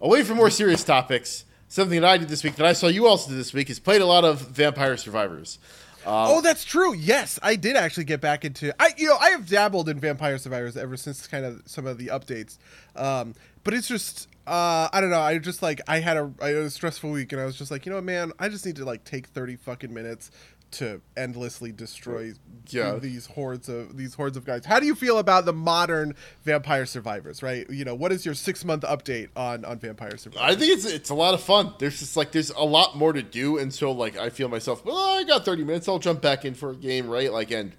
[0.00, 3.06] Away from more serious topics, something that I did this week that I saw you
[3.06, 5.58] also did this week is played a lot of Vampire Survivors.
[6.06, 6.94] Oh, that's true.
[6.94, 8.74] Yes, I did actually get back into.
[8.80, 11.98] I you know I have dabbled in Vampire Survivors ever since kind of some of
[11.98, 12.58] the updates,
[12.96, 13.34] um,
[13.64, 15.20] but it's just uh, I don't know.
[15.20, 17.70] I just like I had a I had a stressful week and I was just
[17.70, 20.32] like you know what, man I just need to like take thirty fucking minutes
[20.72, 22.32] to endlessly destroy
[22.68, 22.96] Yeah.
[22.96, 24.64] these hordes of these hordes of guys.
[24.64, 27.42] How do you feel about the modern Vampire Survivors?
[27.42, 30.42] Right, you know what is your six month update on on Vampire Survivors?
[30.52, 31.74] I think it's it's a lot of fun.
[31.78, 34.84] There's just like there's a lot more to do, and so like I feel myself.
[34.84, 35.88] Well, I got 30 minutes.
[35.88, 37.32] I'll jump back in for a game, right?
[37.32, 37.72] Like, and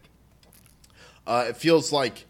[1.26, 2.26] uh, it feels like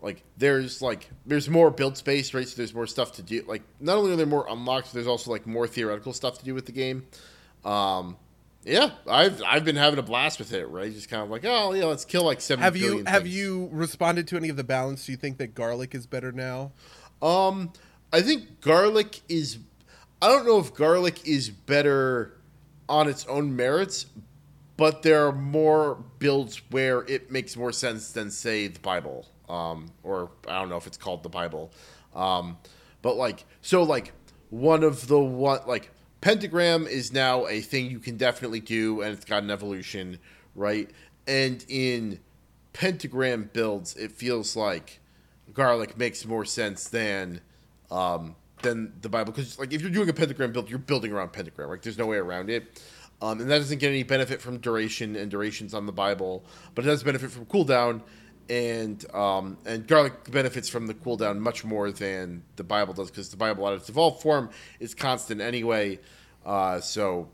[0.00, 2.46] like there's like there's more build space, right?
[2.48, 3.42] So there's more stuff to do.
[3.46, 6.54] Like, not only are there more unlocked, there's also like more theoretical stuff to do
[6.54, 7.06] with the game.
[7.64, 8.16] Um,
[8.64, 10.92] yeah, I've I've been having a blast with it, right?
[10.92, 12.62] Just kind of like, oh yeah, let's kill like seven.
[12.62, 13.36] have you have things.
[13.36, 15.06] you responded to any of the balance?
[15.06, 16.72] Do you think that garlic is better now?
[17.22, 17.72] Um,
[18.12, 19.58] I think garlic is.
[20.20, 22.36] I don't know if garlic is better
[22.88, 24.06] on its own merits,
[24.76, 29.26] but there are more builds where it makes more sense than say the Bible.
[29.48, 31.72] Um, or I don't know if it's called the Bible.
[32.14, 32.58] Um,
[33.02, 34.12] but like so like
[34.50, 39.12] one of the one like pentagram is now a thing you can definitely do and
[39.12, 40.18] it's got an evolution,
[40.54, 40.90] right?
[41.26, 42.20] And in
[42.72, 45.00] pentagram builds, it feels like
[45.52, 47.40] garlic makes more sense than
[47.90, 51.32] um, than the Bible because like if you're doing a pentagram build, you're building around
[51.32, 51.68] pentagram.
[51.68, 52.82] Like there's no way around it,
[53.20, 56.84] um, and that doesn't get any benefit from duration and durations on the Bible, but
[56.84, 58.02] it does benefit from cooldown.
[58.50, 63.28] And um, and garlic benefits from the cooldown much more than the Bible does because
[63.28, 64.48] the Bible at its evolved form
[64.80, 65.98] is constant anyway.
[66.46, 67.28] Uh, so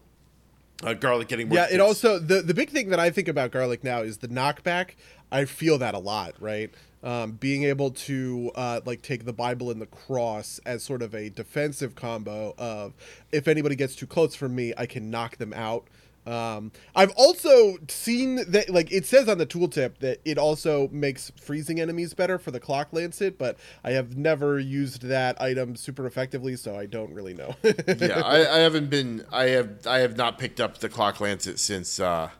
[0.83, 3.53] uh, garlic getting more Yeah, it also the the big thing that I think about
[3.53, 4.91] garlic now is the knockback.
[5.31, 6.73] I feel that a lot, right?
[7.03, 11.15] Um, being able to uh, like take the Bible and the cross as sort of
[11.15, 12.95] a defensive combo of
[13.31, 15.87] if anybody gets too close from me, I can knock them out.
[16.27, 21.31] Um, I've also seen that like it says on the tooltip that it also makes
[21.41, 26.07] freezing enemies better for the clock lancet, but I have never used that item super
[26.07, 27.55] effectively, so I don't really know.
[27.63, 29.25] yeah, I, I haven't been.
[29.33, 29.87] I have.
[29.87, 32.31] I have not picked up the clock lancet since uh,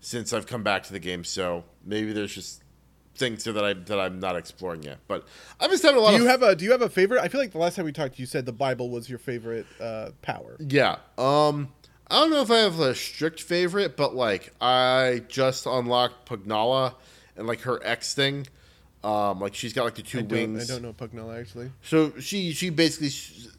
[0.00, 1.24] since I've come back to the game.
[1.24, 2.62] So maybe there's just
[3.14, 4.98] things that I that I'm not exploring yet.
[5.06, 5.26] But
[5.60, 6.28] I've just having a lot do you of.
[6.30, 7.20] have a do you have a favorite?
[7.20, 9.66] I feel like the last time we talked, you said the Bible was your favorite
[9.80, 10.56] uh, power.
[10.60, 10.96] yeah.
[11.18, 11.68] Um.
[12.10, 16.94] I don't know if I have a strict favorite, but like I just unlocked Pugnala
[17.36, 18.46] and like her X thing.
[19.04, 20.70] Um, like she's got like the two I wings.
[20.70, 21.70] I don't know Pugnala actually.
[21.82, 23.10] So she she basically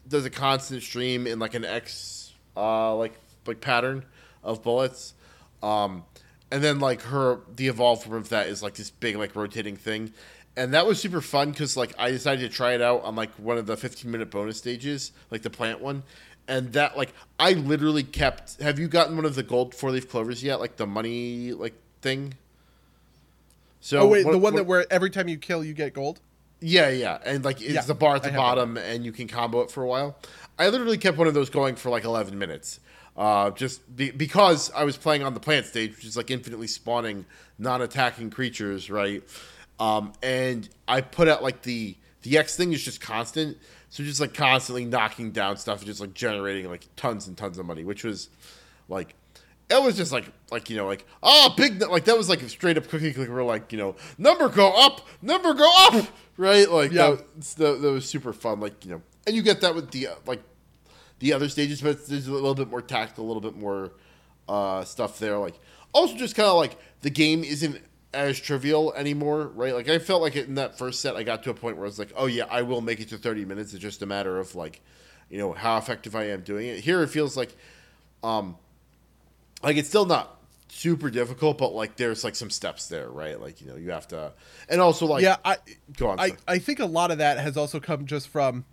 [0.07, 3.13] does a constant stream in like an X uh like
[3.45, 4.03] like pattern
[4.43, 5.13] of bullets,
[5.61, 6.03] um,
[6.51, 9.75] and then like her the evolved form of that is like this big like rotating
[9.75, 10.11] thing,
[10.57, 13.31] and that was super fun because like I decided to try it out on like
[13.35, 16.03] one of the 15 minute bonus stages, like the plant one,
[16.49, 18.59] and that like I literally kept.
[18.61, 20.59] Have you gotten one of the gold four leaf clovers yet?
[20.59, 22.33] Like the money like thing.
[23.79, 25.93] So oh wait, what, the one what, that where every time you kill you get
[25.93, 26.19] gold.
[26.61, 29.61] Yeah, yeah, and like it's yeah, the bar at the bottom, and you can combo
[29.61, 30.17] it for a while.
[30.57, 32.81] I literally kept one of those going for like 11 minutes,
[33.15, 36.67] uh, just be, because I was playing on the plant stage, which is like infinitely
[36.67, 37.25] spawning
[37.57, 39.23] non-attacking creatures, right?
[39.79, 43.57] Um, and I put out like the the X thing is just constant,
[43.89, 47.57] so just like constantly knocking down stuff, and just like generating like tons and tons
[47.57, 48.29] of money, which was
[48.87, 49.15] like
[49.69, 52.49] it was just like like you know like oh big like that was like a
[52.49, 56.07] straight up cookie clicker like you know number go up number go up
[56.37, 59.61] right like yeah that, that, that was super fun like you know and you get
[59.61, 60.41] that with the like
[61.19, 63.91] the other stages, but there's a little bit more tactical, a little bit more
[64.47, 65.37] uh, stuff there.
[65.37, 65.59] Like
[65.93, 67.79] also just kind of like the game isn't
[68.13, 69.73] as trivial anymore, right?
[69.73, 71.89] Like I felt like in that first set, I got to a point where I
[71.89, 73.73] was like, oh yeah, I will make it to 30 minutes.
[73.73, 74.81] It's just a matter of like,
[75.29, 76.79] you know, how effective I am doing it.
[76.79, 77.55] Here it feels like,
[78.23, 78.57] um,
[79.61, 83.39] like it's still not super difficult, but like there's like some steps there, right?
[83.39, 84.31] Like you know, you have to,
[84.69, 85.57] and also like yeah, I
[85.97, 86.19] go on.
[86.19, 88.65] I, I think a lot of that has also come just from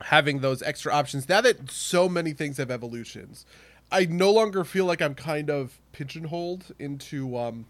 [0.00, 1.28] having those extra options.
[1.28, 3.44] Now that so many things have evolutions,
[3.90, 7.66] I no longer feel like I'm kind of pigeonholed into um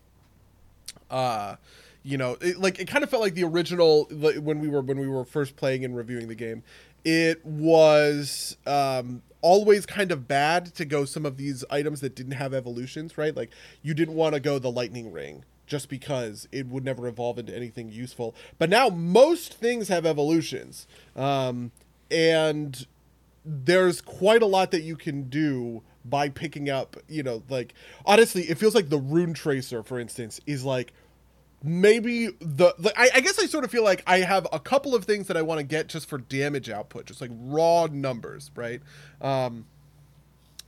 [1.13, 1.57] uh
[2.03, 4.81] you know, it, like it kind of felt like the original like, when we were
[4.81, 6.63] when we were first playing and reviewing the game.
[7.05, 12.33] It was um always kind of bad to go some of these items that didn't
[12.33, 13.37] have evolutions, right?
[13.37, 13.51] Like
[13.83, 17.55] you didn't want to go the lightning ring just because it would never evolve into
[17.55, 18.35] anything useful.
[18.59, 20.87] But now most things have evolutions.
[21.17, 21.73] Um,
[22.11, 22.87] and
[23.45, 27.75] there's quite a lot that you can do by picking up you know like
[28.05, 30.93] honestly it feels like the rune tracer for instance is like
[31.63, 34.95] maybe the, the I, I, guess i sort of feel like i have a couple
[34.95, 38.51] of things that i want to get just for damage output just like raw numbers
[38.57, 38.81] right?
[39.21, 39.67] Um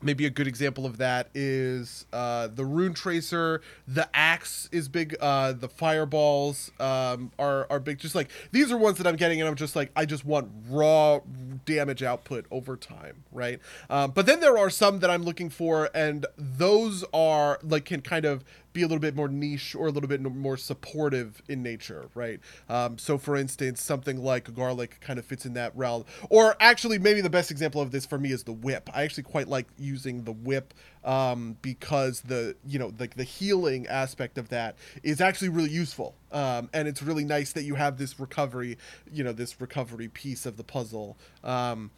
[0.05, 5.16] maybe a good example of that is uh, the rune tracer the axe is big
[5.21, 9.41] uh, the fireballs um, are, are big just like these are ones that i'm getting
[9.41, 11.19] and i'm just like i just want raw
[11.65, 13.59] damage output over time right?
[13.91, 18.03] Um, but then there are some that i'm looking for and those are like can
[18.03, 21.62] kind of be a little bit more niche or a little bit more supportive in
[21.62, 22.40] nature, right?
[22.68, 26.05] Um, so, for instance, something like garlic kind of fits in that realm.
[26.28, 28.90] Or actually, maybe the best example of this for me is the whip.
[28.92, 30.74] I actually quite like using the whip
[31.05, 36.14] um, because the you know like the healing aspect of that is actually really useful,
[36.32, 38.76] um, and it's really nice that you have this recovery,
[39.10, 41.16] you know, this recovery piece of the puzzle.
[41.42, 41.90] Um,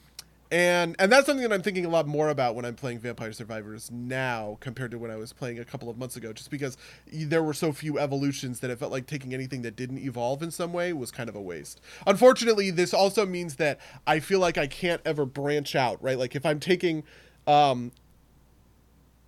[0.51, 3.33] and and that's something that I'm thinking a lot more about when I'm playing Vampire
[3.33, 6.33] Survivors now compared to when I was playing a couple of months ago.
[6.33, 6.77] Just because
[7.13, 10.51] there were so few evolutions that it felt like taking anything that didn't evolve in
[10.51, 11.81] some way was kind of a waste.
[12.07, 16.03] Unfortunately, this also means that I feel like I can't ever branch out.
[16.03, 17.03] Right, like if I'm taking
[17.49, 17.91] um,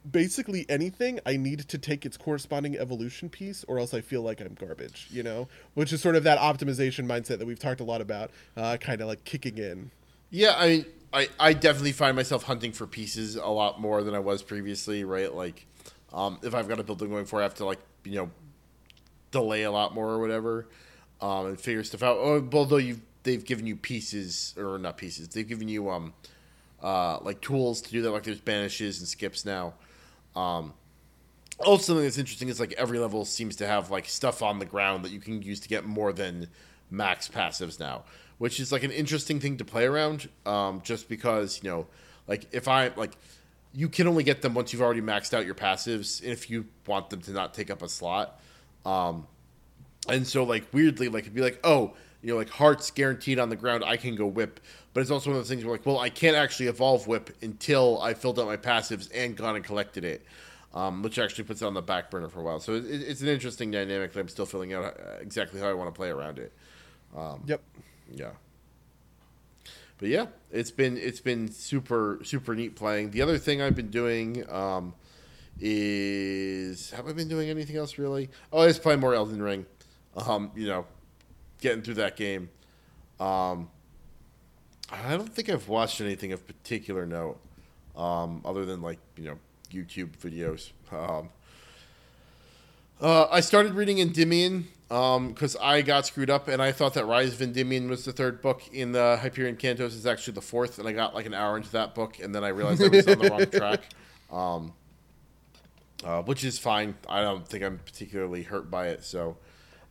[0.08, 4.40] basically anything, I need to take its corresponding evolution piece, or else I feel like
[4.40, 5.08] I'm garbage.
[5.10, 8.30] You know, which is sort of that optimization mindset that we've talked a lot about,
[8.56, 9.90] uh, kind of like kicking in.
[10.30, 14.14] Yeah, I mean I, I definitely find myself hunting for pieces a lot more than
[14.14, 15.32] I was previously, right?
[15.32, 15.66] Like,
[16.12, 18.30] um, if I've got a building going for, I have to like you know
[19.30, 20.68] delay a lot more or whatever,
[21.20, 22.18] um, and figure stuff out.
[22.18, 26.12] Oh, although you they've given you pieces or not pieces, they've given you um
[26.82, 28.10] uh like tools to do that.
[28.10, 29.74] Like there's banishes and skips now.
[30.36, 30.74] Um,
[31.60, 34.66] also, something that's interesting is like every level seems to have like stuff on the
[34.66, 36.48] ground that you can use to get more than
[36.90, 38.04] max passives now
[38.38, 40.28] which is like an interesting thing to play around.
[40.46, 41.86] Um, just because you know,
[42.26, 43.12] like if I like,
[43.74, 46.22] you can only get them once you've already maxed out your passives.
[46.22, 48.40] If you want them to not take up a slot,
[48.86, 49.26] um,
[50.08, 53.48] and so like weirdly, like it'd be like, oh, you know, like hearts guaranteed on
[53.48, 54.60] the ground, I can go whip.
[54.94, 57.36] But it's also one of those things where like, well, I can't actually evolve whip
[57.42, 60.24] until I filled out my passives and gone and collected it.
[60.74, 62.60] Um, which actually puts it on the back burner for a while.
[62.60, 65.72] So it, it's an interesting dynamic that I'm still filling out uh, exactly how I
[65.72, 66.52] want to play around it.
[67.18, 67.62] Um, yep.
[68.10, 68.30] Yeah.
[69.98, 73.10] But yeah, it's been it's been super super neat playing.
[73.10, 74.94] The other thing I've been doing um,
[75.60, 78.30] is have I been doing anything else really?
[78.52, 79.66] Oh, I just playing more Elden Ring.
[80.16, 80.86] Um, you know,
[81.60, 82.48] getting through that game.
[83.18, 83.68] Um,
[84.90, 87.40] I don't think I've watched anything of particular note,
[87.96, 89.38] um, other than like you know
[89.72, 90.70] YouTube videos.
[90.92, 91.30] Um,
[93.00, 97.06] uh, I started reading Endymion because um, I got screwed up and I thought that
[97.06, 100.78] Rise of Endymion was the third book in the Hyperion Cantos is actually the fourth,
[100.78, 103.06] and I got like an hour into that book and then I realized I was
[103.06, 103.82] on the wrong track.
[104.30, 104.72] Um,
[106.04, 106.94] uh, which is fine.
[107.08, 109.36] I don't think I'm particularly hurt by it, so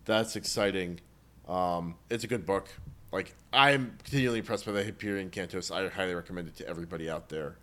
[0.06, 1.02] that's exciting.
[1.48, 2.70] Um, it's a good book.
[3.12, 5.72] Like I'm continually impressed by the Hyperion Cantos.
[5.72, 7.58] I highly recommend it to everybody out there.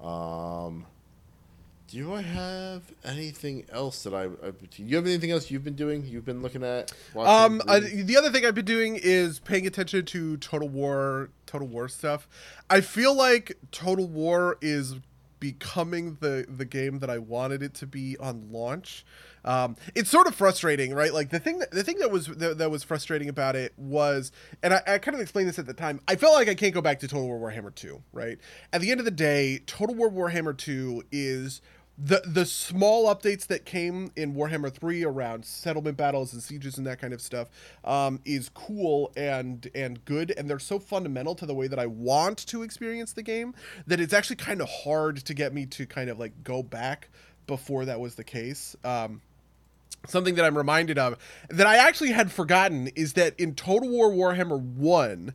[0.00, 0.86] Um,
[1.88, 4.24] do I have anything else that I?
[4.24, 6.04] I you have anything else you've been doing?
[6.04, 6.92] You've been looking at?
[7.14, 11.30] Watching, Um, I, the other thing I've been doing is paying attention to Total War,
[11.46, 12.28] Total War stuff.
[12.68, 14.96] I feel like Total War is
[15.38, 19.04] becoming the the game that I wanted it to be on launch.
[19.44, 21.14] Um, it's sort of frustrating, right?
[21.14, 24.32] Like the thing that the thing that was that, that was frustrating about it was,
[24.62, 26.00] and I, I kind of explained this at the time.
[26.08, 28.38] I felt like I can't go back to Total War Warhammer Two, right?
[28.72, 31.60] At the end of the day, Total War Warhammer Two is
[31.98, 36.86] the the small updates that came in Warhammer 3 around settlement battles and sieges and
[36.86, 37.48] that kind of stuff
[37.84, 41.86] um, is cool and and good and they're so fundamental to the way that I
[41.86, 43.54] want to experience the game
[43.86, 47.08] that it's actually kind of hard to get me to kind of like go back
[47.46, 48.76] before that was the case.
[48.84, 49.22] Um,
[50.06, 51.16] something that I'm reminded of
[51.48, 55.32] that I actually had forgotten is that in Total War Warhammer 1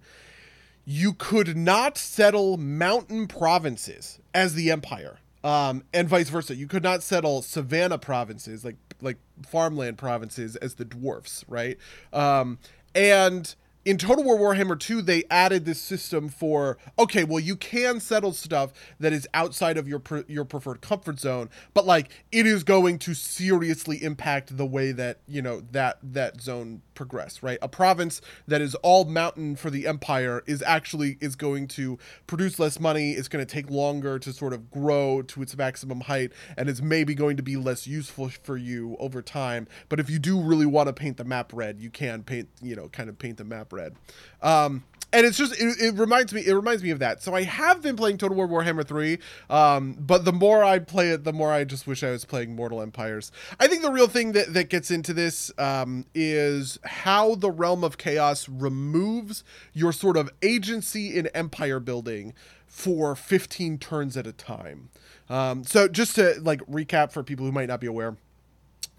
[0.85, 6.55] you could not settle mountain provinces as the empire um, and vice versa.
[6.55, 11.77] You could not settle savanna provinces, like like farmland provinces, as the dwarfs, right?
[12.13, 12.59] Um,
[12.93, 13.53] and
[13.83, 18.31] in Total War Warhammer 2, they added this system for okay, well, you can settle
[18.33, 22.63] stuff that is outside of your pre- your preferred comfort zone, but like it is
[22.63, 27.41] going to seriously impact the way that you know that that zone progress.
[27.41, 31.97] Right, a province that is all mountain for the Empire is actually is going to
[32.27, 33.13] produce less money.
[33.13, 36.81] It's going to take longer to sort of grow to its maximum height, and it's
[36.81, 39.67] maybe going to be less useful for you over time.
[39.89, 42.75] But if you do really want to paint the map red, you can paint you
[42.75, 43.95] know kind of paint the map red.
[44.43, 44.83] Um,
[45.13, 47.21] and it's just it, it, reminds me it reminds me of that.
[47.21, 49.19] So I have been playing Total War Warhammer 3,
[49.49, 52.55] um, but the more I play it, the more I just wish I was playing
[52.55, 53.31] Mortal Empires.
[53.59, 57.83] I think the real thing that, that gets into this um, is how the Realm
[57.83, 59.43] of Chaos removes
[59.73, 62.33] your sort of agency in empire building
[62.67, 64.89] for 15 turns at a time.
[65.29, 68.17] Um, so just to like recap for people who might not be aware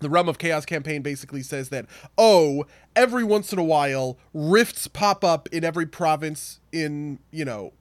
[0.03, 1.87] the Realm of Chaos campaign basically says that,
[2.19, 2.65] oh,
[2.95, 7.73] every once in a while, rifts pop up in every province in, you know,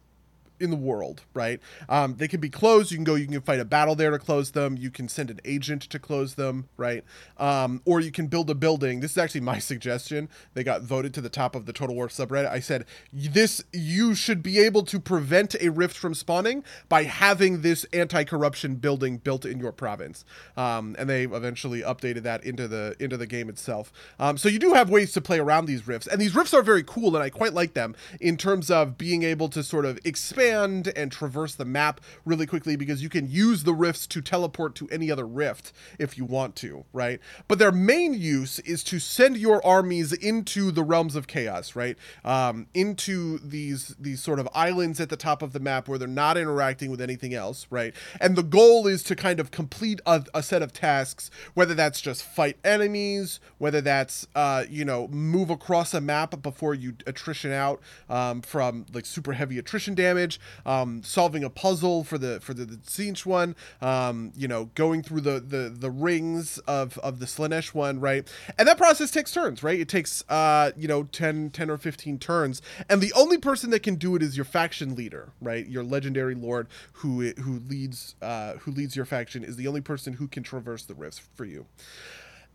[0.62, 1.60] in the world, right?
[1.90, 2.92] Um, they can be closed.
[2.92, 4.78] You can go, you can fight a battle there to close them.
[4.78, 7.04] You can send an agent to close them, right?
[7.38, 9.00] Um, or you can build a building.
[9.00, 10.30] This is actually my suggestion.
[10.54, 12.50] They got voted to the top of the Total War subreddit.
[12.50, 17.62] I said, this, you should be able to prevent a rift from spawning by having
[17.62, 20.24] this anti corruption building built in your province.
[20.56, 23.92] Um, and they eventually updated that into the, into the game itself.
[24.20, 26.08] Um, so you do have ways to play around these rifts.
[26.08, 29.24] And these rifts are very cool, and I quite like them in terms of being
[29.24, 33.64] able to sort of expand and traverse the map really quickly because you can use
[33.64, 37.20] the rifts to teleport to any other rift if you want to, right?
[37.48, 41.98] But their main use is to send your armies into the realms of chaos, right?
[42.26, 46.08] Um, into these these sort of islands at the top of the map where they're
[46.08, 47.94] not interacting with anything else, right?
[48.20, 52.02] And the goal is to kind of complete a, a set of tasks, whether that's
[52.02, 57.52] just fight enemies, whether that's uh, you know move across a map before you attrition
[57.52, 62.54] out um, from like super heavy attrition damage, um, solving a puzzle for the for
[62.54, 62.78] the, the
[63.26, 68.00] one, um, you know, going through the, the the rings of of the Slaanesh one,
[68.00, 68.28] right?
[68.58, 69.80] And that process takes turns, right?
[69.80, 72.62] It takes uh, you know 10, 10 or 15 turns.
[72.90, 75.68] And the only person that can do it is your faction leader, right?
[75.68, 80.14] Your legendary lord who who leads uh, who leads your faction is the only person
[80.14, 81.66] who can traverse the rifts for you.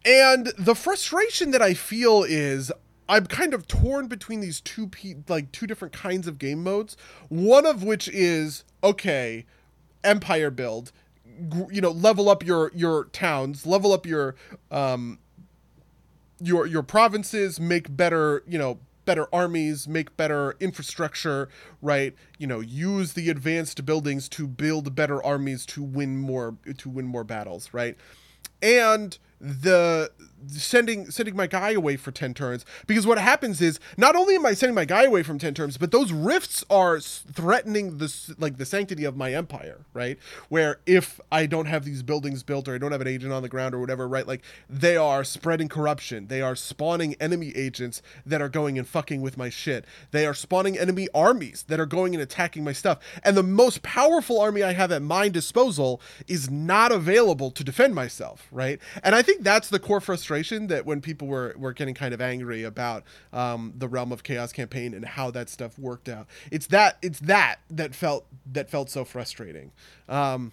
[0.05, 2.71] And the frustration that I feel is
[3.09, 6.97] I'm kind of torn between these two pe- like two different kinds of game modes.
[7.29, 9.47] One of which is okay,
[10.03, 10.93] empire build,
[11.71, 14.35] you know, level up your your towns, level up your
[14.71, 15.19] um
[16.41, 21.49] your your provinces, make better, you know, better armies, make better infrastructure,
[21.81, 22.15] right?
[22.39, 27.07] You know, use the advanced buildings to build better armies to win more to win
[27.07, 27.97] more battles, right?
[28.61, 30.11] And the
[30.49, 32.65] sending sending my guy away for 10 turns.
[32.87, 35.77] Because what happens is not only am i sending my guy away from 10 turns
[35.79, 40.19] but those rifts are threatening this like the sanctity of my empire right?
[40.49, 43.43] Where if i don't have these buildings built or i don't have an agent on
[43.43, 44.27] the ground or whatever right?
[44.27, 46.29] Like they are spreading corruption.
[46.29, 49.85] They are spawning enemy agents that are going and fucking with my shit.
[50.11, 52.99] They are spawning enemy armies that are going and attacking my stuff.
[53.25, 57.95] And the most powerful army i have at my disposal is not available to defend
[57.95, 58.81] myself right?
[59.03, 62.21] And i think that's the core frustration that when people were were getting kind of
[62.21, 66.27] angry about um, the realm of chaos campaign and how that stuff worked out.
[66.51, 69.73] It's that it's that that felt that felt so frustrating.
[70.09, 70.53] Um,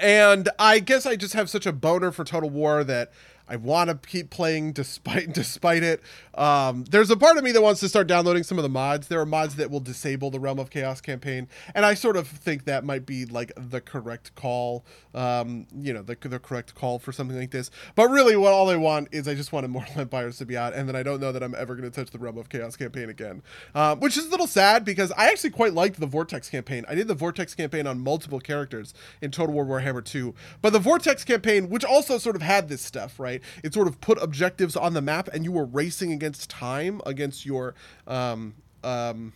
[0.00, 3.12] and I guess I just have such a boner for Total War that
[3.48, 6.02] I want to keep playing despite despite it.
[6.34, 9.08] Um, there's a part of me that wants to start downloading some of the mods.
[9.08, 12.26] There are mods that will disable the Realm of Chaos campaign, and I sort of
[12.26, 14.84] think that might be like the correct call.
[15.14, 17.70] Um, you know, the, the correct call for something like this.
[17.94, 20.74] But really, what all I want is I just want Immortal Empires to be out,
[20.74, 22.76] and then I don't know that I'm ever going to touch the Realm of Chaos
[22.76, 23.42] campaign again,
[23.74, 26.84] um, which is a little sad because I actually quite liked the Vortex campaign.
[26.88, 30.78] I did the Vortex campaign on multiple characters in Total War Warhammer 2, but the
[30.78, 33.33] Vortex campaign, which also sort of had this stuff, right?
[33.62, 37.46] It sort of put objectives on the map, and you were racing against time, against
[37.46, 37.74] your
[38.06, 39.32] um, um,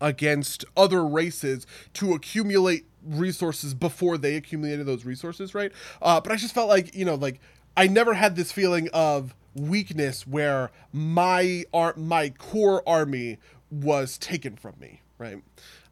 [0.00, 5.72] against other races to accumulate resources before they accumulated those resources, right?
[6.02, 7.40] Uh, but I just felt like you know, like
[7.76, 13.38] I never had this feeling of weakness where my ar- my core army
[13.70, 15.42] was taken from me, right?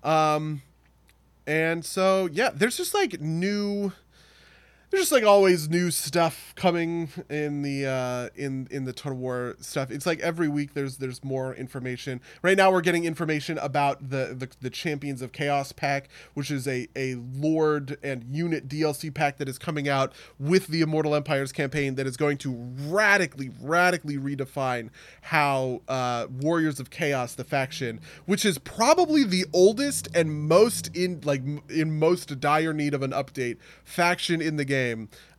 [0.03, 0.63] Um,
[1.47, 3.93] and so yeah, there's just like new
[4.95, 9.57] there's just like always new stuff coming in the uh, in in the Total War
[9.61, 9.91] stuff.
[9.91, 12.21] It's like every week there's there's more information.
[12.43, 16.69] Right now we're getting information about the the, the Champions of Chaos pack, which is
[16.69, 21.51] a a Lord and Unit DLC pack that is coming out with the Immortal Empires
[21.51, 22.53] campaign that is going to
[22.87, 24.91] radically radically redefine
[25.23, 31.21] how uh, Warriors of Chaos, the faction, which is probably the oldest and most in
[31.25, 34.84] like in most dire need of an update faction in the game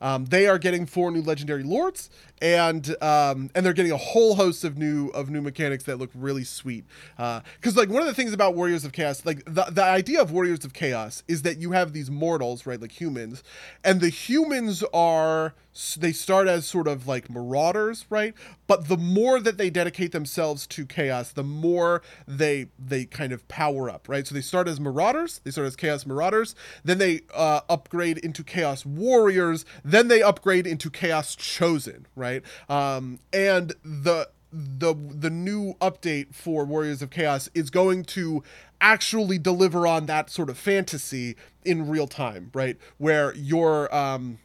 [0.00, 2.10] Um, they are getting four new legendary lords,
[2.40, 6.10] and um, and they're getting a whole host of new of new mechanics that look
[6.14, 6.84] really sweet.
[7.16, 10.20] Because uh, like one of the things about Warriors of Chaos, like the the idea
[10.20, 13.42] of Warriors of Chaos is that you have these mortals, right, like humans,
[13.84, 15.54] and the humans are
[15.98, 18.34] they start as sort of like marauders, right?
[18.66, 23.46] But the more that they dedicate themselves to chaos, the more they they kind of
[23.48, 24.26] power up, right?
[24.26, 26.54] So they start as marauders, they start as chaos marauders,
[26.84, 32.42] then they uh, upgrade into chaos warriors, then they upgrade into chaos chosen, right?
[32.68, 38.42] Um, and the the the new update for Warriors of Chaos is going to
[38.80, 42.78] actually deliver on that sort of fantasy in real time, right?
[42.98, 44.38] Where your um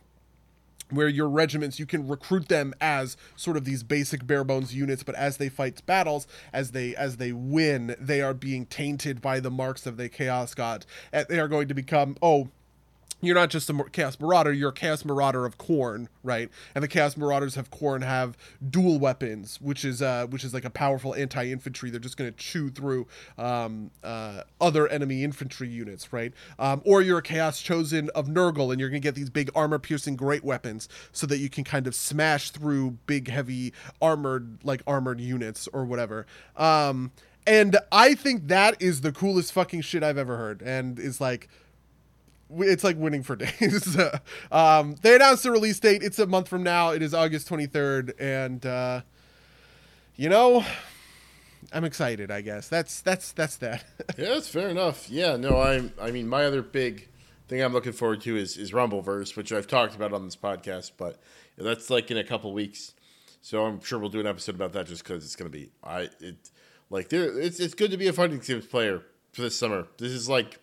[0.91, 5.03] where your regiments you can recruit them as sort of these basic bare bones units
[5.03, 9.39] but as they fight battles as they as they win they are being tainted by
[9.39, 10.85] the marks of the chaos god.
[11.11, 12.49] And they are going to become oh
[13.21, 16.49] you're not just a Chaos Marauder, you're a Chaos Marauder of Khorne, right?
[16.75, 18.37] And the Chaos Marauders of Khorne have
[18.69, 21.89] dual weapons, which is uh, which is like a powerful anti-infantry.
[21.89, 23.07] They're just going to chew through
[23.37, 26.33] um, uh, other enemy infantry units, right?
[26.59, 29.49] Um, or you're a Chaos Chosen of Nurgle, and you're going to get these big
[29.55, 34.81] armor-piercing great weapons, so that you can kind of smash through big, heavy armored like
[34.87, 36.25] armored units or whatever.
[36.55, 37.11] Um,
[37.47, 41.49] and I think that is the coolest fucking shit I've ever heard, and is like
[42.57, 43.97] it's like winning for days.
[44.51, 46.03] um, they announced the release date.
[46.03, 46.91] It's a month from now.
[46.91, 49.01] It is August 23rd, and uh,
[50.15, 50.63] you know,
[51.71, 52.31] I'm excited.
[52.31, 53.85] I guess that's that's that's that.
[54.17, 55.09] yeah, that's fair enough.
[55.09, 57.07] Yeah, no, I I mean, my other big
[57.47, 60.91] thing I'm looking forward to is is Rumbleverse, which I've talked about on this podcast,
[60.97, 61.19] but
[61.57, 62.93] that's like in a couple weeks.
[63.41, 66.09] So I'm sure we'll do an episode about that just because it's gonna be I
[66.19, 66.49] it
[66.89, 69.01] like there it's it's good to be a fighting games player
[69.33, 69.87] for this summer.
[69.97, 70.59] This is like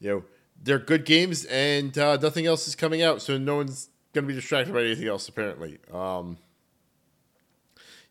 [0.00, 0.24] you know
[0.62, 4.28] they're good games, and uh, nothing else is coming out, so no one's going to
[4.28, 5.28] be distracted by anything else.
[5.28, 6.38] Apparently, um,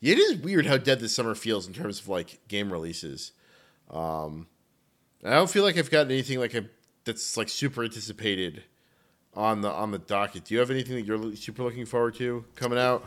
[0.02, 3.32] it is weird how dead this summer feels in terms of like game releases.
[3.90, 4.48] Um,
[5.24, 6.66] I don't feel like I've gotten anything like a,
[7.04, 8.64] that's like super anticipated
[9.34, 10.46] on the on the docket.
[10.46, 13.04] Do you have anything that you're super looking forward to coming out?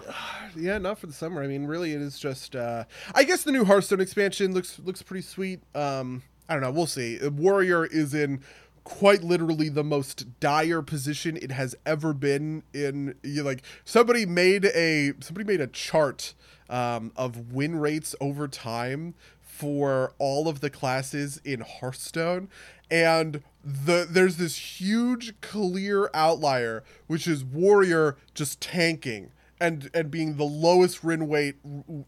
[0.57, 1.43] Yeah, not for the summer.
[1.43, 2.55] I mean, really, it is just.
[2.55, 5.61] Uh, I guess the new Hearthstone expansion looks looks pretty sweet.
[5.75, 6.71] Um, I don't know.
[6.71, 7.19] We'll see.
[7.27, 8.43] Warrior is in
[8.85, 14.65] quite literally the most dire position it has ever been in you like somebody made
[14.65, 16.35] a somebody made a chart
[16.69, 22.49] um, of win rates over time for all of the classes in Hearthstone.
[22.91, 29.31] And the there's this huge clear outlier which is warrior just tanking
[29.61, 31.57] and and being the lowest win rate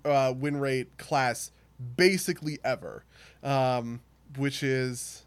[0.04, 1.52] uh, win rate class
[1.96, 3.04] basically ever.
[3.42, 4.00] Um,
[4.36, 5.24] which is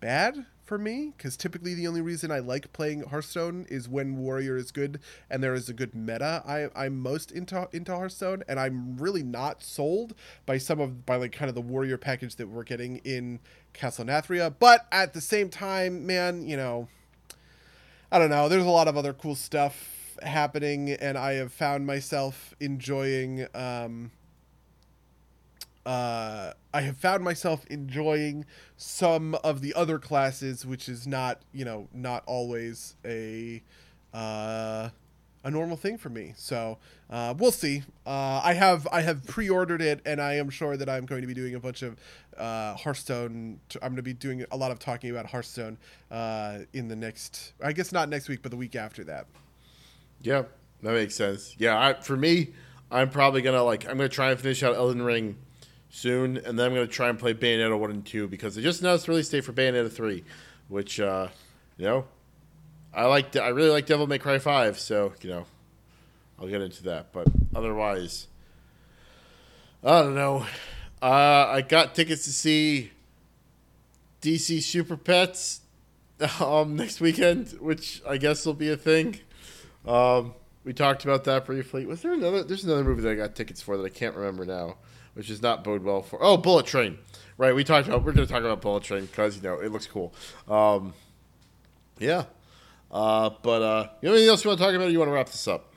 [0.00, 4.56] bad for me because typically the only reason I like playing Hearthstone is when Warrior
[4.56, 6.42] is good and there is a good meta.
[6.46, 10.14] I I'm most into into Hearthstone and I'm really not sold
[10.46, 13.40] by some of by like kind of the Warrior package that we're getting in
[13.74, 14.54] Castle Nathria.
[14.58, 16.88] But at the same time, man, you know,
[18.10, 18.48] I don't know.
[18.48, 23.46] There's a lot of other cool stuff happening, and I have found myself enjoying.
[23.54, 24.10] Um,
[25.84, 28.44] uh, I have found myself enjoying
[28.76, 33.62] some of the other classes, which is not you know not always a
[34.14, 34.90] uh,
[35.44, 36.34] a normal thing for me.
[36.36, 36.78] So
[37.10, 37.82] uh, we'll see.
[38.06, 41.26] Uh, I have I have pre-ordered it, and I am sure that I'm going to
[41.26, 41.96] be doing a bunch of
[42.36, 43.60] uh, Hearthstone.
[43.76, 45.78] I'm going to be doing a lot of talking about Hearthstone
[46.10, 47.54] uh, in the next.
[47.62, 49.26] I guess not next week, but the week after that.
[50.20, 50.44] Yeah,
[50.82, 51.56] that makes sense.
[51.58, 52.52] Yeah, I, for me,
[52.90, 55.36] I'm probably gonna like I'm gonna try and finish out Elden Ring
[55.92, 58.80] soon, and then I'm gonna try and play Bayonetta one and two because they just
[58.80, 60.24] announced release date for Bayonetta three,
[60.68, 61.28] which uh,
[61.76, 62.06] you know,
[62.92, 63.36] I like.
[63.36, 65.46] I really like Devil May Cry five, so you know,
[66.40, 67.12] I'll get into that.
[67.12, 68.26] But otherwise,
[69.84, 70.46] I don't know.
[71.00, 72.90] Uh, I got tickets to see
[74.22, 75.60] DC Super Pets
[76.40, 79.20] um, next weekend, which I guess will be a thing.
[79.86, 81.84] Um, we talked about that briefly.
[81.86, 82.44] Was there another?
[82.44, 84.76] There's another movie that I got tickets for that I can't remember now,
[85.14, 86.18] which is not bode well for.
[86.22, 86.98] Oh, Bullet Train.
[87.38, 88.04] Right, we talked about.
[88.04, 90.12] We're going to talk about Bullet Train because you know it looks cool.
[90.48, 90.92] Um,
[91.98, 92.24] yeah,
[92.90, 94.88] uh, but uh, you know anything else you want to talk about?
[94.88, 95.72] or You want to wrap this up?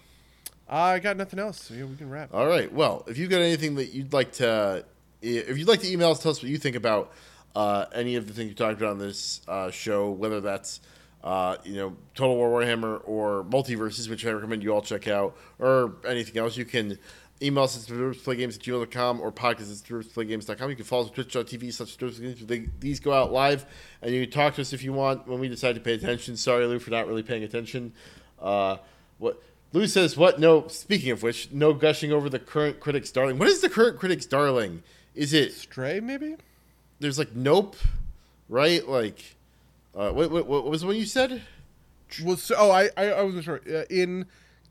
[0.67, 1.61] I got nothing else.
[1.61, 2.33] So yeah, we can wrap.
[2.33, 2.71] All right.
[2.71, 4.83] Well, if you've got anything that you'd like to,
[5.21, 7.13] if you'd like to email us, tell us what you think about
[7.55, 10.81] uh, any of the things you talked about on this uh, show, whether that's
[11.23, 15.37] uh, you know Total War Warhammer or MultiVersus, which I recommend you all check out,
[15.59, 16.97] or anything else, you can
[17.41, 20.69] email us at playgames at gmail.com or podcast at playgames.com.
[20.69, 22.69] You can follow us on twitch.tv slash games.
[22.79, 23.65] These go out live,
[24.01, 26.37] and you can talk to us if you want when we decide to pay attention.
[26.37, 27.93] Sorry, Lou, for not really paying attention.
[28.41, 28.77] Uh,
[29.17, 29.41] what
[29.73, 30.39] Lou says, what?
[30.39, 33.37] No, speaking of which, no gushing over the current critic's darling.
[33.37, 34.83] What is the current critic's darling?
[35.13, 36.35] Is it Stray, maybe?
[36.99, 37.75] there's like Nope,
[38.49, 38.87] right?
[38.87, 39.35] Like,
[39.95, 41.41] uh, what, what, what was the one you said?
[42.23, 43.61] Was so, oh I I, I wasn't sure.
[43.67, 44.25] Uh, in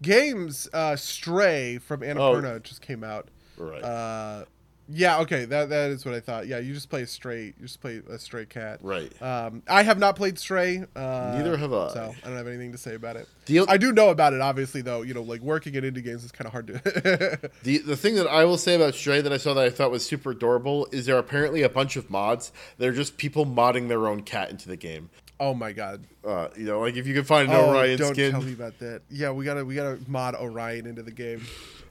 [0.05, 3.28] games, uh, Stray from Annapurna just came out.
[3.56, 3.82] Right.
[3.82, 4.44] Uh,
[4.89, 5.20] yeah.
[5.20, 5.47] Okay.
[5.47, 6.47] That that is what I thought.
[6.47, 6.59] Yeah.
[6.59, 7.47] You just play a stray.
[7.47, 8.81] You just play a stray cat.
[8.82, 9.10] Right.
[9.22, 10.85] Um, I have not played Stray.
[10.94, 11.89] Uh, Neither have I.
[11.94, 13.26] So I don't have anything to say about it.
[13.47, 15.01] The- I do know about it, obviously, though.
[15.01, 17.51] You know, like working at indie games is kind of hard to.
[17.62, 19.90] The the thing that I will say about Stray that I saw that I thought
[19.90, 23.47] was super adorable is there are apparently a bunch of mods that are just people
[23.47, 25.09] modding their own cat into the game.
[25.40, 26.05] Oh my god.
[26.24, 28.32] Uh, you know, like if you can find an Oh, Orion don't skin.
[28.32, 29.02] tell me about that.
[29.11, 31.43] Yeah, we gotta we gotta mod Orion into the game.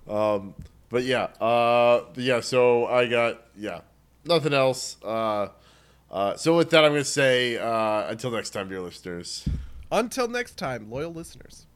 [0.07, 0.53] Um,
[0.89, 2.39] but yeah, uh, yeah.
[2.41, 3.81] So I got yeah,
[4.25, 4.97] nothing else.
[5.03, 5.47] Uh,
[6.11, 9.47] uh, so with that, I'm gonna say uh, until next time, dear listeners.
[9.91, 11.67] Until next time, loyal listeners.